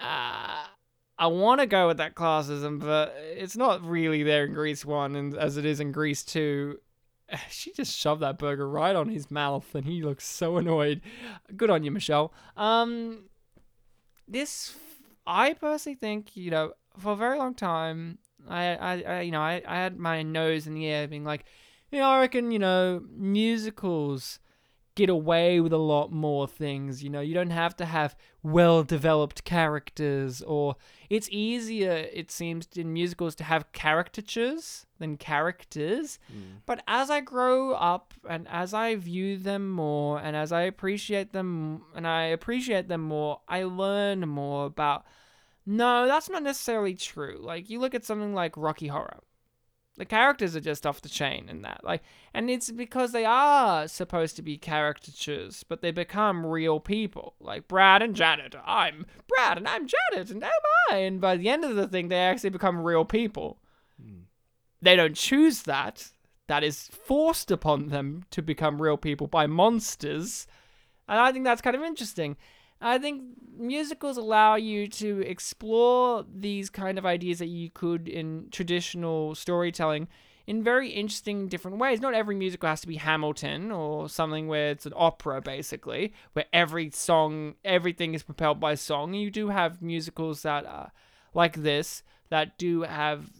[0.00, 0.64] Uh,
[1.18, 5.14] I want to go with that classism, but it's not really there in Grease 1
[5.14, 6.78] and as it is in Grease 2.
[7.50, 11.00] She just shoved that burger right on his mouth and he looks so annoyed.
[11.56, 12.32] Good on you, Michelle.
[12.56, 13.24] Um
[14.26, 14.74] this
[15.26, 18.18] I personally think, you know, for a very long time
[18.48, 21.44] I I, I you know, I, I had my nose in the air being like,
[21.92, 24.40] you know, I reckon, you know, musicals
[25.00, 27.02] get away with a lot more things.
[27.02, 30.76] You know, you don't have to have well developed characters, or
[31.08, 36.18] it's easier, it seems, in musicals to have caricatures than characters.
[36.30, 36.58] Hmm.
[36.66, 41.32] But as I grow up and as I view them more and as I appreciate
[41.32, 45.04] them and I appreciate them more, I learn more about.
[45.64, 47.38] No, that's not necessarily true.
[47.40, 49.20] Like, you look at something like Rocky Horror
[50.00, 52.02] the characters are just off the chain in that like
[52.32, 57.34] and it's because they are supposed to be caricatures but they become real people.
[57.38, 60.50] Like brad and janet i'm brad and i'm janet and am
[60.90, 60.96] i?
[60.96, 63.58] And by the end of the thing they actually become real people.
[64.02, 64.22] Hmm.
[64.80, 66.12] They don't choose that.
[66.48, 70.46] That is forced upon them to become real people by monsters.
[71.08, 72.38] And i think that's kind of interesting
[72.80, 73.22] I think
[73.56, 80.08] musicals allow you to explore these kind of ideas that you could in traditional storytelling
[80.46, 82.00] in very interesting different ways.
[82.00, 86.46] Not every musical has to be Hamilton or something where it's an opera basically, where
[86.52, 89.14] every song, everything is propelled by song.
[89.14, 90.90] You do have musicals that are
[91.34, 93.30] like this that do have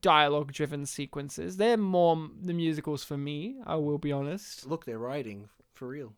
[0.00, 1.56] dialogue driven sequences.
[1.56, 4.66] They're more the musicals for me, I will be honest.
[4.66, 6.12] Look, they're writing for real.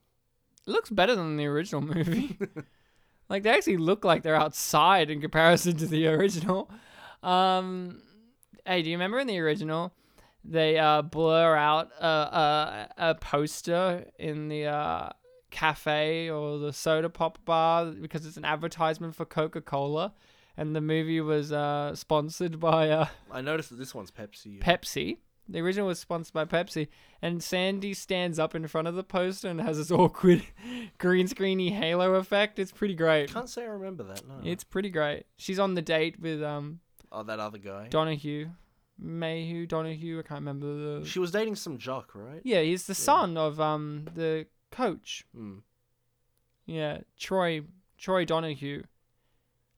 [0.66, 2.36] It looks better than the original movie.
[3.28, 6.70] like they actually look like they're outside in comparison to the original.
[7.22, 8.02] Um,
[8.64, 9.92] hey, do you remember in the original
[10.48, 15.08] they uh, blur out a, a a poster in the uh,
[15.50, 20.14] cafe or the soda pop bar because it's an advertisement for Coca Cola,
[20.56, 24.60] and the movie was uh, sponsored by uh, I noticed that this one's Pepsi.
[24.60, 25.18] Pepsi.
[25.48, 26.88] The original was sponsored by Pepsi,
[27.22, 30.42] and Sandy stands up in front of the poster and has this awkward
[30.98, 32.58] green screeny halo effect.
[32.58, 33.32] It's pretty great.
[33.32, 34.26] Can't say I remember that.
[34.26, 34.34] No.
[34.44, 35.24] It's pretty great.
[35.36, 36.80] She's on the date with um
[37.12, 37.88] oh that other guy.
[37.88, 38.50] Donahue,
[38.98, 40.18] Mayhew, Donahue.
[40.18, 41.06] I can't remember the.
[41.06, 42.40] She was dating some jock, right?
[42.44, 45.24] Yeah, he's the son of um the coach.
[45.34, 45.58] Hmm.
[46.66, 47.62] Yeah, Troy
[47.98, 48.82] Troy Donahue.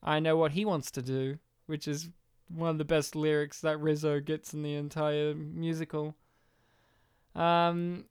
[0.03, 2.09] I know what he wants to do, which is
[2.49, 6.15] one of the best lyrics that Rizzo gets in the entire musical.
[7.35, 8.05] Um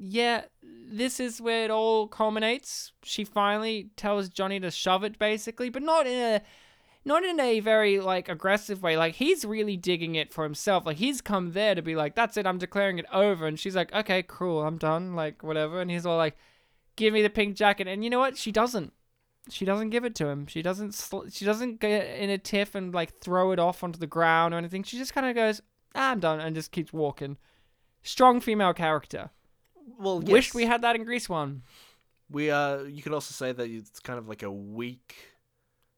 [0.00, 2.92] yeah, this is where it all culminates.
[3.02, 6.42] She finally tells Johnny to shove it basically, but not in a
[7.04, 8.96] not in a very like aggressive way.
[8.96, 10.86] Like he's really digging it for himself.
[10.86, 13.74] Like he's come there to be like, "That's it, I'm declaring it over." And she's
[13.74, 15.80] like, "Okay, cool, I'm done." Like whatever.
[15.80, 16.36] And he's all like,
[16.96, 18.36] "Give me the pink jacket." And you know what?
[18.36, 18.92] She doesn't.
[19.50, 20.46] She doesn't give it to him.
[20.46, 20.94] She doesn't.
[20.94, 24.54] Sl- she doesn't get in a tiff and like throw it off onto the ground
[24.54, 24.82] or anything.
[24.82, 25.60] She just kind of goes,
[25.94, 27.36] ah, "I'm done," and just keeps walking.
[28.02, 29.30] Strong female character.
[29.98, 31.62] Well, Wish we had that in Grease one.
[32.30, 35.14] We uh, you could also say that it's kind of like a weak,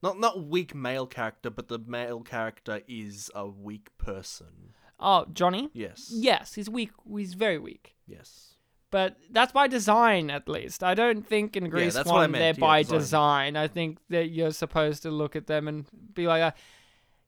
[0.03, 4.75] not not weak male character, but the male character is a weak person.
[5.01, 5.71] Oh, Johnny.
[5.73, 6.11] Yes.
[6.15, 6.91] Yes, he's weak.
[7.17, 7.97] He's very weak.
[8.07, 8.50] Yes.
[8.91, 10.83] But that's by design, at least.
[10.83, 12.99] I don't think in Grease I one they're yeah, by design.
[12.99, 13.57] design.
[13.57, 16.51] I think that you're supposed to look at them and be like, uh,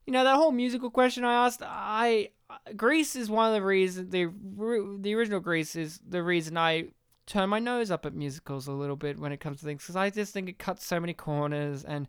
[0.06, 1.62] you know, that whole musical question I asked.
[1.64, 2.30] I
[2.76, 4.30] Grease is one of the reasons the
[5.01, 6.89] the original Grease is the reason I
[7.26, 9.97] turn my nose up at musicals a little bit when it comes to things because
[9.97, 12.09] I just think it cuts so many corners and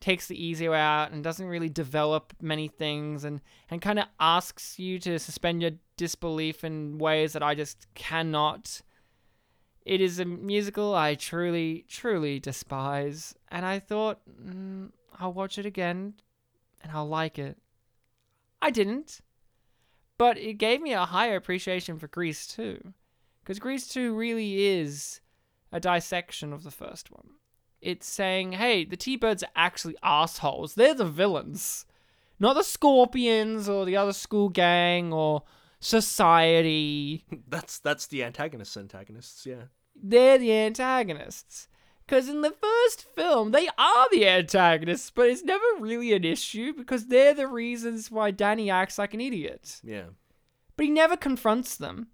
[0.00, 3.40] takes the easy way out and doesn't really develop many things and
[3.70, 8.82] and kind of asks you to suspend your disbelief in ways that I just cannot.
[9.84, 15.66] It is a musical I truly, truly despise, and I thought mm, I'll watch it
[15.66, 16.14] again
[16.82, 17.58] and I'll like it.
[18.62, 19.20] I didn't,
[20.18, 22.92] but it gave me a higher appreciation for Grease 2.
[23.42, 25.20] Because Grease 2 really is
[25.72, 27.30] a dissection of the first one.
[27.80, 30.74] It's saying, hey, the T Birds are actually assholes.
[30.74, 31.86] They're the villains.
[32.38, 35.42] Not the Scorpions or the other school gang or
[35.80, 37.24] society.
[37.48, 38.76] That's that's the antagonists.
[38.76, 39.44] Antagonists.
[39.46, 39.64] Yeah.
[40.00, 41.68] They're the antagonists.
[42.06, 46.72] Because in the first film, they are the antagonists, but it's never really an issue
[46.72, 49.80] because they're the reasons why Danny acts like an idiot.
[49.84, 50.06] Yeah.
[50.76, 52.08] But he never confronts them.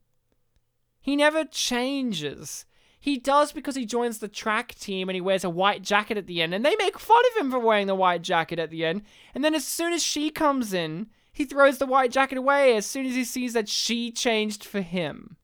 [1.00, 2.66] He never changes.
[3.00, 6.26] He does because he joins the track team and he wears a white jacket at
[6.26, 8.84] the end, and they make fun of him for wearing the white jacket at the
[8.84, 9.02] end.
[9.34, 11.06] And then as soon as she comes in,
[11.36, 14.80] he throws the white jacket away as soon as he sees that she changed for
[14.80, 15.36] him.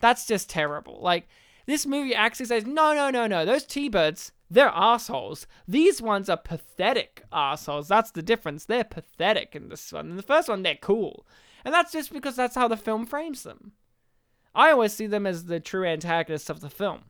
[0.00, 0.98] That's just terrible.
[1.00, 1.28] Like,
[1.66, 5.46] this movie actually says, no, no, no, no, those T Birds, they're assholes.
[5.68, 7.86] These ones are pathetic assholes.
[7.86, 8.64] That's the difference.
[8.64, 10.10] They're pathetic in this one.
[10.10, 11.24] In the first one, they're cool.
[11.64, 13.74] And that's just because that's how the film frames them.
[14.56, 17.02] I always see them as the true antagonists of the film.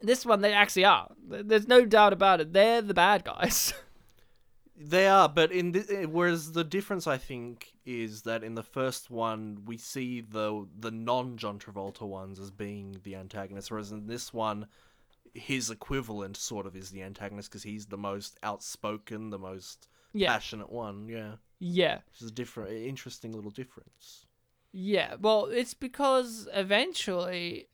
[0.00, 1.12] This one, they actually are.
[1.24, 2.52] There's no doubt about it.
[2.52, 3.72] They're the bad guys.
[4.76, 8.62] They are, but in the, eh, whereas the difference I think is that in the
[8.62, 13.92] first one we see the the non John Travolta ones as being the antagonists, whereas
[13.92, 14.66] in this one
[15.34, 20.32] his equivalent sort of is the antagonist because he's the most outspoken, the most yeah.
[20.32, 21.08] passionate one.
[21.08, 21.96] Yeah, Yeah.
[22.06, 24.26] which is a different, eh, interesting little difference.
[24.72, 27.68] Yeah, well, it's because eventually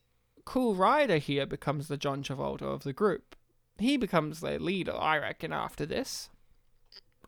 [0.45, 3.35] Cool Rider here becomes the John Travolta of the group.
[3.77, 6.29] He becomes their leader, I reckon, after this.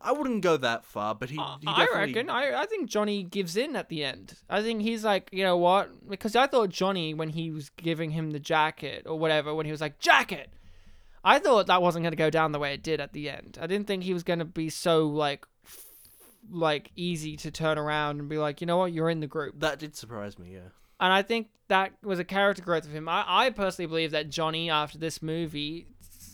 [0.04, 2.14] I wouldn't go that far, but he, he I definitely.
[2.14, 2.30] reckon.
[2.30, 4.34] I, I think Johnny gives in at the end.
[4.50, 6.08] I think he's like, you know what?
[6.08, 9.72] Because I thought Johnny, when he was giving him the jacket or whatever, when he
[9.72, 10.50] was like, jacket,
[11.24, 13.58] I thought that wasn't going to go down the way it did at the end.
[13.60, 15.86] I didn't think he was going to be so, like, f-
[16.50, 18.92] like easy to turn around and be like, you know what?
[18.92, 19.58] You're in the group.
[19.60, 20.52] That did surprise me.
[20.52, 20.68] Yeah.
[21.00, 23.08] And I think that was a character growth of him.
[23.08, 25.86] I, I personally believe that Johnny, after this movie,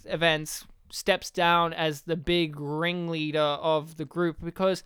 [0.07, 4.83] events, steps down as the big ringleader of the group because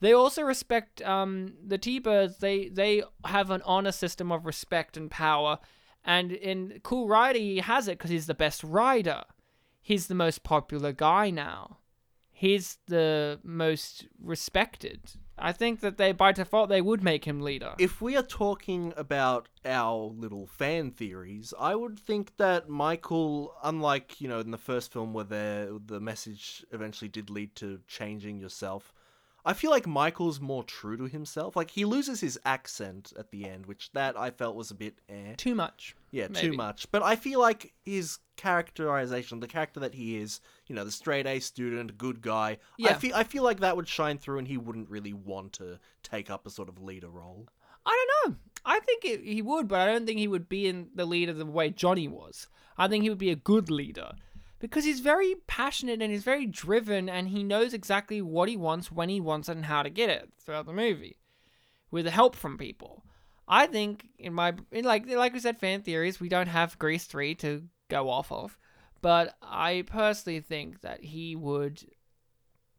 [0.00, 2.38] they also respect um, the T-Birds.
[2.38, 5.58] They they have an honor system of respect and power,
[6.04, 9.24] and in Cool Rider he has it because he's the best rider.
[9.80, 11.78] He's the most popular guy now.
[12.30, 15.12] He's the most respected.
[15.38, 17.74] I think that they by default they would make him leader.
[17.78, 24.20] If we are talking about our little fan theories, I would think that Michael, unlike
[24.20, 28.38] you know in the first film where the the message eventually did lead to changing
[28.38, 28.92] yourself,
[29.46, 31.54] I feel like Michael's more true to himself.
[31.54, 34.98] Like he loses his accent at the end, which that I felt was a bit
[35.08, 35.34] eh.
[35.36, 35.94] Too much.
[36.10, 36.48] Yeah, maybe.
[36.50, 36.90] too much.
[36.90, 41.26] But I feel like his characterization, the character that he is, you know, the straight
[41.26, 42.50] A student, good guy.
[42.52, 42.94] I Yeah.
[42.98, 46.28] feel I feel like that would shine through, and he wouldn't really want to take
[46.30, 47.46] up a sort of leader role.
[47.84, 48.38] I don't know.
[48.64, 51.32] I think it, he would, but I don't think he would be in the leader
[51.32, 52.48] the way Johnny was.
[52.76, 54.10] I think he would be a good leader
[54.58, 58.90] because he's very passionate and he's very driven and he knows exactly what he wants,
[58.90, 61.18] when he wants it, and how to get it throughout the movie
[61.90, 63.04] with the help from people.
[63.48, 67.04] I think in my in like like we said, fan theories, we don't have Grease
[67.04, 68.58] three to go off of,
[69.02, 71.84] but I personally think that he would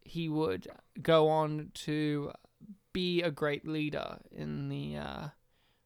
[0.04, 0.68] he would
[1.02, 2.32] go on to
[2.94, 5.28] be a great leader in the uh,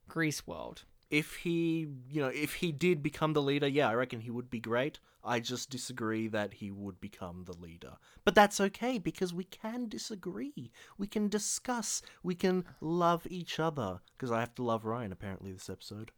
[0.08, 0.84] Grease world.
[1.10, 4.50] If he, you know, if he did become the leader, yeah, I reckon he would
[4.50, 5.00] be great.
[5.24, 7.94] I just disagree that he would become the leader.
[8.26, 10.72] But that's okay because we can disagree.
[10.98, 12.02] We can discuss.
[12.24, 14.00] We can love each other.
[14.18, 16.12] Because I have to love Ryan apparently this episode.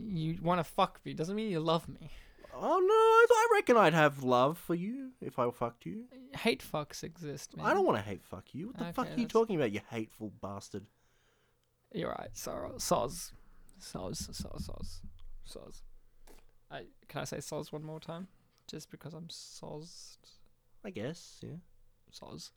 [0.00, 2.10] You want to fuck me doesn't mean you love me.
[2.54, 2.94] Oh no,
[3.34, 6.04] I, reckon I'd have love for you if I fucked you.
[6.36, 7.56] Hate fucks exist.
[7.56, 7.66] Man.
[7.66, 8.68] I don't want to hate fuck you.
[8.68, 10.86] What the Okay, fuck are you that's- talking about, you hateful bastard?
[11.92, 12.30] You're right.
[12.32, 13.32] So, soz,
[13.80, 15.00] soz, soz, soz,
[15.46, 15.82] soz.
[16.70, 18.28] I can I say soz one more time,
[18.68, 20.16] just because I'm sozzed.
[20.84, 21.56] I guess, yeah.
[22.12, 22.50] Soz.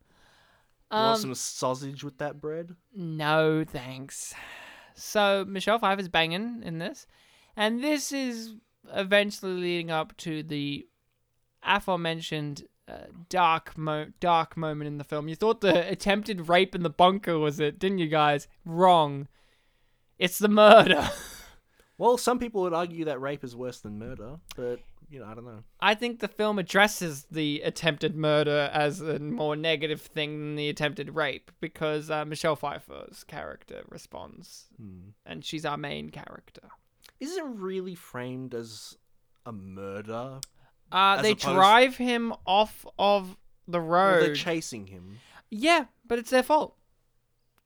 [0.92, 2.76] You want Um, some sausage with that bread?
[2.94, 4.34] No, thanks.
[4.96, 7.08] So Michelle Pfeiffer's banging in this,
[7.56, 8.56] and this is
[8.94, 10.86] eventually leading up to the
[11.64, 15.28] aforementioned uh, dark mo- dark moment in the film.
[15.30, 18.48] You thought the attempted rape in the bunker was it, didn't you guys?
[18.66, 19.28] Wrong.
[20.20, 21.10] It's the murder.
[22.02, 24.80] Well, some people would argue that rape is worse than murder, but
[25.10, 25.64] you know, I don't know.
[25.80, 30.68] I think the film addresses the attempted murder as a more negative thing than the
[30.70, 35.10] attempted rape because uh, Michelle Pfeiffer's character responds, Hmm.
[35.28, 36.70] and she's our main character.
[37.20, 38.98] Is it really framed as
[39.46, 40.40] a murder?
[40.92, 43.38] Uh, As they opposed- drive him off of
[43.68, 44.24] the road.
[44.24, 45.20] they're chasing him?
[45.52, 46.76] yeah, but it's their fault.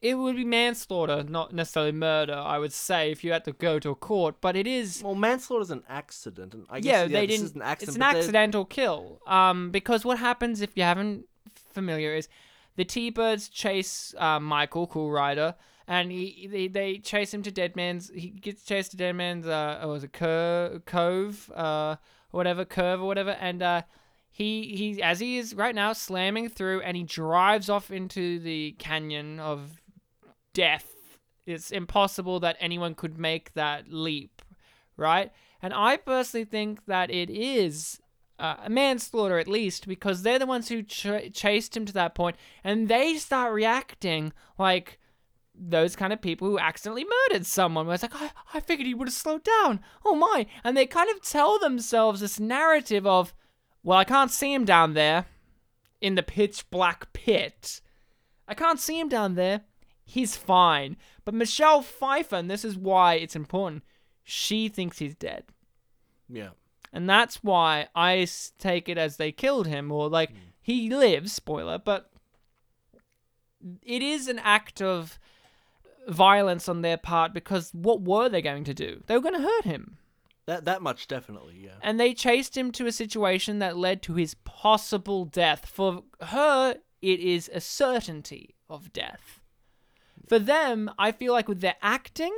[0.01, 2.35] It would be manslaughter, not necessarily murder.
[2.35, 5.01] I would say if you had to go to a court, but it is.
[5.03, 7.45] Well, manslaughter is an accident, and I guess yeah, yeah, they didn't.
[7.45, 7.89] is an accident.
[7.89, 9.21] it's an accidental kill.
[9.25, 11.25] Um, because what happens if you haven't
[11.73, 12.27] familiar is
[12.75, 15.55] the T-birds chase uh, Michael, Cool Rider,
[15.87, 18.11] and he they, they chase him to Dead Man's.
[18.13, 19.47] He gets chased to Dead Man's.
[19.47, 21.51] Uh, was it cur- cove?
[21.55, 21.95] Uh,
[22.31, 23.81] whatever curve or whatever, and uh.
[24.37, 28.75] He, he as he is right now slamming through and he drives off into the
[28.77, 29.81] canyon of
[30.55, 30.95] death.
[31.45, 34.41] It's impossible that anyone could make that leap,
[34.97, 35.31] right?
[35.61, 37.99] And I personally think that it is
[38.39, 42.15] uh, a manslaughter at least because they're the ones who ch- chased him to that
[42.15, 44.99] point and they start reacting like
[45.53, 47.85] those kind of people who accidentally murdered someone.
[47.85, 49.79] Where it's like, I, I figured he would have slowed down.
[50.03, 50.47] Oh my.
[50.63, 53.33] And they kind of tell themselves this narrative of,
[53.83, 55.25] well, I can't see him down there
[56.01, 57.81] in the pitch black pit.
[58.47, 59.61] I can't see him down there.
[60.05, 60.97] He's fine.
[61.25, 63.83] But Michelle Pfeiffer, and this is why it's important,
[64.23, 65.43] she thinks he's dead.
[66.29, 66.49] Yeah.
[66.93, 68.27] And that's why I
[68.57, 70.37] take it as they killed him, or like hmm.
[70.61, 72.09] he lives, spoiler, but
[73.81, 75.19] it is an act of
[76.07, 79.03] violence on their part because what were they going to do?
[79.07, 79.97] They were going to hurt him.
[80.45, 81.77] That that much definitely, yeah.
[81.81, 85.65] And they chased him to a situation that led to his possible death.
[85.65, 89.41] For her, it is a certainty of death.
[90.27, 92.33] For them, I feel like with their acting,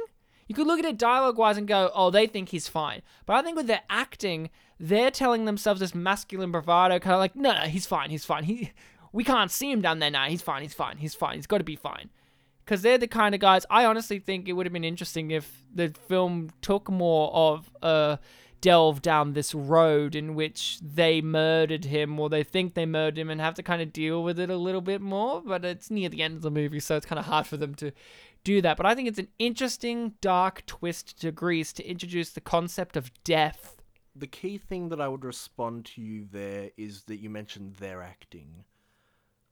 [0.48, 3.02] you could look at it dialogue wise and go, oh, they think he's fine.
[3.26, 4.50] But I think with their acting,
[4.80, 8.44] they're telling themselves this masculine bravado, kind of like, no, no, he's fine, he's fine.
[8.44, 8.72] He,
[9.12, 10.28] we can't see him down there now.
[10.28, 11.36] He's fine, he's fine, he's fine.
[11.36, 12.10] He's got to be fine.
[12.64, 15.64] Because they're the kind of guys, I honestly think it would have been interesting if
[15.74, 18.20] the film took more of a
[18.62, 23.30] delve down this road in which they murdered him or they think they murdered him
[23.30, 25.42] and have to kind of deal with it a little bit more.
[25.42, 27.76] But it's near the end of the movie, so it's kind of hard for them
[27.76, 27.92] to
[28.44, 28.78] do that.
[28.78, 33.12] But I think it's an interesting, dark twist to Grease to introduce the concept of
[33.24, 33.78] death
[34.20, 38.02] the key thing that I would respond to you there is that you mentioned their
[38.02, 38.66] acting.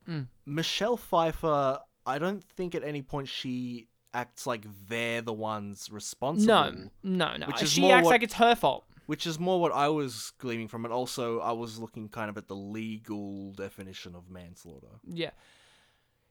[0.09, 0.27] Mm.
[0.45, 6.47] Michelle Pfeiffer, I don't think at any point she acts like they're the ones responsible.
[6.47, 7.47] No, no, no.
[7.47, 8.85] Which is She acts what- like it's her fault.
[9.05, 12.37] Which is more what I was gleaming from, and also I was looking kind of
[12.37, 14.87] at the legal definition of manslaughter.
[15.05, 15.31] Yeah.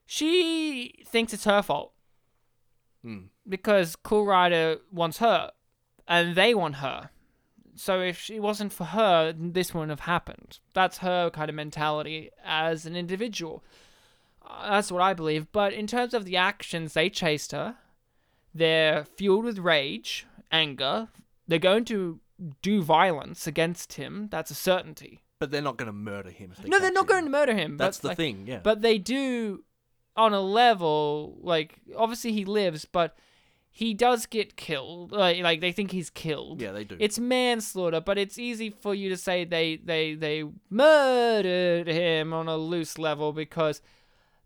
[0.07, 1.93] She thinks it's her fault
[3.03, 3.25] Hmm.
[3.49, 5.53] because Cool Rider wants her,
[6.09, 7.11] and they want her.
[7.77, 10.59] So if she wasn't for her, this wouldn't have happened.
[10.75, 13.65] That's her kind of mentality as an individual.
[14.43, 15.51] Uh, that's what I believe.
[15.53, 17.77] But in terms of the actions, they chased her.
[18.55, 21.09] They're fueled with rage, anger.
[21.49, 22.21] They're going to
[22.63, 24.29] do violence against him.
[24.31, 25.23] That's a certainty.
[25.39, 26.53] But they're not going to murder him.
[26.53, 27.77] If they No, they're not going to murder him.
[27.77, 28.61] That's the like, thing, yeah.
[28.63, 29.65] but they do
[30.17, 33.17] on a level like obviously he lives but
[33.71, 36.97] he does get killed like, like they think he's killed yeah, they do.
[37.01, 42.47] it's manslaughter but it's easy for you to say they they they murdered him on
[42.47, 43.83] a loose level because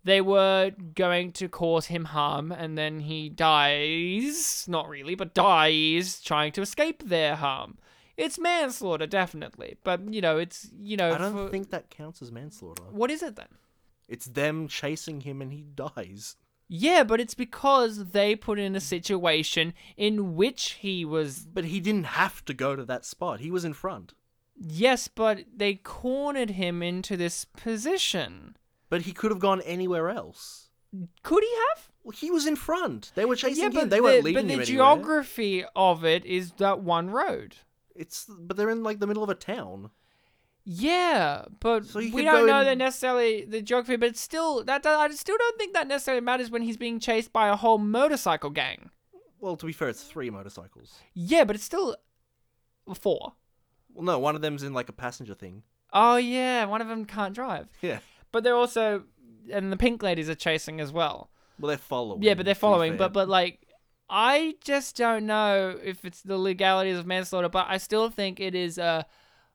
[0.04, 6.20] they were going to cause him harm and then he dies not really but dies
[6.20, 7.78] trying to escape their harm
[8.16, 12.22] it's manslaughter definitely but you know it's you know I don't for- think that counts
[12.22, 12.82] as manslaughter.
[12.90, 13.48] what is it then
[14.08, 16.36] It's them chasing him and he dies.
[16.70, 21.46] Yeah, but it's because they put in a situation in which he was.
[21.56, 23.40] But he didn't have to go to that spot.
[23.40, 24.12] He was in front.
[24.54, 28.56] Yes, but they cornered him into this position.
[28.90, 30.69] But he could have gone anywhere else.
[31.23, 31.90] Could he have?
[32.02, 33.12] Well, he was in front.
[33.15, 33.89] They were chasing yeah, him.
[33.90, 34.97] They the, weren't leading him but the him anywhere.
[34.97, 37.56] geography of it is that one road.
[37.94, 39.90] It's but they're in like the middle of a town.
[40.70, 43.97] Yeah, but So we don't know that necessarily the geography.
[43.97, 47.32] But it's still, that I still don't think that necessarily matters when he's being chased
[47.32, 48.90] by a whole motorcycle gang.
[49.40, 50.98] Well, to be fair, it's three motorcycles.
[51.15, 51.97] Yeah, but it's still
[52.94, 53.32] four.
[53.94, 55.62] Well, no, one of them's in like a passenger thing.
[55.93, 57.69] Oh yeah, one of them can't drive.
[57.81, 58.01] Yeah.
[58.32, 59.05] But they're also,
[59.50, 61.30] and the pink ladies are chasing as well.
[61.59, 62.22] Well, they're following.
[62.22, 62.96] Yeah, but they're following.
[62.96, 63.60] But but like,
[64.10, 67.48] I just don't know if it's the legalities of manslaughter.
[67.48, 69.02] But I still think it is uh,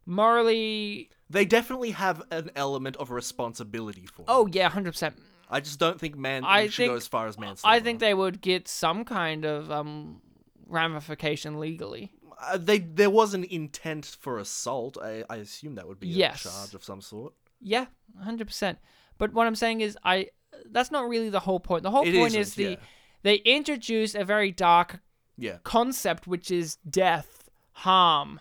[0.06, 1.10] morally.
[1.30, 4.24] they definitely have an element of responsibility for.
[4.24, 4.26] it.
[4.28, 5.16] Oh yeah, hundred percent.
[5.50, 7.76] I just don't think man I should go as far as manslaughter.
[7.76, 10.22] I think they would get some kind of um
[10.68, 12.12] ramification legally.
[12.42, 14.98] uh, they there was an intent for assault.
[15.02, 16.46] I, I assume that would be Yes.
[16.46, 17.34] a charge of some sort.
[17.64, 17.86] Yeah,
[18.22, 18.78] hundred percent.
[19.18, 20.28] But what I'm saying is, I
[20.70, 21.84] that's not really the whole point.
[21.84, 22.76] The whole It point isn't, the yeah.
[23.24, 25.00] they introduce a very dark
[25.38, 25.58] Yeah.
[25.64, 28.40] concept, which is death, harm,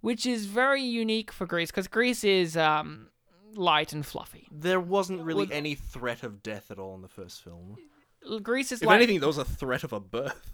[0.00, 3.08] which is very unique for Grease because Grease is um,
[3.54, 4.48] light and fluffy.
[4.50, 7.76] There wasn't really any threat of death at all in the first film.
[8.28, 10.52] L- Grease is If like anything, there was a threat of a birth.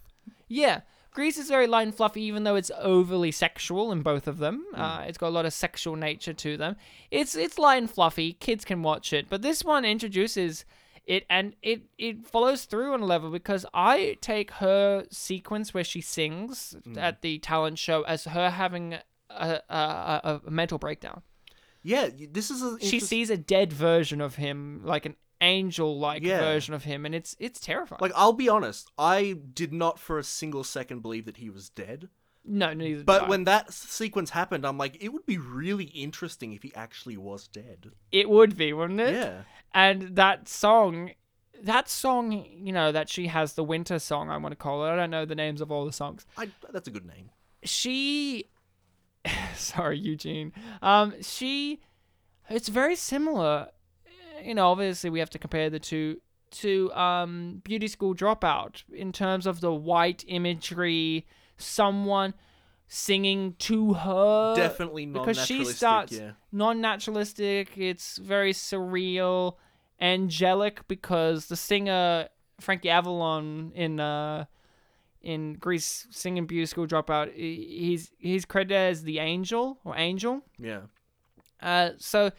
[0.48, 0.80] yeah.
[1.14, 4.64] Grease is very light and fluffy, even though it's overly sexual in both of them.
[4.74, 4.80] Hmm.
[4.80, 6.76] Uh, it's got a lot of sexual nature to them.
[7.10, 8.32] It's it's light and fluffy.
[8.34, 10.64] Kids can watch it, but this one introduces
[11.06, 15.84] it, and it it follows through on a level because I take her sequence where
[15.84, 16.98] she sings Hmm.
[16.98, 18.94] at the talent show as her having
[19.30, 21.22] a, a, a, mental breakdown.
[21.82, 26.38] Yeah, this is a she sees a dead version of him, like an angel-like Yeah.
[26.40, 27.98] version of him, and it's it's terrifying.
[28.00, 31.68] Like I'll be honest, I did not for a single second believe that he was
[31.70, 32.08] dead.
[32.44, 32.98] no, neither.
[32.98, 36.74] did But when that sequence happened, I'm like, it would be really interesting if he
[36.74, 37.90] actually was dead.
[38.12, 39.14] it would be, wouldn't it?
[39.14, 39.42] Yeah.
[39.72, 41.12] And that song,
[41.62, 44.28] that song, you know, that she has the winter song.
[44.30, 44.90] I want to call it.
[44.90, 46.26] I don't know the names of all the songs.
[46.36, 47.30] I, that's a good name.
[47.62, 48.50] She,
[49.56, 50.52] sorry, Eugene.
[50.82, 51.80] Um, she,
[52.50, 53.68] it's very similar.
[54.42, 56.20] You know, obviously we have to compare the two
[56.52, 61.26] to um Beauty School Dropout in terms of the white imagery.
[61.56, 62.34] Someone
[62.86, 66.32] singing to her Definitely non because she starts yeah.
[66.52, 69.54] non-naturalistic it's very surreal
[70.00, 72.28] angelic because the singer
[72.60, 74.44] frankie avalon in uh
[75.22, 80.82] in Grease singing beauty school dropout he's he's credited as the angel or angel Yeah.
[81.62, 82.30] uh so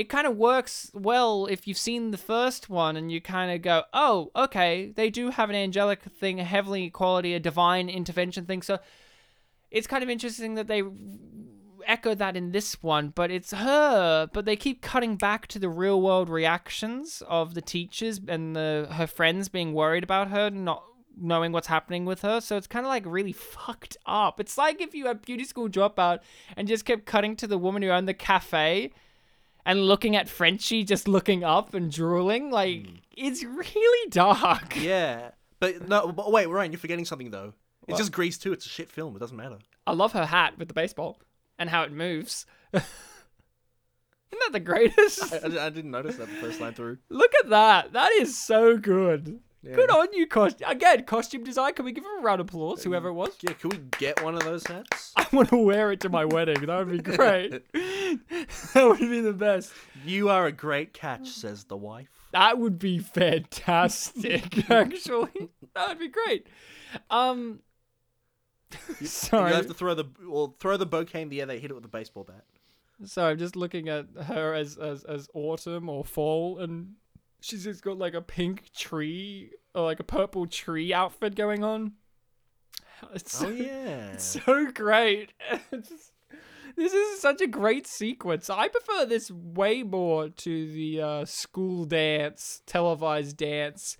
[0.00, 3.60] it kind of works well if you've seen the first one and you kind of
[3.60, 8.46] go oh okay they do have an angelic thing a heavenly quality a divine intervention
[8.46, 8.78] thing so
[9.70, 10.82] it's kind of interesting that they
[11.86, 14.28] echo that in this one, but it's her.
[14.32, 18.88] But they keep cutting back to the real world reactions of the teachers and the
[18.90, 20.84] her friends being worried about her, not
[21.16, 22.40] knowing what's happening with her.
[22.40, 24.40] So it's kind of like really fucked up.
[24.40, 26.20] It's like if you had beauty school dropout
[26.56, 28.92] and just kept cutting to the woman who owned the cafe
[29.64, 32.50] and looking at Frenchie just looking up and drooling.
[32.50, 32.94] Like hmm.
[33.16, 34.76] it's really dark.
[34.80, 35.30] Yeah.
[35.58, 37.52] But no, but wait, Ryan, you're forgetting something though.
[37.82, 37.98] It's What?
[37.98, 38.52] just Grease 2.
[38.52, 39.16] It's a shit film.
[39.16, 39.58] It doesn't matter.
[39.86, 41.20] I love her hat with the baseball
[41.58, 42.46] and how it moves.
[42.72, 42.84] Isn't
[44.30, 45.32] that the greatest?
[45.32, 46.98] I, I, I didn't notice that the first line through.
[47.08, 47.92] Look at that.
[47.92, 49.40] That is so good.
[49.62, 49.74] Yeah.
[49.74, 50.70] Good on you, costume.
[50.70, 51.74] Again, costume design.
[51.74, 53.36] Can we give him a round of applause, whoever it was?
[53.42, 55.12] Yeah, can we get one of those hats?
[55.16, 56.64] I want to wear it to my wedding.
[56.64, 57.50] That would be great.
[57.72, 59.72] that would be the best.
[60.04, 62.08] You are a great catch, says the wife.
[62.32, 65.50] That would be fantastic, actually.
[65.74, 66.46] That would be great.
[67.10, 67.60] Um,
[69.02, 69.50] sorry.
[69.50, 71.46] You have to throw the well, throw the bouquet in the air.
[71.46, 72.44] They hit it with a baseball bat.
[73.04, 76.94] Sorry, I'm just looking at her as, as, as autumn or fall, and
[77.40, 81.92] she's just got like a pink tree or like a purple tree outfit going on.
[83.14, 84.10] It's so, Oh yeah.
[84.12, 85.32] it's so great.
[85.72, 86.12] It's just-
[86.76, 88.48] this is such a great sequence.
[88.48, 93.96] I prefer this way more to the uh, school dance, televised dance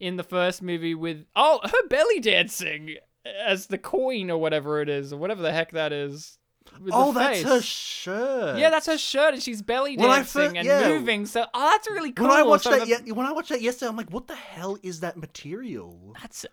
[0.00, 4.88] in the first movie with oh her belly dancing as the coin or whatever it
[4.88, 6.38] is or whatever the heck that is.
[6.92, 8.58] Oh, that's her shirt.
[8.58, 10.88] Yeah, that's her shirt, and she's belly When dancing fir- and yeah.
[10.88, 11.26] moving.
[11.26, 12.28] So, oh, that's really cool.
[12.28, 14.26] When I watched So that, the- ye- when I watched that yesterday, I'm like, what
[14.28, 16.14] the hell is that material?
[16.20, 16.46] that's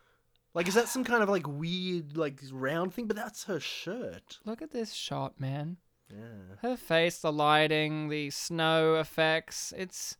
[0.53, 3.07] Like, is that some kind of like weird like round thing?
[3.07, 4.39] But that's her shirt.
[4.45, 5.77] look at this shot, man.
[6.09, 6.55] Yeah.
[6.61, 9.73] Her face, the lighting, the snow effects.
[9.77, 10.15] It's,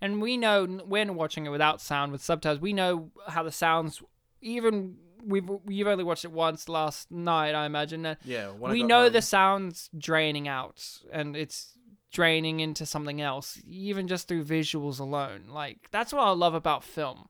[0.00, 4.02] and we know when watching it without sound with subtitles, we know how the sounds.
[4.40, 4.96] Even
[5.28, 8.04] we've we've only watched it once last night, I imagine.
[8.06, 8.50] and Yeah.
[8.52, 10.82] we know home- the sound's draining out,
[11.12, 11.74] and it's
[12.10, 15.44] draining into something else, even just through visuals alone.
[15.48, 17.28] Like that's what I love about film.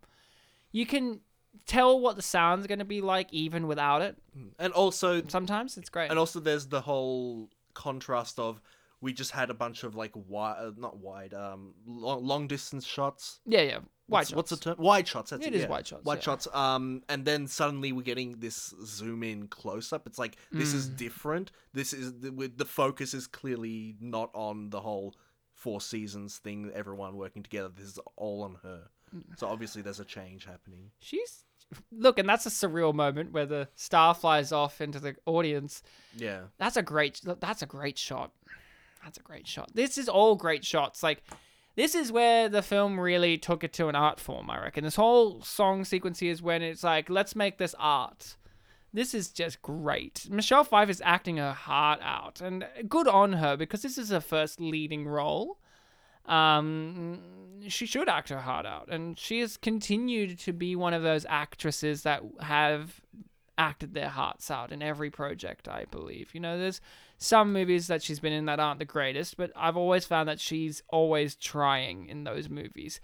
[0.73, 1.21] You can
[1.67, 4.17] tell what the sound's going to be like even without it.
[4.59, 6.11] and also Sometimes it's great.
[6.11, 8.61] and also there's the whole contrast of
[9.01, 12.87] we just had a bunch of like wide, uh, not wide, um, long, long distance
[12.87, 13.41] shots.
[13.47, 13.79] yeah, yeah.
[14.09, 14.77] White what's, what's the term?
[14.79, 15.31] Wide shots.
[15.31, 15.57] That's It it.
[15.57, 15.69] is yeah.
[15.69, 16.21] wide shots, Wide yeah.
[16.23, 16.49] shots.
[16.53, 20.07] Um, and then suddenly we're getting this zoom in close up.
[20.07, 20.97] It's like this is Mm.
[20.97, 21.53] different.
[21.75, 25.15] This is the, the focus is clearly not on the whole
[25.55, 26.71] four seasons thing.
[26.75, 27.69] Everyone working together.
[27.69, 28.89] This is all on her.
[29.15, 29.39] Mm.
[29.39, 30.91] So obviously there's a change happening.
[31.01, 31.45] She's
[31.93, 35.83] look, and that's a surreal moment where the star flies off into the audience.
[36.17, 36.45] Yeah.
[36.59, 37.21] That's a great.
[37.41, 38.33] That's a great shot.
[39.05, 39.71] That's a great shot.
[39.75, 41.03] This is all great shots.
[41.03, 41.23] Like,
[41.79, 44.51] this is where the film really took it to an art form.
[44.51, 48.37] I reckon this whole song sequence is when it's like, let's make this art.
[48.93, 50.27] This is just great.
[50.29, 54.19] Michelle Pfeiffer is acting her heart out, and good on her because this is her
[54.19, 55.61] first leading role.
[56.27, 57.21] Um,
[57.69, 61.25] she should act her heart out, and she has continued to be one of those
[61.29, 63.01] actresses that have
[63.59, 66.35] acted their hearts out in every project, I believe.
[66.35, 66.81] You know, there's
[67.19, 70.41] some movies that she's been in that aren't the greatest, but I've always found that
[70.41, 73.01] she's always trying in those movies.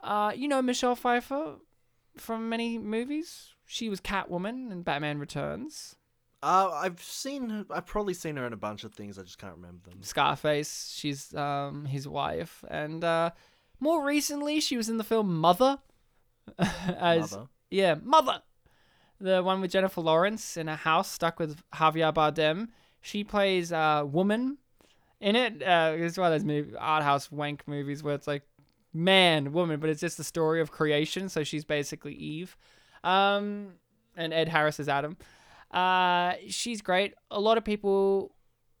[0.00, 1.56] Uh, you know, Michelle Pfeiffer
[2.16, 3.48] from many movies.
[3.66, 5.96] She was Catwoman in Batman Returns.
[6.40, 7.50] Uh, I've seen.
[7.50, 9.18] her- I've probably seen her in a bunch of things.
[9.18, 10.02] I just can't remember them.
[10.02, 10.94] Scarface.
[10.96, 13.30] She's um his wife, and uh,
[13.80, 15.78] more recently she was in the film Mother.
[16.58, 17.46] as Mother.
[17.70, 18.40] yeah, Mother,
[19.20, 22.68] the one with Jennifer Lawrence in a house stuck with Javier Bardem.
[23.00, 24.58] She plays a woman
[25.20, 25.62] in it.
[25.62, 28.42] Uh, it's one of those movie, art house wank movies where it's like
[28.92, 31.28] man, woman, but it's just the story of creation.
[31.28, 32.56] So she's basically Eve.
[33.04, 33.74] Um,
[34.16, 35.16] and Ed Harris is Adam.
[35.70, 37.14] Uh, she's great.
[37.30, 38.34] A lot of people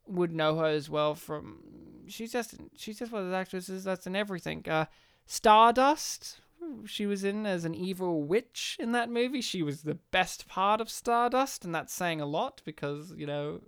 [0.06, 1.60] would know her as well from.
[2.08, 4.64] She's just she's just one of those actresses that's in everything.
[4.68, 4.86] Uh,
[5.26, 6.40] Stardust.
[6.86, 9.40] She was in as an evil witch in that movie.
[9.40, 13.60] She was the best part of Stardust, and that's saying a lot because you know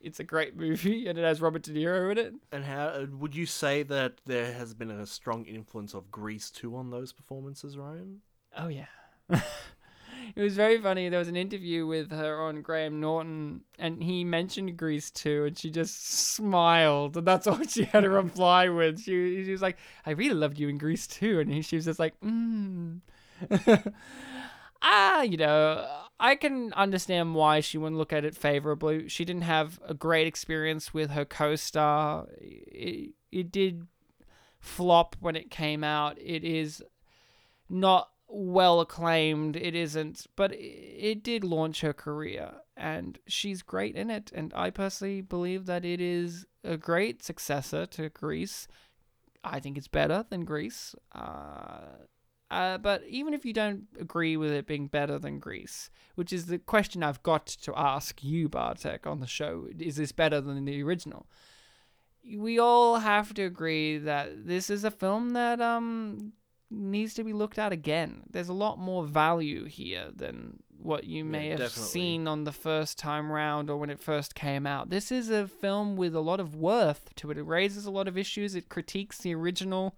[0.00, 2.34] it's a great movie and it has Robert De Niro in it.
[2.52, 6.50] And how uh, would you say that there has been a strong influence of Grease
[6.50, 8.20] 2 on those performances, Ryan?
[8.56, 8.86] Oh yeah.
[10.36, 11.08] it was very funny.
[11.08, 15.58] There was an interview with her on Graham Norton, and he mentioned Grease 2, and
[15.58, 19.00] she just smiled, and that's all she had to reply with.
[19.00, 21.84] She, she was like, "I really loved you in Grease 2," and he, she was
[21.84, 22.96] just like, "Hmm."
[24.82, 25.86] ah, you know,
[26.20, 29.08] I can understand why she wouldn't look at it favorably.
[29.08, 32.26] She didn't have a great experience with her co-star.
[32.40, 33.86] It, it did
[34.60, 36.16] flop when it came out.
[36.18, 36.82] It is
[37.68, 39.56] not well acclaimed.
[39.56, 44.32] It isn't, but it, did launch her career, and she's great in it.
[44.34, 48.66] And I personally believe that it is a great successor to Grease.
[49.44, 50.94] I think it's better than Grease.
[51.14, 52.06] Uh,
[52.50, 56.46] uh, but even if you don't agree with it being better than Grease, which is
[56.46, 60.64] the question I've got to ask you, Bartek, on the show, is this better than
[60.64, 61.26] the original?
[62.36, 66.32] We all have to agree that this is a film that um
[66.70, 68.22] needs to be looked at again.
[68.30, 71.90] There's a lot more value here than what you may have definitely.
[71.90, 74.90] seen on the first time round or when it first came out.
[74.90, 77.38] This is a film with a lot of worth to it.
[77.38, 78.54] It raises a lot of issues.
[78.54, 79.94] It critiques the original.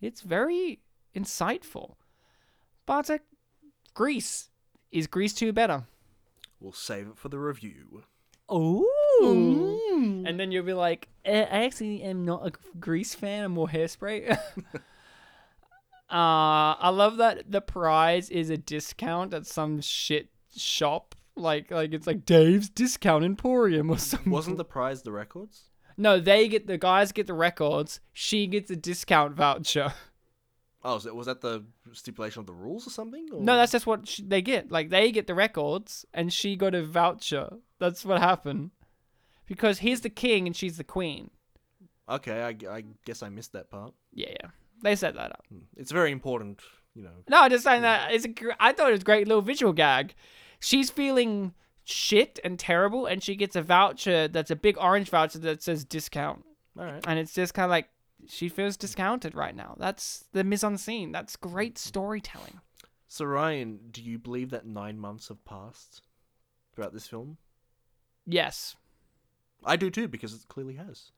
[0.00, 0.80] It's very
[1.14, 1.94] insightful.
[2.86, 3.22] Bartek,
[3.94, 4.50] Grease.
[4.92, 5.84] Is Grease 2 better?
[6.60, 8.04] We'll save it for the review.
[8.48, 8.86] Oh.
[10.26, 13.44] And then you'll be like, "Eh, I actually am not a Grease fan.
[13.44, 14.38] I'm more hairspray.
[16.10, 21.14] uh, I love that the prize is a discount at some shit shop.
[21.34, 24.32] Like, like it's like Dave's Discount Emporium or something.
[24.32, 25.64] Wasn't the prize the records?
[25.98, 28.00] No, they get the guys get the records.
[28.12, 29.92] She gets a discount voucher.
[30.84, 33.26] Oh, so was that the stipulation of the rules or something?
[33.32, 33.40] Or?
[33.40, 34.70] No, that's just what sh they get.
[34.70, 37.48] Like they get the records, and she got a voucher.
[37.80, 38.70] That's what happened.
[39.46, 41.30] Because he's the king and she's the queen.
[42.08, 42.40] okay.
[42.42, 43.94] I, I guess I missed that part.
[44.12, 44.50] Yeah, yeah.
[44.82, 45.44] They set that up.
[45.48, 45.60] Hmm.
[45.76, 46.60] It's very important,
[46.94, 47.10] you know.
[47.28, 48.28] No, I'm just saying that it's a.
[48.28, 50.14] gr- I thought it was a great little visual gag.
[50.60, 51.54] She's feeling
[51.84, 55.84] shit and terrible, and she gets a voucher that's a big orange voucher that says
[55.84, 56.44] discount,
[56.78, 57.04] All right.
[57.06, 57.88] and it's just kind of like
[58.28, 59.76] she feels discounted right now.
[59.78, 61.12] That's the mise en scene.
[61.12, 62.60] That's great storytelling.
[63.08, 66.02] So Ryan, do you believe that nine months have passed
[66.74, 67.38] throughout this film?
[68.26, 68.74] Yes,
[69.64, 71.12] I do too, because it clearly has.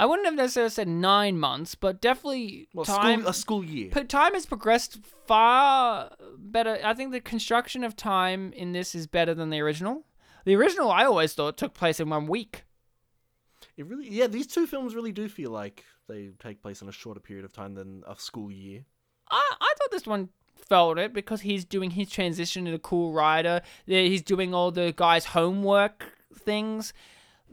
[0.00, 3.20] I wouldn't have necessarily said nine months, but definitely Well, time.
[3.20, 3.90] school, a school year.
[3.92, 6.78] But time has progressed far better.
[6.82, 10.06] I think the construction of time in this is better than the original.
[10.46, 12.64] The original, I always thought, took place in one week.
[13.76, 16.92] It really, yeah, these two films really do feel like they take place in a
[16.92, 18.86] shorter period of time than a school year.
[19.30, 23.12] I, I thought this one felt it because he's doing his transition to the cool
[23.12, 23.60] rider.
[23.84, 26.94] He's doing all the guys' homework things.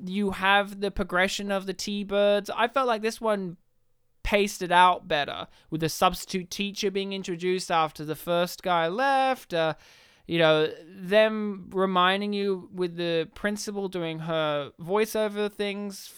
[0.06, 2.50] You have the progression of the T-Birds.
[2.56, 3.58] I felt like this one
[4.24, 9.54] paced it out better with the substitute teacher being introduced after the first guy left.
[9.54, 9.74] Uh,
[10.28, 16.12] you know, them reminding you with the principal doing her voiceover things.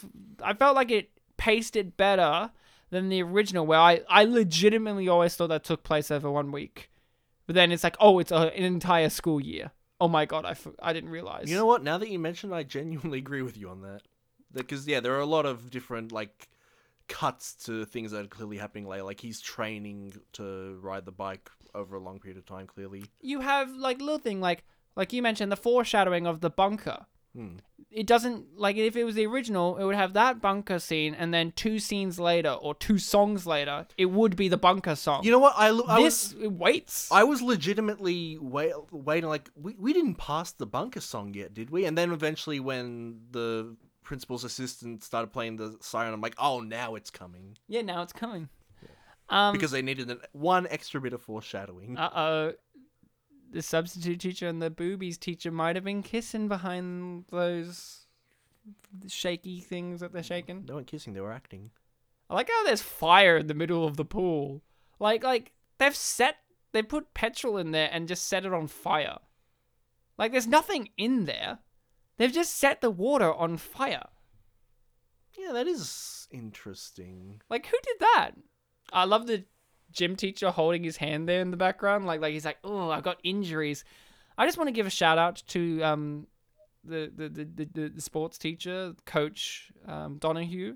[0.43, 2.51] I felt like it paced it better
[2.89, 6.89] than the original, where I, I legitimately always thought that took place over one week.
[7.45, 9.71] But then it's like, oh, it's a, an entire school year.
[10.01, 11.49] Oh my god, I, f- I didn't realize.
[11.49, 11.83] You know what?
[11.83, 14.03] Now that you mention, I genuinely agree with you on that.
[14.51, 16.49] Because yeah, there are a lot of different like
[17.07, 19.03] cuts to things that are clearly happening later.
[19.03, 22.65] Like he's training to ride the bike over a long period of time.
[22.65, 24.63] Clearly, you have like little thing like
[24.95, 27.05] like you mentioned the foreshadowing of the bunker.
[27.39, 27.55] Hmm.
[27.89, 31.33] It doesn't like if it was the original, it would have that bunker scene, and
[31.33, 35.23] then two scenes later or two songs later, it would be the bunker song.
[35.23, 35.53] you know what?
[35.57, 37.09] I, I was this it waits.
[37.11, 39.29] I was legitimately wait, waiting.
[39.29, 41.85] Like we we didn't pass the bunker song yet, did we?
[41.85, 46.95] And then eventually, when the principal's assistant started playing the siren, I'm like, oh, now
[46.95, 48.49] it's coming yeah, now it's coming.
[49.29, 51.97] Um, because they needed an, one extra bit of foreshadowing.
[51.97, 52.53] uh oh,
[53.51, 58.05] the substitute teacher and the boobies teacher might have been kissing behind those
[59.07, 60.65] shaky things that they're shaking.
[60.65, 61.71] they weren't kissing; they were acting.
[62.29, 64.61] I like how there's fire in the middle of the pool.
[64.99, 66.37] Like like they've set
[66.71, 69.17] they put petrol in there and just set it on fire.
[70.17, 71.59] Like there's nothing in there.
[72.17, 74.07] They've just set the water on fire.
[75.37, 77.41] Yeah, that is interesting.
[77.49, 78.31] Like who did that?
[78.91, 79.45] I love the
[79.91, 82.05] gym teacher holding his hand there in the background.
[82.05, 83.83] Like like he's like, oh, I got injuries.
[84.37, 86.27] I just want to give a shout out to um
[86.83, 90.75] the the the, the, the, sports teacher, coach um, Donahue.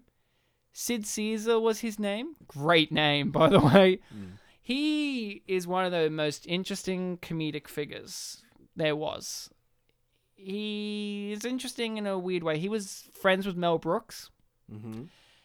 [0.74, 2.34] Sid Caesar was his name.
[2.48, 4.00] Great name, by the way.
[4.62, 8.42] He is one of the most interesting comedic figures
[8.76, 9.50] there was.
[10.36, 12.58] He is interesting in a weird way.
[12.58, 14.30] He was friends with Mel Brooks.
[14.72, 15.04] Mm-hmm.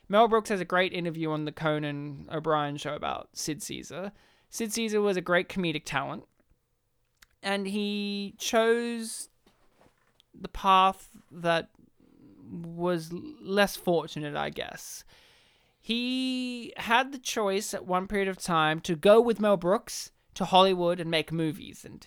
[0.08, 4.12] Mel Brooks has a great interview on the Conan O'Brien show about Sid Caesar.
[4.48, 6.24] Sid Caesar was a great comedic talent,
[7.42, 9.28] and he chose
[10.34, 11.68] the path that
[12.50, 15.04] was less fortunate, I guess.
[15.80, 20.46] He had the choice at one period of time to go with Mel Brooks to
[20.46, 22.06] Hollywood and make movies and,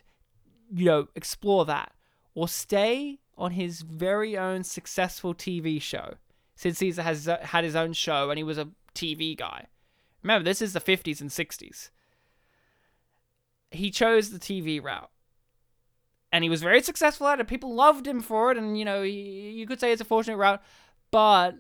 [0.74, 1.94] you know, explore that,
[2.34, 6.16] or stay on his very own successful TV show.
[6.56, 9.68] Sid Caesar has had his own show and he was a TV guy.
[10.24, 11.90] Remember, this is the 50s and 60s.
[13.72, 15.10] He chose the TV route.
[16.32, 17.48] And he was very successful at it.
[17.48, 18.58] People loved him for it.
[18.58, 20.62] And, you know, you could say it's a fortunate route.
[21.10, 21.56] But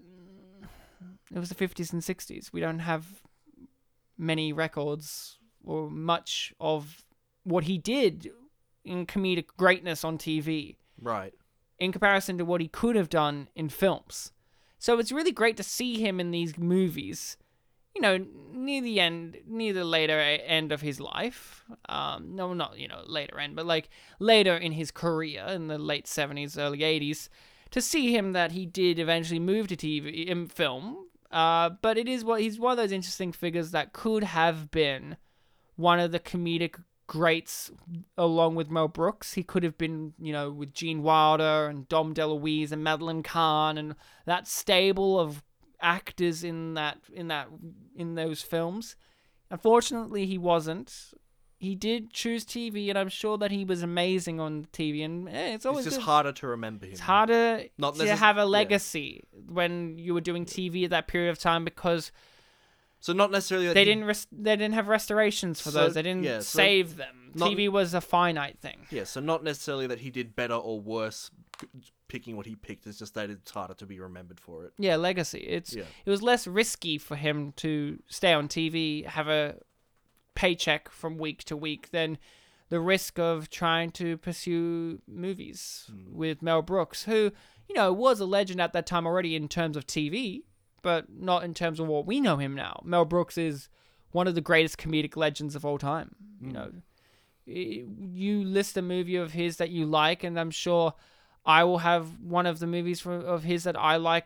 [1.33, 2.53] it was the 50s and 60s.
[2.53, 3.05] We don't have
[4.17, 7.03] many records or much of
[7.43, 8.29] what he did
[8.85, 11.33] in comedic greatness on TV Right.
[11.79, 14.31] in comparison to what he could have done in films.
[14.81, 17.37] So it's really great to see him in these movies
[17.95, 21.65] you know, near the end, near the later end of his life.
[21.89, 23.89] Um, no, not you know later end, but like
[24.19, 27.29] later in his career in the late seventies, early eighties,
[27.71, 31.07] to see him that he did eventually move to TV in film.
[31.31, 35.17] Uh, but it is what he's one of those interesting figures that could have been
[35.75, 36.75] one of the comedic
[37.11, 37.69] greats
[38.17, 39.33] along with Mel Brooks.
[39.33, 43.77] He could have been, you know, with Gene Wilder and Dom DeLuise and Madeline Kahn
[43.77, 45.43] and that stable of
[45.81, 47.49] actors in that in that
[47.97, 48.95] in those films.
[49.49, 51.11] Unfortunately, he wasn't.
[51.57, 55.03] He did choose TV, and I'm sure that he was amazing on TV.
[55.03, 56.11] And eh, it's always It's just good.
[56.11, 56.93] harder to remember him.
[56.93, 58.45] It's harder Not to have a yeah.
[58.45, 62.13] legacy when you were doing TV at that period of time because
[63.01, 65.93] So not necessarily that they didn't res- they didn't have restorations for So, those.
[65.95, 67.31] They didn't yeah, so save them.
[67.35, 68.85] not- TV was a finite thing.
[68.91, 71.31] Yeah, so not necessarily that he did better or worse
[72.07, 72.85] picking what he picked.
[72.87, 74.73] It's just that it's harder to be remembered for it.
[74.77, 75.39] Yeah, legacy.
[75.39, 75.83] It's Yeah.
[76.05, 79.57] it was less risky for him to stay on TV, have a
[80.35, 82.17] paycheck from week to week than
[82.69, 86.13] the risk of trying to pursue movies Hmm.
[86.15, 87.31] with Mel Brooks, who,
[87.67, 90.43] you know, was a legend at that time already in terms of TV,
[90.81, 92.81] but not in terms of what we know him now.
[92.83, 93.69] Mel Brooks is
[94.11, 96.15] one of the greatest comedic legends of all time.
[96.39, 96.47] Hmm.
[96.47, 96.71] You know,
[97.45, 100.93] you list a movie of his that you like, and I'm sure
[101.45, 104.25] I will have one of the movies from, of his that I like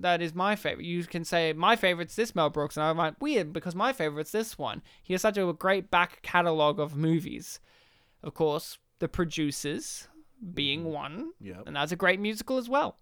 [0.00, 0.86] that is my favorite.
[0.86, 4.32] You can say my favorite's this Mel Brooks, and I'm like weird because my favorite's
[4.32, 4.82] this one.
[5.02, 7.60] He has such a great back catalog of movies.
[8.22, 10.08] Of course, The Producers
[10.54, 11.60] being one, Yeah.
[11.66, 12.98] and that's a great musical as well.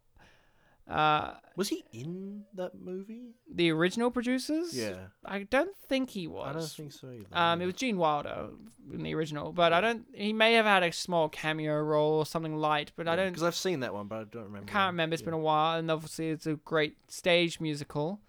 [0.87, 3.31] Uh, Was he in that movie?
[3.51, 4.97] the original Producers, Yeah.
[5.25, 6.47] I don't think he was.
[6.47, 7.27] I don't think so either.
[7.33, 8.51] Um, it was Gene Wilder
[8.93, 10.05] in the original, but I don't.
[10.13, 13.29] He may have had a small cameo role or something light, but I don't.
[13.31, 14.71] because I've seen that one, but I don't remember.
[14.71, 15.15] Can't remember.
[15.15, 15.27] It's Yeah.
[15.27, 18.21] been a while, and obviously it's a great stage musical.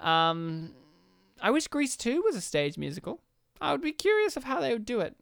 [0.00, 0.74] Um,
[1.42, 3.20] I wish Grease Two was a stage musical.
[3.60, 5.14] I would be curious of how they would do it,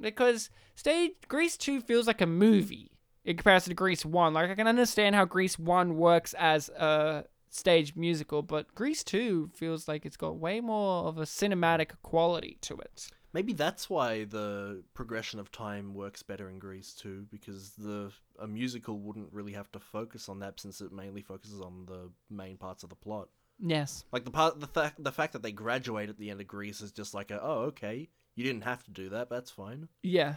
[0.00, 2.92] because stage Grease Two feels like a movie
[3.28, 4.32] in comparison to Grease One.
[4.32, 9.50] Like I can understand how Grease One works as a stage musical, but Grease Two
[9.54, 13.08] feels like it's got way more of a cinematic quality to it.
[13.34, 18.10] Maybe that's why the progression of time works better in Grease 2, because the
[18.40, 22.10] a musical wouldn't really have to focus on that since it mainly focuses on the
[22.30, 23.28] main parts of the plot.
[23.60, 24.04] Yes.
[24.12, 26.80] Like the part, the fact, the fact that they graduate at the end of Grease
[26.80, 29.28] is just like, a, oh, okay, you didn't have to do that.
[29.28, 29.88] That's fine.
[30.02, 30.36] Yeah.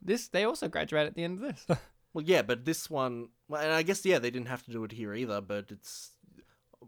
[0.00, 1.78] This they also graduate at the end of this.
[2.14, 4.84] Well, yeah, but this one, well, and I guess yeah, they didn't have to do
[4.84, 5.40] it here either.
[5.40, 6.10] But it's,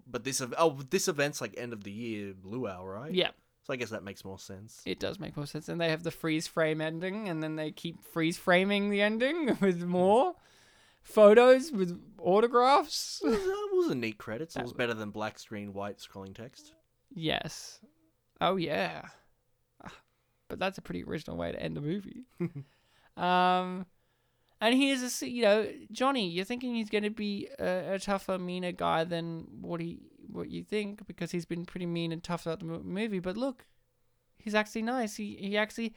[0.07, 3.13] but this, oh, this event's like end of the year luau, right?
[3.13, 3.31] yeah.
[3.67, 4.83] So I guess that makes more sense.
[4.85, 5.71] It does make more sense.
[5.71, 9.57] And they have the freeze frame ending, and then they keep freeze framing the ending
[9.63, 10.35] with more
[11.03, 13.23] photos with autographs.
[13.25, 14.55] It was, it was a neat credits.
[14.55, 16.75] It That was better than black screen white scrolling text.
[17.15, 17.81] yes.
[18.41, 19.03] Oh yeah.
[19.83, 19.93] Ah,
[20.49, 22.25] But that's a pretty original way to end the movie.
[23.17, 23.87] um,
[24.65, 26.27] and here's a you know Johnny.
[26.27, 30.51] You're thinking he's going to be a, a tougher, meaner guy than what he what
[30.51, 33.19] you think because he's been pretty mean and tough throughout the movie.
[33.19, 33.67] But look,
[34.39, 35.17] he's actually nice.
[35.17, 35.93] He he actually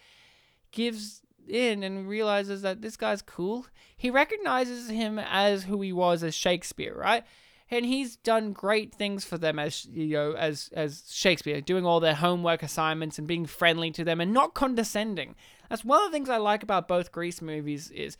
[0.71, 3.67] gives in and realizes that this guy's cool.
[3.95, 7.23] He recognizes him as who he was as Shakespeare, right?
[7.71, 12.01] And he's done great things for them as you know as as Shakespeare, doing all
[12.01, 15.35] their homework assignments and being friendly to them and not condescending.
[15.69, 18.17] That's one of the things I like about both Grease movies is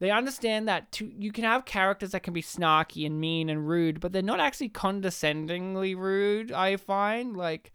[0.00, 3.68] they understand that to, you can have characters that can be snarky and mean and
[3.68, 6.50] rude, but they're not actually condescendingly rude.
[6.50, 7.72] I find like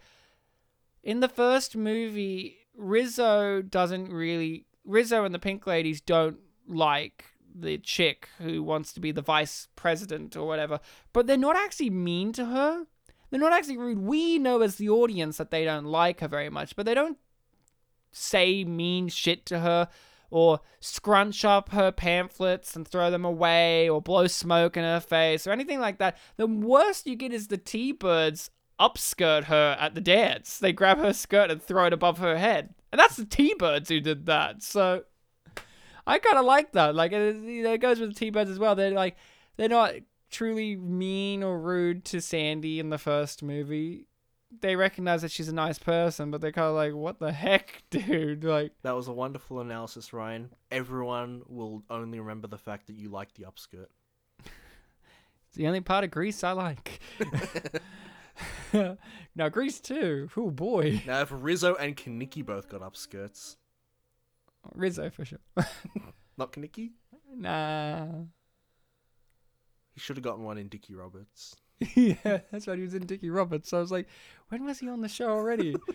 [1.04, 4.66] in the first movie, Rizzo doesn't really.
[4.86, 9.68] Rizzo and the Pink Ladies don't like the chick who wants to be the vice
[9.76, 10.80] president or whatever,
[11.14, 12.86] but they're not actually mean to her.
[13.30, 14.00] They're not actually rude.
[14.00, 17.18] We know as the audience that they don't like her very much, but they don't
[18.12, 19.88] say mean shit to her
[20.32, 25.48] or scrunch up her pamphlets and throw them away or blow smoke in her face
[25.48, 26.18] or anything like that.
[26.38, 30.58] The worst you get is the T-Birds upskirt her at the dance.
[30.58, 32.74] They grab her skirt and throw it above her head.
[32.92, 34.64] And that's the T-Birds who did that.
[34.64, 35.04] So
[36.08, 36.96] I kind of like that.
[36.96, 38.76] Like it, goes with the T-Birds as well.
[38.76, 39.18] They're like
[39.58, 39.94] they're not
[40.32, 44.08] truly mean or rude to Sandy in the first movie.
[44.62, 47.84] They recognize that she's a nice person, but they're kind of like, "What the heck,
[47.92, 50.50] dude?" Like, That was a wonderful analysis, Ryan.
[50.72, 53.88] Everyone will only remember the fact that you like the upskirt.
[54.44, 57.00] it's the only part of Grease I like.
[59.36, 60.30] now Greece too.
[60.36, 63.56] Oh boy, Now, if Rizzo and Kenickie both got upskirts,
[64.74, 65.40] Rizzo for sure.
[66.38, 66.92] not Kenickie,
[67.36, 68.06] nah.
[69.94, 71.56] he should have gotten one in Dickie Roberts.
[71.96, 72.78] yeah, that's right.
[72.78, 73.70] He was in Dickie Roberts.
[73.70, 74.08] So I was like,
[74.50, 75.76] when was he on the show already?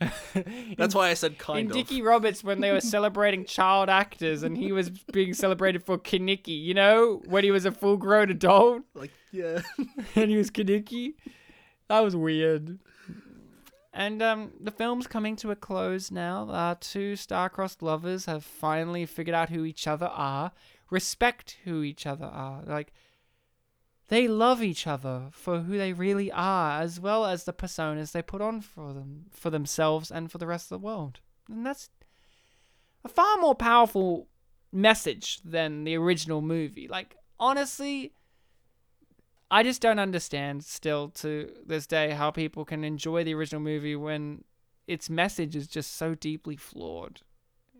[0.76, 1.76] That's why I said in kind of.
[1.76, 6.60] Dickie Roberts when they were celebrating child actors and he was being celebrated for Kenickie,
[6.60, 9.60] you know, when he was a full grown adult Like, yeah.
[10.16, 11.14] and he was Kenickie.
[11.88, 12.78] That was weird.
[13.92, 16.48] And um, the film's coming to a close now.
[16.50, 20.50] Our two star-crossed lovers have finally figured out who each other are,
[20.90, 22.62] respect who each other are.
[22.66, 22.92] Like,
[24.08, 28.22] they love each other for who they really are, as well as the personas they
[28.22, 31.20] put on for them, for themselves, and for the rest of the world.
[31.48, 31.88] And that's
[33.04, 34.28] a far more powerful
[34.72, 36.88] message than the original movie.
[36.88, 38.12] Like, honestly,
[39.50, 43.96] I just don't understand still to this day how people can enjoy the original movie
[43.96, 44.44] when
[44.86, 47.20] its message is just so deeply flawed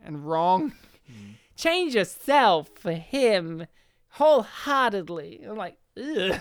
[0.03, 0.73] and wrong.
[1.11, 1.35] Mm.
[1.57, 3.67] Change yourself for him
[4.11, 5.45] wholeheartedly.
[5.49, 6.41] I'm like, ugh.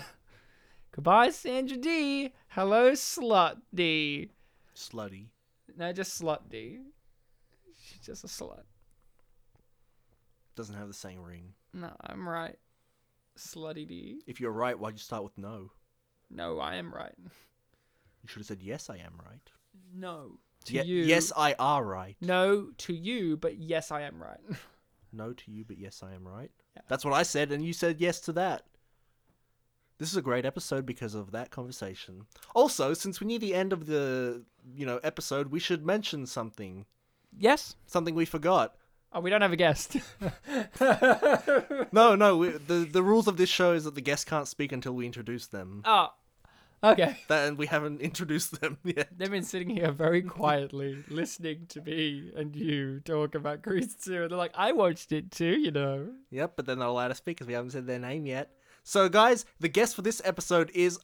[0.92, 2.32] Goodbye, Sandra Dee.
[2.48, 4.30] Hello, Slut D.
[4.76, 5.26] Slutty.
[5.76, 6.78] No, just Slut D.
[7.82, 8.62] She's just a slut.
[10.56, 11.52] Doesn't have the same ring.
[11.72, 12.56] No, I'm right.
[13.36, 14.20] Slutty D.
[14.26, 15.72] If you're right, why'd you start with no?
[16.30, 17.14] No, I am right.
[17.18, 19.50] You should have said yes, I am right.
[19.92, 20.38] No.
[20.66, 21.02] To Ye- you.
[21.04, 22.16] Yes, I are right.
[22.20, 24.40] No to you, but yes, I am right.
[25.16, 26.50] No to you, but yes, I am right.
[26.74, 26.82] Yeah.
[26.88, 28.64] That's what I said, and you said yes to that.
[29.98, 32.26] This is a great episode because of that conversation.
[32.54, 34.44] Also, since we're near the end of the
[34.74, 36.86] you know episode, we should mention something.
[37.38, 37.76] yes.
[37.86, 38.74] Something we forgot.
[39.12, 39.96] Oh, we don't have a guest.
[41.92, 42.36] No, no.
[42.36, 45.06] We, the the rules of this show is that the guests can't speak until we
[45.06, 45.82] introduce them.
[45.84, 46.08] oh,
[46.82, 47.16] okay.
[47.28, 49.08] That, and we haven't introduced them yet.
[49.16, 54.22] They've been sitting here very quietly listening to me and you talk about Grease 2.
[54.22, 56.08] And they're like, I watched it too, you know.
[56.30, 58.50] Yep, but they're not allowed to speak because we haven't said their name yet.
[58.84, 60.98] So, guys, the guest for this episode is.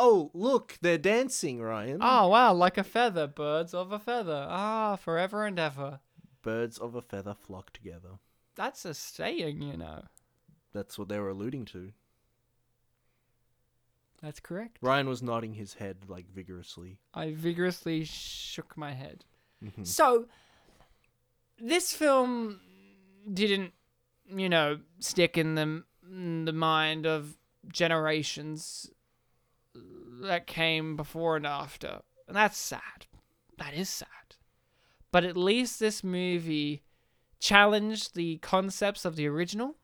[0.00, 1.98] Oh, look, they're dancing, Ryan.
[2.00, 4.46] Oh, wow, like a feather, birds of a feather.
[4.48, 5.98] Ah, forever and ever.
[6.40, 8.10] Birds of a feather flock together.
[8.54, 10.04] That's a saying, you know.
[10.72, 11.90] That's what they were alluding to.
[14.22, 14.78] That's correct.
[14.80, 16.98] Ryan was nodding his head like vigorously.
[17.12, 19.24] I vigorously shook my head.
[19.62, 19.84] Mhm.
[19.84, 20.28] So,
[21.58, 22.60] this film
[23.32, 23.74] didn't,
[24.26, 27.36] you know, stick in the the mind of
[27.72, 28.90] generations
[30.22, 33.06] that came before and after, and that's sad.
[33.58, 34.08] That is sad.
[35.10, 36.82] But at least this movie
[37.40, 39.76] challenged the concepts of the original.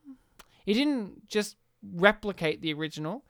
[0.67, 3.25] It didn't just replicate the original,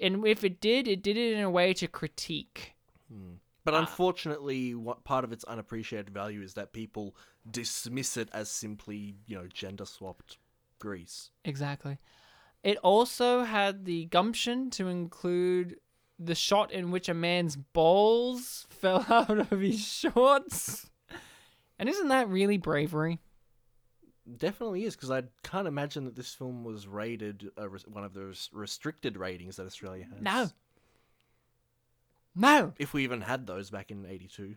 [0.00, 2.74] and if it did, it did it in a way to critique.
[3.64, 3.80] But Ah.
[3.80, 7.14] unfortunately, what part of its unappreciated value is that people
[7.48, 10.38] dismiss it as simply, you know, gender swapped
[10.80, 11.30] Grease.
[11.44, 11.98] Exactly.
[12.62, 15.76] It also had the gumption to include
[16.18, 20.90] the shot in which a man's balls fell out of his shorts.
[21.78, 23.20] And isn't that really bravery?
[24.36, 28.50] Definitely is because I can't imagine that this film was rated uh, one of those
[28.52, 30.20] restricted ratings that Australia has.
[30.20, 30.48] No.
[32.34, 32.72] No.
[32.78, 34.54] if we even had those back in '82.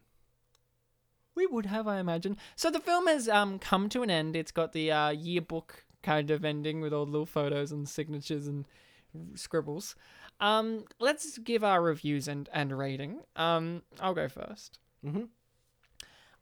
[1.33, 2.37] We would have, I imagine.
[2.55, 4.35] So the film has um come to an end.
[4.35, 8.47] It's got the uh, yearbook kind of ending with all the little photos and signatures
[8.47, 8.65] and
[9.35, 9.95] scribbles.
[10.39, 13.21] Um, let's give our reviews and, and rating.
[13.35, 14.79] Um, I'll go first.
[15.05, 15.29] Mhm.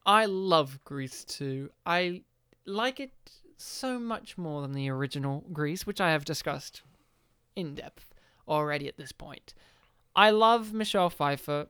[0.06, 1.70] I love Grease 2.
[1.86, 2.24] I
[2.66, 3.12] like it
[3.58, 6.82] so much more than the original Grease, which I have discussed
[7.56, 8.14] in depth
[8.48, 9.54] already at this point.
[10.16, 11.68] I love Michelle Pfeiffer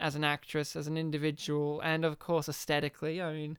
[0.00, 3.20] as an actress, as an individual, and of course aesthetically.
[3.20, 3.58] I mean,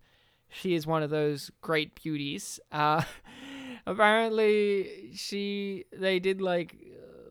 [0.50, 2.60] she is one of those great beauties.
[2.72, 3.04] Uh,
[3.90, 6.76] apparently, she they did like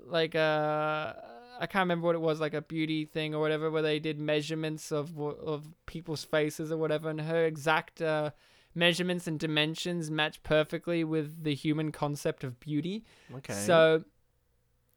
[0.06, 1.12] like uh
[1.60, 4.18] I can't remember what it was, like a beauty thing or whatever, where they did
[4.18, 8.30] measurements of of people's faces or whatever, and her exact uh,
[8.74, 13.05] measurements and dimensions match perfectly with the human concept of beauty.
[13.35, 13.55] Okay.
[13.55, 14.05] So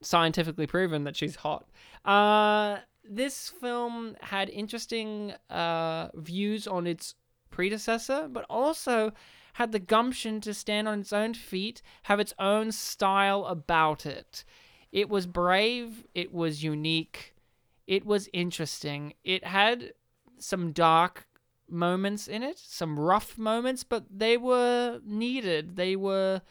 [0.01, 1.67] scientifically proven that she's hot.
[2.05, 7.15] Uh, this film had interesting uh, views on its
[7.49, 9.11] predecessor, but also
[9.53, 14.43] had the gumption to stand on its own feet, have its own style about it.
[14.91, 17.33] It was brave, it was unique,
[17.87, 19.13] it was interesting.
[19.23, 19.93] It had
[20.37, 21.27] some dark
[21.69, 25.75] moments in it, some rough moments, but they were needed.
[25.75, 26.41] They were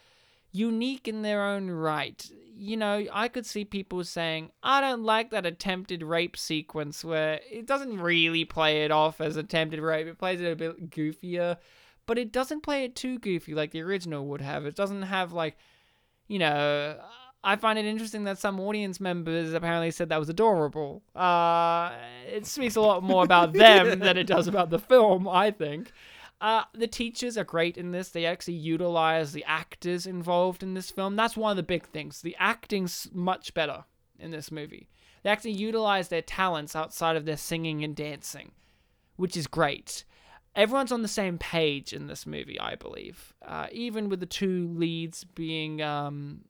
[0.52, 2.28] unique in their own right.
[2.54, 7.40] You know, I could see people saying, I don't like that attempted rape sequence where
[7.50, 10.06] it doesn't really play it off as attempted rape.
[10.06, 11.56] It plays it a bit goofier,
[12.10, 14.66] but it doesn't play it too goofy like the original would have.
[14.66, 15.56] It doesn't have, like,
[16.26, 16.98] you know,
[17.44, 21.04] I find it interesting that some audience members apparently said that was adorable.
[21.14, 21.92] Uh,
[22.26, 25.92] it speaks a lot more about them than it does about the film, I think.
[26.40, 28.08] Uh, the teachers are great in this.
[28.08, 31.14] They actually utilize the actors involved in this film.
[31.14, 32.22] That's one of the big things.
[32.22, 33.84] The acting's much better
[34.18, 34.88] in this movie.
[35.22, 38.50] They actually utilize their talents outside of their singing and dancing,
[39.14, 40.04] which is great.
[40.54, 43.34] Everyone's on the same page in this movie, I believe.
[43.44, 46.40] Uh, even with the two leads being, um,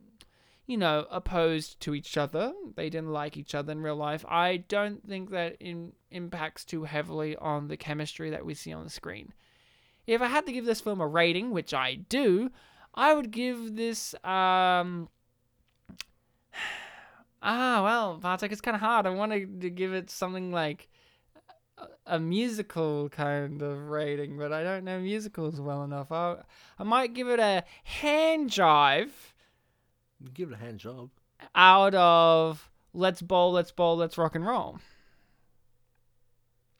[0.67, 4.25] you know, opposed to each other, they didn't like each other in real life.
[4.27, 8.85] I don't think that in, impacts too heavily on the chemistry that we see on
[8.85, 9.35] the screen.
[10.07, 12.51] If I had to give this film a rating, which I do,
[12.95, 15.09] I would give this um
[17.43, 19.07] Ah, well, Bartek, it's kind of hard.
[19.07, 20.90] I wanted to give it something like
[22.07, 26.12] a, musical kind of rating, but I don't know musicals well enough.
[26.12, 26.36] I,
[26.78, 29.11] I might give it a hand jive
[30.35, 31.11] Give it a hand job.
[31.55, 34.78] out of Let's Bowl, Let's Bowl, Let's Rock and Roll.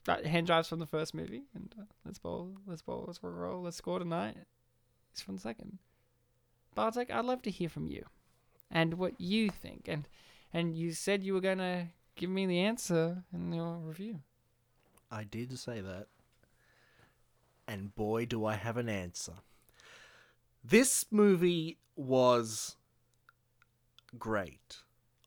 [0.05, 3.33] That hand jives from the first movie, and uh, Let's Bowl, Let's Bowl, Let's Rock
[3.33, 4.37] and Roll, Let's Score Tonight
[5.15, 5.79] is from the second.
[6.75, 8.05] Bartek, I'd love to hear from you
[8.69, 9.87] and what you think.
[9.87, 10.07] And
[10.53, 14.21] and you said you were gonna give me the answer in your review.
[15.11, 16.07] I did say that.
[17.67, 19.33] And boy, do I have an answer.
[20.63, 22.75] This movie was
[24.17, 24.77] great.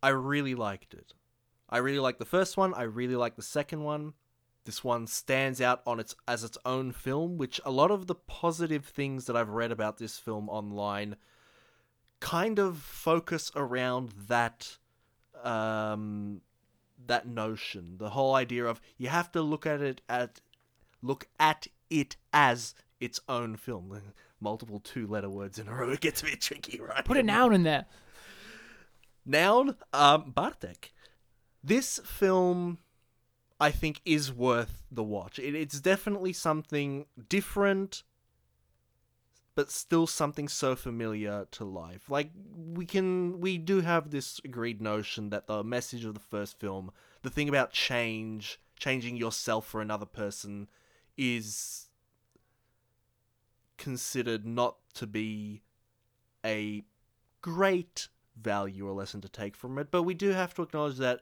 [0.02, 1.12] I really liked it.
[1.68, 2.74] I really liked the first one.
[2.74, 4.14] I really liked the second one.
[4.64, 8.14] This one stands out on its as its own film, which a lot of the
[8.14, 11.16] positive things that I've read about this film online
[12.20, 14.78] kind of focus around that
[15.42, 16.40] um
[17.06, 20.40] that notion, the whole idea of you have to look at it at
[21.02, 24.00] look at it as its own film.
[24.40, 25.90] Multiple two-letter words in a row.
[25.90, 27.04] It gets a bit tricky, right?
[27.04, 27.86] Put a noun in there.
[29.24, 30.92] Noun, um, Bartek.
[31.62, 32.78] This film,
[33.58, 35.38] I think, is worth the watch.
[35.38, 38.02] It, it's definitely something different,
[39.54, 42.10] but still something so familiar to life.
[42.10, 46.58] Like we can, we do have this agreed notion that the message of the first
[46.58, 46.90] film,
[47.22, 50.68] the thing about change, changing yourself for another person,
[51.16, 51.88] is
[53.76, 55.62] considered not to be
[56.44, 56.82] a
[57.40, 58.08] great
[58.40, 61.20] value or lesson to take from it, but we do have to acknowledge that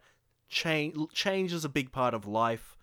[0.48, 2.76] change change is a big part of life,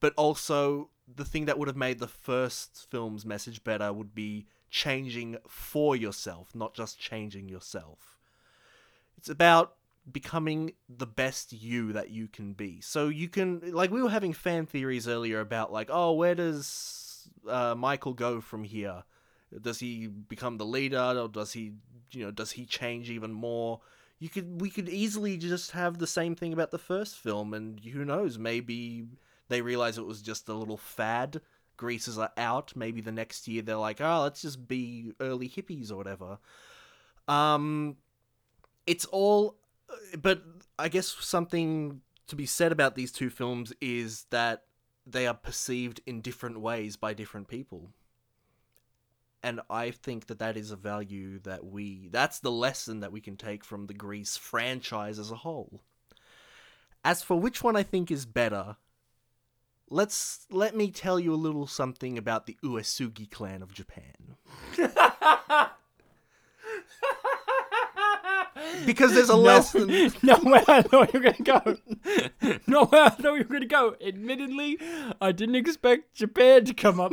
[0.00, 4.46] but also the thing that would have made the first film's message better would be
[4.70, 8.18] changing for yourself, not just changing yourself.
[9.16, 9.74] It's about
[10.10, 12.80] becoming the best you that you can be.
[12.80, 17.28] So you can like we were having fan theories earlier about like, oh, where does
[17.48, 19.04] uh, Michael go from here?
[19.60, 21.72] Does he become the leader or does he
[22.12, 23.80] you know, does he change even more?
[24.18, 27.80] You could we could easily just have the same thing about the first film and
[27.80, 29.06] who knows, maybe
[29.48, 31.40] they realize it was just a little fad.
[31.76, 32.72] Greases are out.
[32.76, 36.38] Maybe the next year they're like, oh, let's just be early hippies or whatever.
[37.28, 37.96] Um,
[38.86, 39.56] it's all,
[40.20, 40.42] but
[40.78, 44.64] I guess something to be said about these two films is that
[45.06, 47.90] they are perceived in different ways by different people.
[49.42, 53.20] And I think that that is a value that we, that's the lesson that we
[53.20, 55.80] can take from the Grease franchise as a whole.
[57.04, 58.76] As for which one I think is better,
[59.90, 64.36] let's let me tell you a little something about the Uesugi clan of Japan.
[68.86, 69.88] because there's a lesson.
[70.22, 71.76] Nowhere I thought you were gonna go.
[72.66, 73.96] Nowhere I thought you were gonna go.
[74.04, 74.78] Admittedly,
[75.20, 77.12] I didn't expect Japan to come up,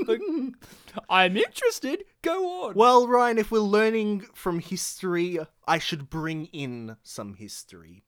[1.10, 2.06] I'm interested.
[2.22, 2.74] Go on.
[2.76, 8.04] Well, Ryan, if we're learning from history, I should bring in some history.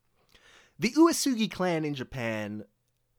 [0.79, 2.63] The Uesugi clan in Japan,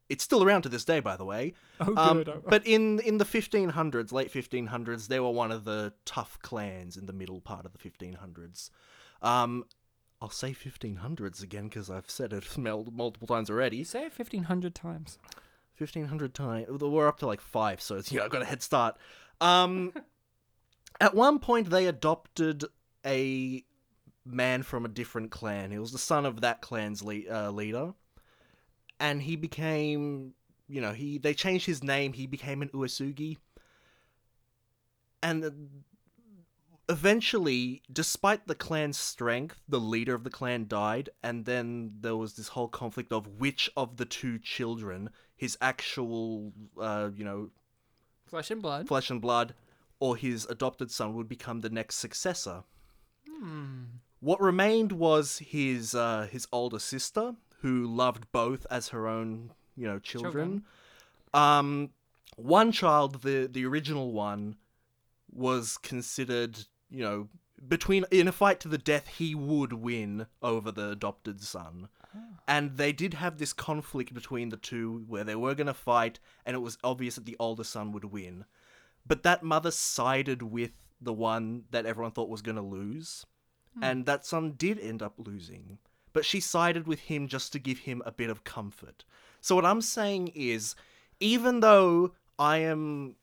[0.09, 1.53] it's still around to this day, by the way.
[1.79, 2.43] Oh, Um, good.
[2.47, 7.05] but in in the 1500s, late 1500s, they were one of the tough clans in
[7.05, 8.69] the middle part of the 1500s.
[9.21, 9.65] Um,
[10.21, 13.77] I'll say 1500s again because I've said it multiple times already.
[13.77, 15.17] you say it fifteen hundred times.
[15.77, 16.67] 1500 times.
[16.81, 18.97] We're up to like five, so it's, you know, I've got a head start.
[19.39, 19.93] Um,
[20.99, 22.65] at one point, they adopted
[23.05, 23.63] a
[24.25, 25.71] man from a different clan.
[25.71, 27.93] He was the son of that clan's le- uh, leader,
[28.99, 30.33] and he became,
[30.67, 32.13] you know, he they changed his name.
[32.13, 33.37] He became an Uesugi,
[35.21, 35.69] and
[36.87, 42.33] eventually, despite the clan's strength, the leader of the clan died, and then there was
[42.33, 47.51] this whole conflict of which of the two children, his actual, uh, you know,
[48.25, 48.87] Flesh and blood.
[48.87, 49.53] flesh and blood,
[49.99, 52.63] or his adopted son would become the next successor.
[53.27, 53.83] Hmm.
[54.19, 59.87] What remained was his uh, his older sister, who loved both as her own, you
[59.87, 60.63] know, children.
[61.33, 61.89] Um,
[62.35, 64.55] one child, the the original one,
[65.31, 66.57] was considered,
[66.89, 67.29] you know,
[67.67, 71.89] between in a fight to the death, he would win over the adopted son.
[72.47, 76.19] And they did have this conflict between the two where they were going to fight,
[76.45, 78.45] and it was obvious that the older son would win.
[79.05, 83.25] But that mother sided with the one that everyone thought was going to lose.
[83.81, 85.77] And that son did end up losing.
[86.13, 89.03] But she sided with him just to give him a bit of comfort.
[89.41, 90.75] So, what I'm saying is,
[91.19, 93.15] even though I am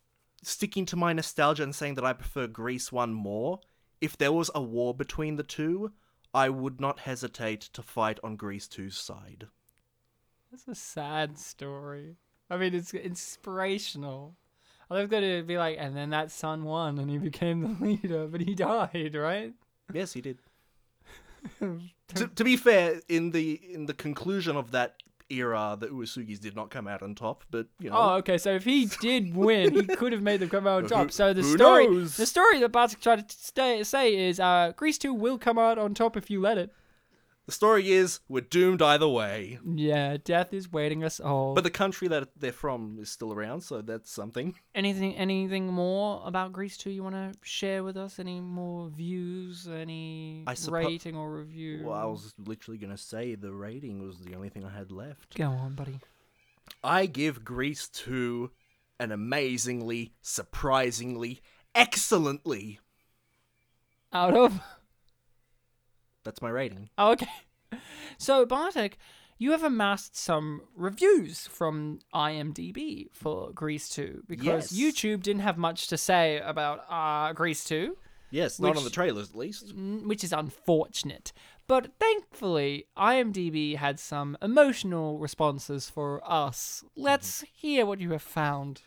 [0.42, 3.60] sticking to my nostalgia and saying that I prefer Grease 1 more,
[4.00, 5.92] if there was a war between the two,
[6.32, 9.48] I would not hesitate to fight on Grease 2's side.
[10.50, 12.16] That's a sad story.
[12.48, 14.36] I mean, it's inspirational.
[14.90, 17.84] I love that it'd be like, and then that son won, and he became the
[17.84, 19.54] leader, but he died, right?
[19.92, 20.38] Yes, he did.
[22.14, 24.96] To, to be fair, in the in the conclusion of that
[25.28, 27.96] era, the Uesugis did not come out on top, but you know.
[27.96, 28.38] Oh, okay.
[28.38, 31.12] So if he did win, he could have made them come out on top.
[31.12, 32.16] So the story, knows?
[32.16, 35.78] the story that Bartek tried to stay, say is, uh, Grease Two will come out
[35.78, 36.72] on top if you let it.
[37.46, 39.60] The story is we're doomed either way.
[39.64, 41.54] Yeah, death is waiting us all.
[41.54, 44.56] But the country that they're from is still around, so that's something.
[44.74, 48.18] anything, anything more about Grease Two you want to share with us?
[48.18, 49.68] Any more views?
[49.68, 51.82] Any suppo- rating or review?
[51.84, 54.90] Well, I was literally going to say the rating was the only thing I had
[54.90, 55.36] left.
[55.36, 56.00] Go on, buddy.
[56.82, 58.50] I give Grease 2
[58.98, 61.40] an amazingly, surprisingly,
[61.76, 62.80] excellently.
[64.12, 64.60] Out of.
[66.26, 66.90] That's my rating.
[66.98, 67.26] Oh, okay.
[68.18, 68.96] So, Bartek,
[69.38, 74.72] you have amassed some reviews from IMDb for Grease 2 because Yes.
[74.72, 77.96] YouTube didn't have much to say about uh, Grease 2,
[78.30, 79.72] Yes, not on the trailers at least.
[79.74, 81.32] which is unfortunate.
[81.68, 86.84] But thankfully, IMDb had some emotional responses for us.
[86.96, 88.82] Let's hear what you have found.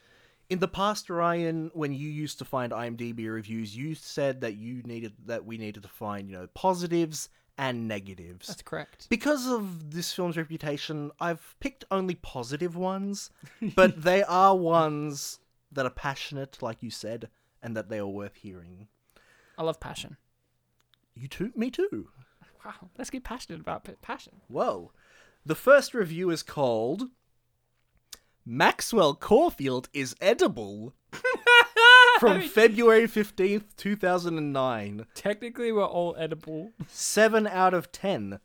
[0.49, 4.81] In the past, Ryan, when you used to find IMDb reviews, you said that you
[4.83, 8.47] needed that we needed to find, you know, positives and negatives.
[8.47, 9.07] That's correct.
[9.09, 13.29] Because of this film's reputation, I've picked only positive ones,
[13.75, 15.39] but they are ones
[15.71, 17.29] that are passionate, like you said,
[17.61, 18.87] and that they are worth hearing.
[19.57, 20.17] I love passion.
[21.13, 21.51] You too?
[21.55, 22.07] Me too.
[22.65, 24.41] Wow, let's get passionate about passion.
[24.47, 24.91] Whoa.
[25.45, 27.09] The first review is called
[28.45, 30.93] Maxwell Caulfield is edible
[32.19, 35.05] from February 15th, 2009.
[35.13, 36.71] Technically, we're all edible.
[36.87, 38.39] 7 out of 10.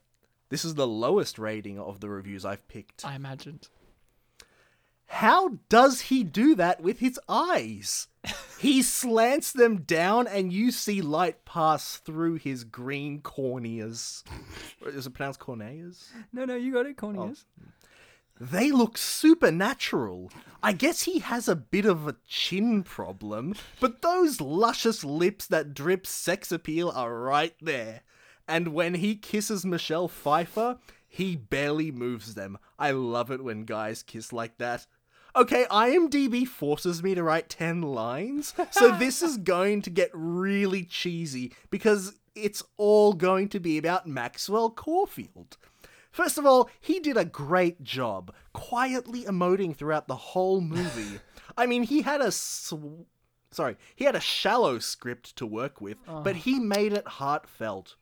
[0.51, 3.05] This is the lowest rating of the reviews I've picked.
[3.05, 3.69] I imagined.
[5.07, 8.09] How does he do that with his eyes?
[8.59, 14.23] he slants them down and you see light pass through his green corneas.
[14.83, 16.09] Or Is it pronounced corneas?
[16.33, 17.45] No, no, you got it, Cornelius.
[17.61, 17.65] Oh.
[18.40, 20.31] They look supernatural.
[20.62, 25.74] I guess he has a bit of a chin problem, but those luscious lips that
[25.74, 28.01] drip sex appeal are right there.
[28.48, 32.59] And when he kisses Michelle Pfeiffer, he barely moves them.
[32.78, 34.86] I love it when guys kiss like that.
[35.36, 40.85] Okay, IMDb forces me to write 10 lines, so this is going to get really
[40.85, 45.56] cheesy because it's all going to be about Maxwell Caulfield.
[46.15, 51.19] First of all, he did a great job, quietly emoting throughout the whole movie.
[51.59, 53.03] I mean, he had a sw-
[53.51, 57.97] sorry, he had a shallow script to work with, but he made it heartfelt.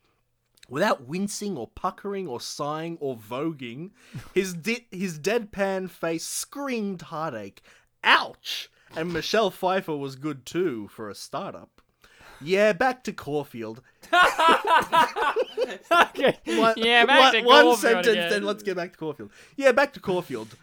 [0.68, 3.92] Without wincing or puckering or sighing or voguing,
[4.34, 7.62] his di- his deadpan face screamed heartache.
[8.04, 8.70] Ouch!
[8.94, 11.71] And Michelle Pfeiffer was good too for a startup.
[12.44, 13.82] Yeah, back to Caulfield.
[15.92, 16.38] okay.
[16.46, 18.30] One- yeah, back one- to one sentence, again.
[18.30, 19.30] then let's get back to Caulfield.
[19.56, 20.56] Yeah, back to Caulfield.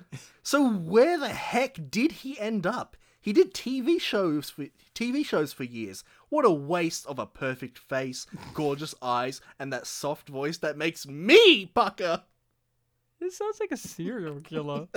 [0.43, 2.95] so where the heck did he end up?
[3.21, 6.03] He did TV shows for TV shows for years.
[6.29, 11.05] What a waste of a perfect face, gorgeous eyes, and that soft voice that makes
[11.05, 12.23] me pucker.
[13.19, 14.87] This sounds like a serial killer.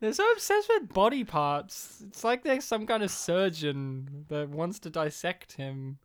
[0.00, 2.02] they're so obsessed with body parts.
[2.06, 5.98] It's like they're some kind of surgeon that wants to dissect him.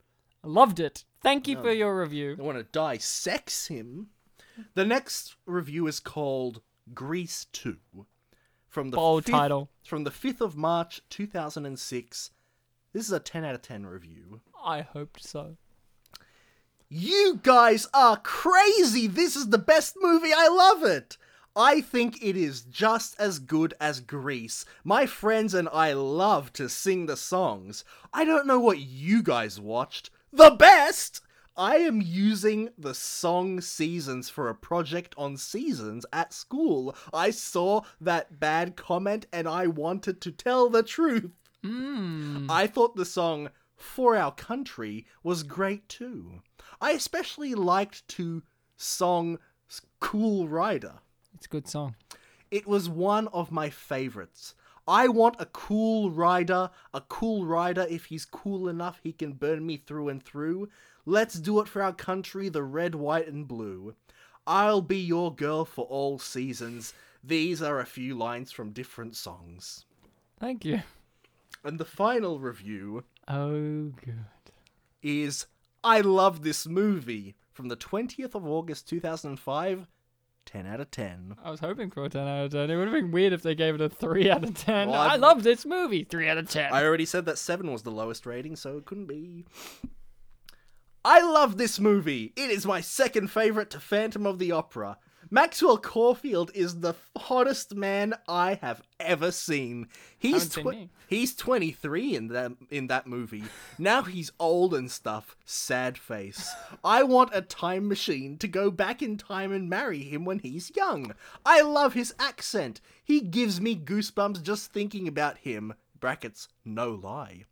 [0.44, 1.06] I loved it.
[1.22, 2.36] Thank you for your review.
[2.38, 4.08] I want to dissect him.
[4.76, 6.62] The next review is called
[6.94, 7.78] Grease 2.
[8.68, 9.70] From the Bold fifth- title.
[9.86, 12.32] From the 5th of March 2006.
[12.92, 14.42] This is a 10 out of 10 review.
[14.64, 15.58] I hoped so.
[16.90, 19.08] You guys are crazy!
[19.08, 20.32] This is the best movie!
[20.36, 21.18] I love it!
[21.56, 24.66] I think it is just as good as Grease.
[24.84, 27.84] My friends and I love to sing the songs.
[28.12, 30.10] I don't know what you guys watched.
[30.36, 31.22] The best!
[31.56, 36.96] I am using the song Seasons for a project on seasons at school.
[37.14, 41.30] I saw that bad comment and I wanted to tell the truth.
[41.64, 42.48] Mm.
[42.50, 46.42] I thought the song For Our Country was great too.
[46.82, 48.42] I especially liked to
[48.76, 49.38] song
[50.00, 50.96] Cool Rider.
[51.36, 51.94] It's a good song.
[52.50, 54.56] It was one of my favorites.
[54.88, 59.66] I want a cool rider, a cool rider if he's cool enough he can burn
[59.66, 60.70] me through and through.
[61.06, 63.96] Let's do it for our country, the red, white, and blue.
[64.46, 66.94] I'll be your girl for all seasons.
[67.24, 69.86] These are a few lines from different songs.
[70.40, 70.82] Thank you.
[71.64, 74.26] And the final review Oh, good.
[75.02, 75.46] is
[75.84, 79.88] I love this movie from the 20th of August 2005.
[80.46, 81.36] 10 out of 10.
[81.44, 82.70] I was hoping for a 10 out of 10.
[82.70, 84.90] It would have been weird if they gave it a 3 out of 10.
[84.90, 86.04] Well, I I've- love this movie.
[86.04, 86.74] 3 out of 10.
[86.74, 89.46] I already said that 7 was the lowest rating, so it couldn't be.
[91.06, 92.32] I love this movie.
[92.36, 94.98] It is my second favorite to Phantom of the Opera.
[95.30, 99.88] Maxwell Caulfield is the hottest man I have ever seen.
[100.18, 103.44] He's Haven't seen tw- he's 23 in that in that movie.
[103.78, 105.36] Now he's old and stuff.
[105.46, 106.50] Sad face.
[106.84, 110.76] I want a time machine to go back in time and marry him when he's
[110.76, 111.14] young.
[111.46, 112.82] I love his accent.
[113.04, 115.74] He gives me goosebumps just thinking about him.
[116.00, 117.46] Brackets, no lie.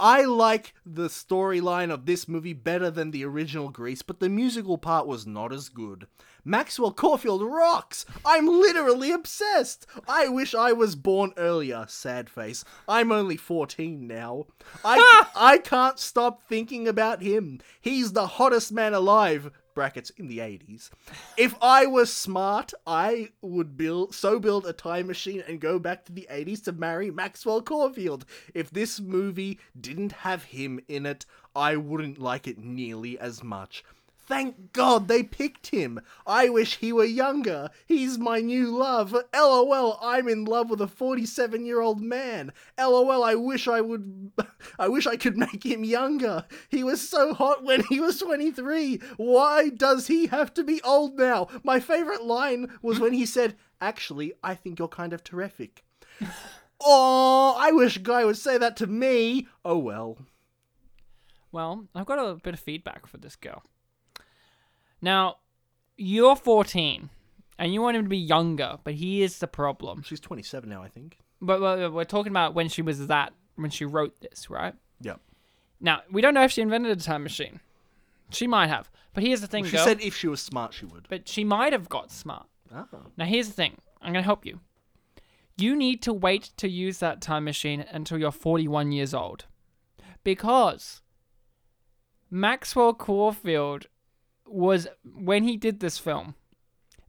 [0.00, 4.78] I like the storyline of this movie better than the original Grease, but the musical
[4.78, 6.06] part was not as good.
[6.48, 8.06] Maxwell Caulfield rocks!
[8.24, 9.86] I'm literally obsessed!
[10.08, 12.64] I wish I was born earlier, sad face.
[12.88, 14.46] I'm only 14 now.
[14.82, 17.60] I, I can't stop thinking about him.
[17.82, 19.50] He's the hottest man alive.
[19.74, 20.88] Brackets in the 80s.
[21.36, 26.06] If I was smart, I would build so build a time machine and go back
[26.06, 28.24] to the 80s to marry Maxwell Caulfield.
[28.54, 33.84] If this movie didn't have him in it, I wouldn't like it nearly as much.
[34.28, 36.00] Thank God they picked him.
[36.26, 37.70] I wish he were younger.
[37.86, 39.16] He's my new love.
[39.34, 42.52] LOL, I'm in love with a 47 year old man.
[42.78, 44.32] LOL, I wish I would.
[44.78, 46.44] I wish I could make him younger.
[46.68, 49.00] He was so hot when he was 23.
[49.16, 51.48] Why does he have to be old now?
[51.64, 55.84] My favorite line was when he said, Actually, I think you're kind of terrific.
[56.80, 59.48] Oh, I wish a guy would say that to me.
[59.64, 60.16] Oh well.
[61.50, 63.64] Well, I've got a bit of feedback for this girl.
[65.00, 65.36] Now,
[65.96, 67.10] you're 14,
[67.58, 70.02] and you want him to be younger, but here's the problem.
[70.02, 71.18] She's 27 now, I think.
[71.40, 74.74] But but we're talking about when she was that, when she wrote this, right?
[75.00, 75.20] Yep.
[75.80, 77.60] Now, we don't know if she invented a time machine.
[78.30, 78.90] She might have.
[79.14, 79.84] But here's the thing, She girl.
[79.84, 81.06] said if she was smart, she would.
[81.08, 82.46] but she might have got smart.
[82.74, 82.86] Oh.
[83.16, 83.78] Now, here's the thing.
[84.02, 84.60] I'm going to help you.
[85.56, 89.46] You need to wait to use that time machine until you're 41 years old.
[90.22, 91.00] Because
[92.30, 93.86] Maxwell Caulfield
[94.48, 96.34] was, when he did this film,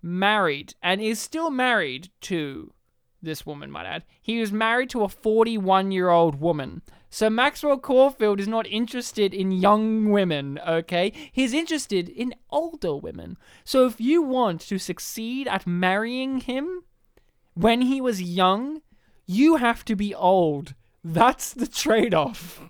[0.02, 2.74] married and is still married to
[3.22, 4.04] this woman, might add.
[4.22, 6.82] He was married to a 41 year old woman.
[7.10, 11.12] So Maxwell Caulfield is not interested in young women, okay?
[11.32, 13.38] He's interested in older women.
[13.64, 16.84] So if you want to succeed at marrying him
[17.56, 18.82] when he was young,
[19.26, 20.76] you have to be old.
[21.04, 22.70] That's the trade off.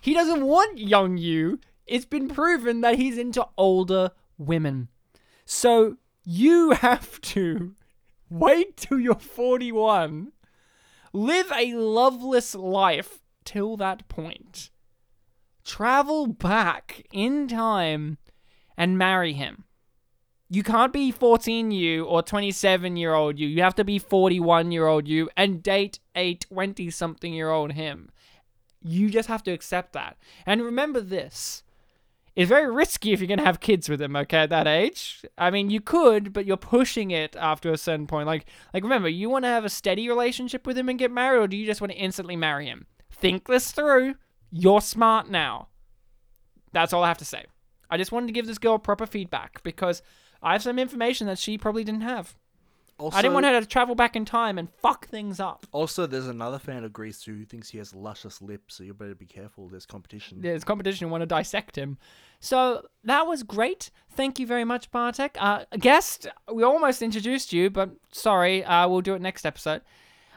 [0.00, 1.60] He doesn't want young you.
[1.92, 4.88] It's been proven that he's into older women.
[5.44, 7.74] So you have to
[8.30, 10.32] wait till you're 41,
[11.12, 14.70] live a loveless life till that point,
[15.66, 18.16] travel back in time,
[18.74, 19.64] and marry him.
[20.48, 23.46] You can't be 14 you or 27 year old you.
[23.46, 27.72] You have to be 41 year old you and date a 20 something year old
[27.72, 28.08] him.
[28.80, 30.16] You just have to accept that.
[30.46, 31.62] And remember this
[32.34, 35.22] it's very risky if you're going to have kids with him, okay, at that age.
[35.36, 38.26] I mean, you could, but you're pushing it after a certain point.
[38.26, 41.38] Like, like remember, you want to have a steady relationship with him and get married,
[41.38, 42.86] or do you just want to instantly marry him?
[43.10, 44.14] Think this through.
[44.50, 45.68] You're smart now.
[46.72, 47.44] That's all I have to say.
[47.90, 50.02] I just wanted to give this girl proper feedback because
[50.42, 52.34] I have some information that she probably didn't have.
[53.02, 55.66] Also, I didn't want her to travel back in time and fuck things up.
[55.72, 59.16] Also, there's another fan of Grease who thinks he has luscious lips, so you better
[59.16, 59.68] be careful.
[59.68, 60.40] There's competition.
[60.40, 61.98] There's competition want to dissect him.
[62.38, 63.90] So that was great.
[64.10, 65.36] Thank you very much, Bartek.
[65.40, 69.82] Uh, guest, we almost introduced you, but sorry, uh, we'll do it next episode.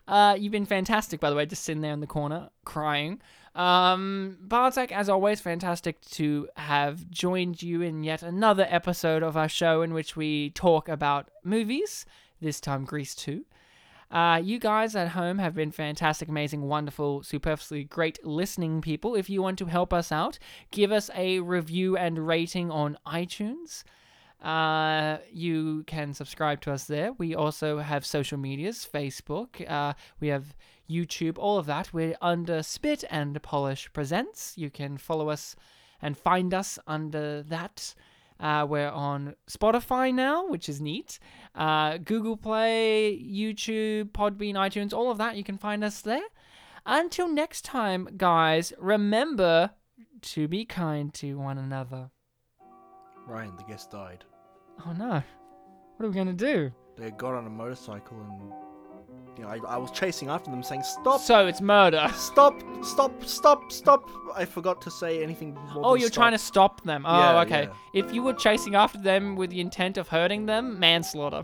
[0.07, 3.21] Uh, you've been fantastic, by the way, just sitting there in the corner crying.
[3.55, 9.47] Um, Bartek, as always, fantastic to have joined you in yet another episode of our
[9.47, 12.05] show in which we talk about movies,
[12.45, 13.43] this time Grease 2.
[14.11, 19.15] Uh, you guys at home have been fantastic, amazing, wonderful, superfluously great listening people.
[19.15, 20.37] If you want to help us out,
[20.71, 23.83] give us a review and rating on iTunes.
[24.41, 27.13] Uh, you can subscribe to us there.
[27.13, 29.67] We also have social medias, Facebook.
[29.69, 30.55] Uh, we have
[30.87, 31.91] YouTube, all of that.
[31.91, 34.53] We're under Spit and Polish Presents.
[34.55, 35.55] You can follow us
[35.99, 37.95] and find us under that.
[38.39, 41.19] Uh, we're on Spotify now, which is neat.
[41.53, 45.37] Uh, Google Play, YouTube, Podbean, iTunes, all of that.
[45.37, 46.21] You can find us there.
[46.85, 49.71] Until next time, guys, remember
[50.21, 52.11] to be kind to one another.
[53.27, 54.23] Ryan, the guest died.
[54.85, 55.23] Oh no.
[55.97, 56.71] What are we going to do?
[56.97, 58.51] They got on a motorcycle and
[59.37, 61.21] you know, I, I was chasing after them saying, Stop!
[61.21, 62.07] So it's murder.
[62.15, 62.61] Stop!
[62.83, 63.23] Stop!
[63.25, 63.71] Stop!
[63.71, 64.09] Stop!
[64.35, 66.15] I forgot to say anything more Oh, you're stop.
[66.15, 67.05] trying to stop them.
[67.05, 67.63] Oh, Yeah, okay.
[67.63, 67.73] yeah.
[68.05, 71.43] If you were chasing after them with the intent of hurting them, manslaughter.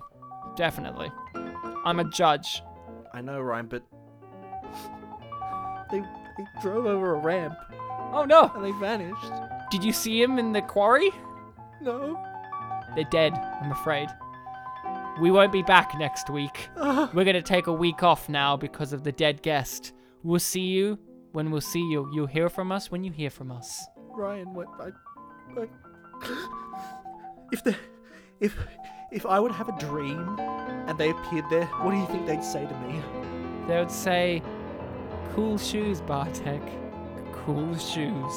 [0.56, 1.12] Definitely.
[1.86, 2.62] I'm a judge.
[3.14, 3.84] I know, Ryan, but
[5.92, 7.56] they, they drove over a ramp
[8.14, 8.52] Oh no!
[8.56, 9.32] and they vanished.
[9.70, 11.12] Did you see him in the quarry?
[11.82, 12.22] No.
[12.96, 14.10] They're dead, I'm afraid.
[15.22, 16.68] We won't be back next week.
[16.78, 19.94] Ah, We're gonna take a week off now because of the dead guest.
[20.24, 20.98] We'll see you
[21.34, 22.10] when we'll see you.
[22.12, 23.86] You'll hear from us when you hear from us.
[23.98, 24.68] Ryan, what?
[24.80, 24.90] I,
[25.62, 25.68] I,
[27.52, 27.76] if the,
[28.40, 28.56] if,
[29.12, 32.44] if I would have a dream and they appeared there, what do you think they'd
[32.44, 33.00] say to me?
[33.68, 34.42] They would say,
[35.34, 36.64] Cool shoes, Bartek.
[37.32, 38.36] Cool shoes.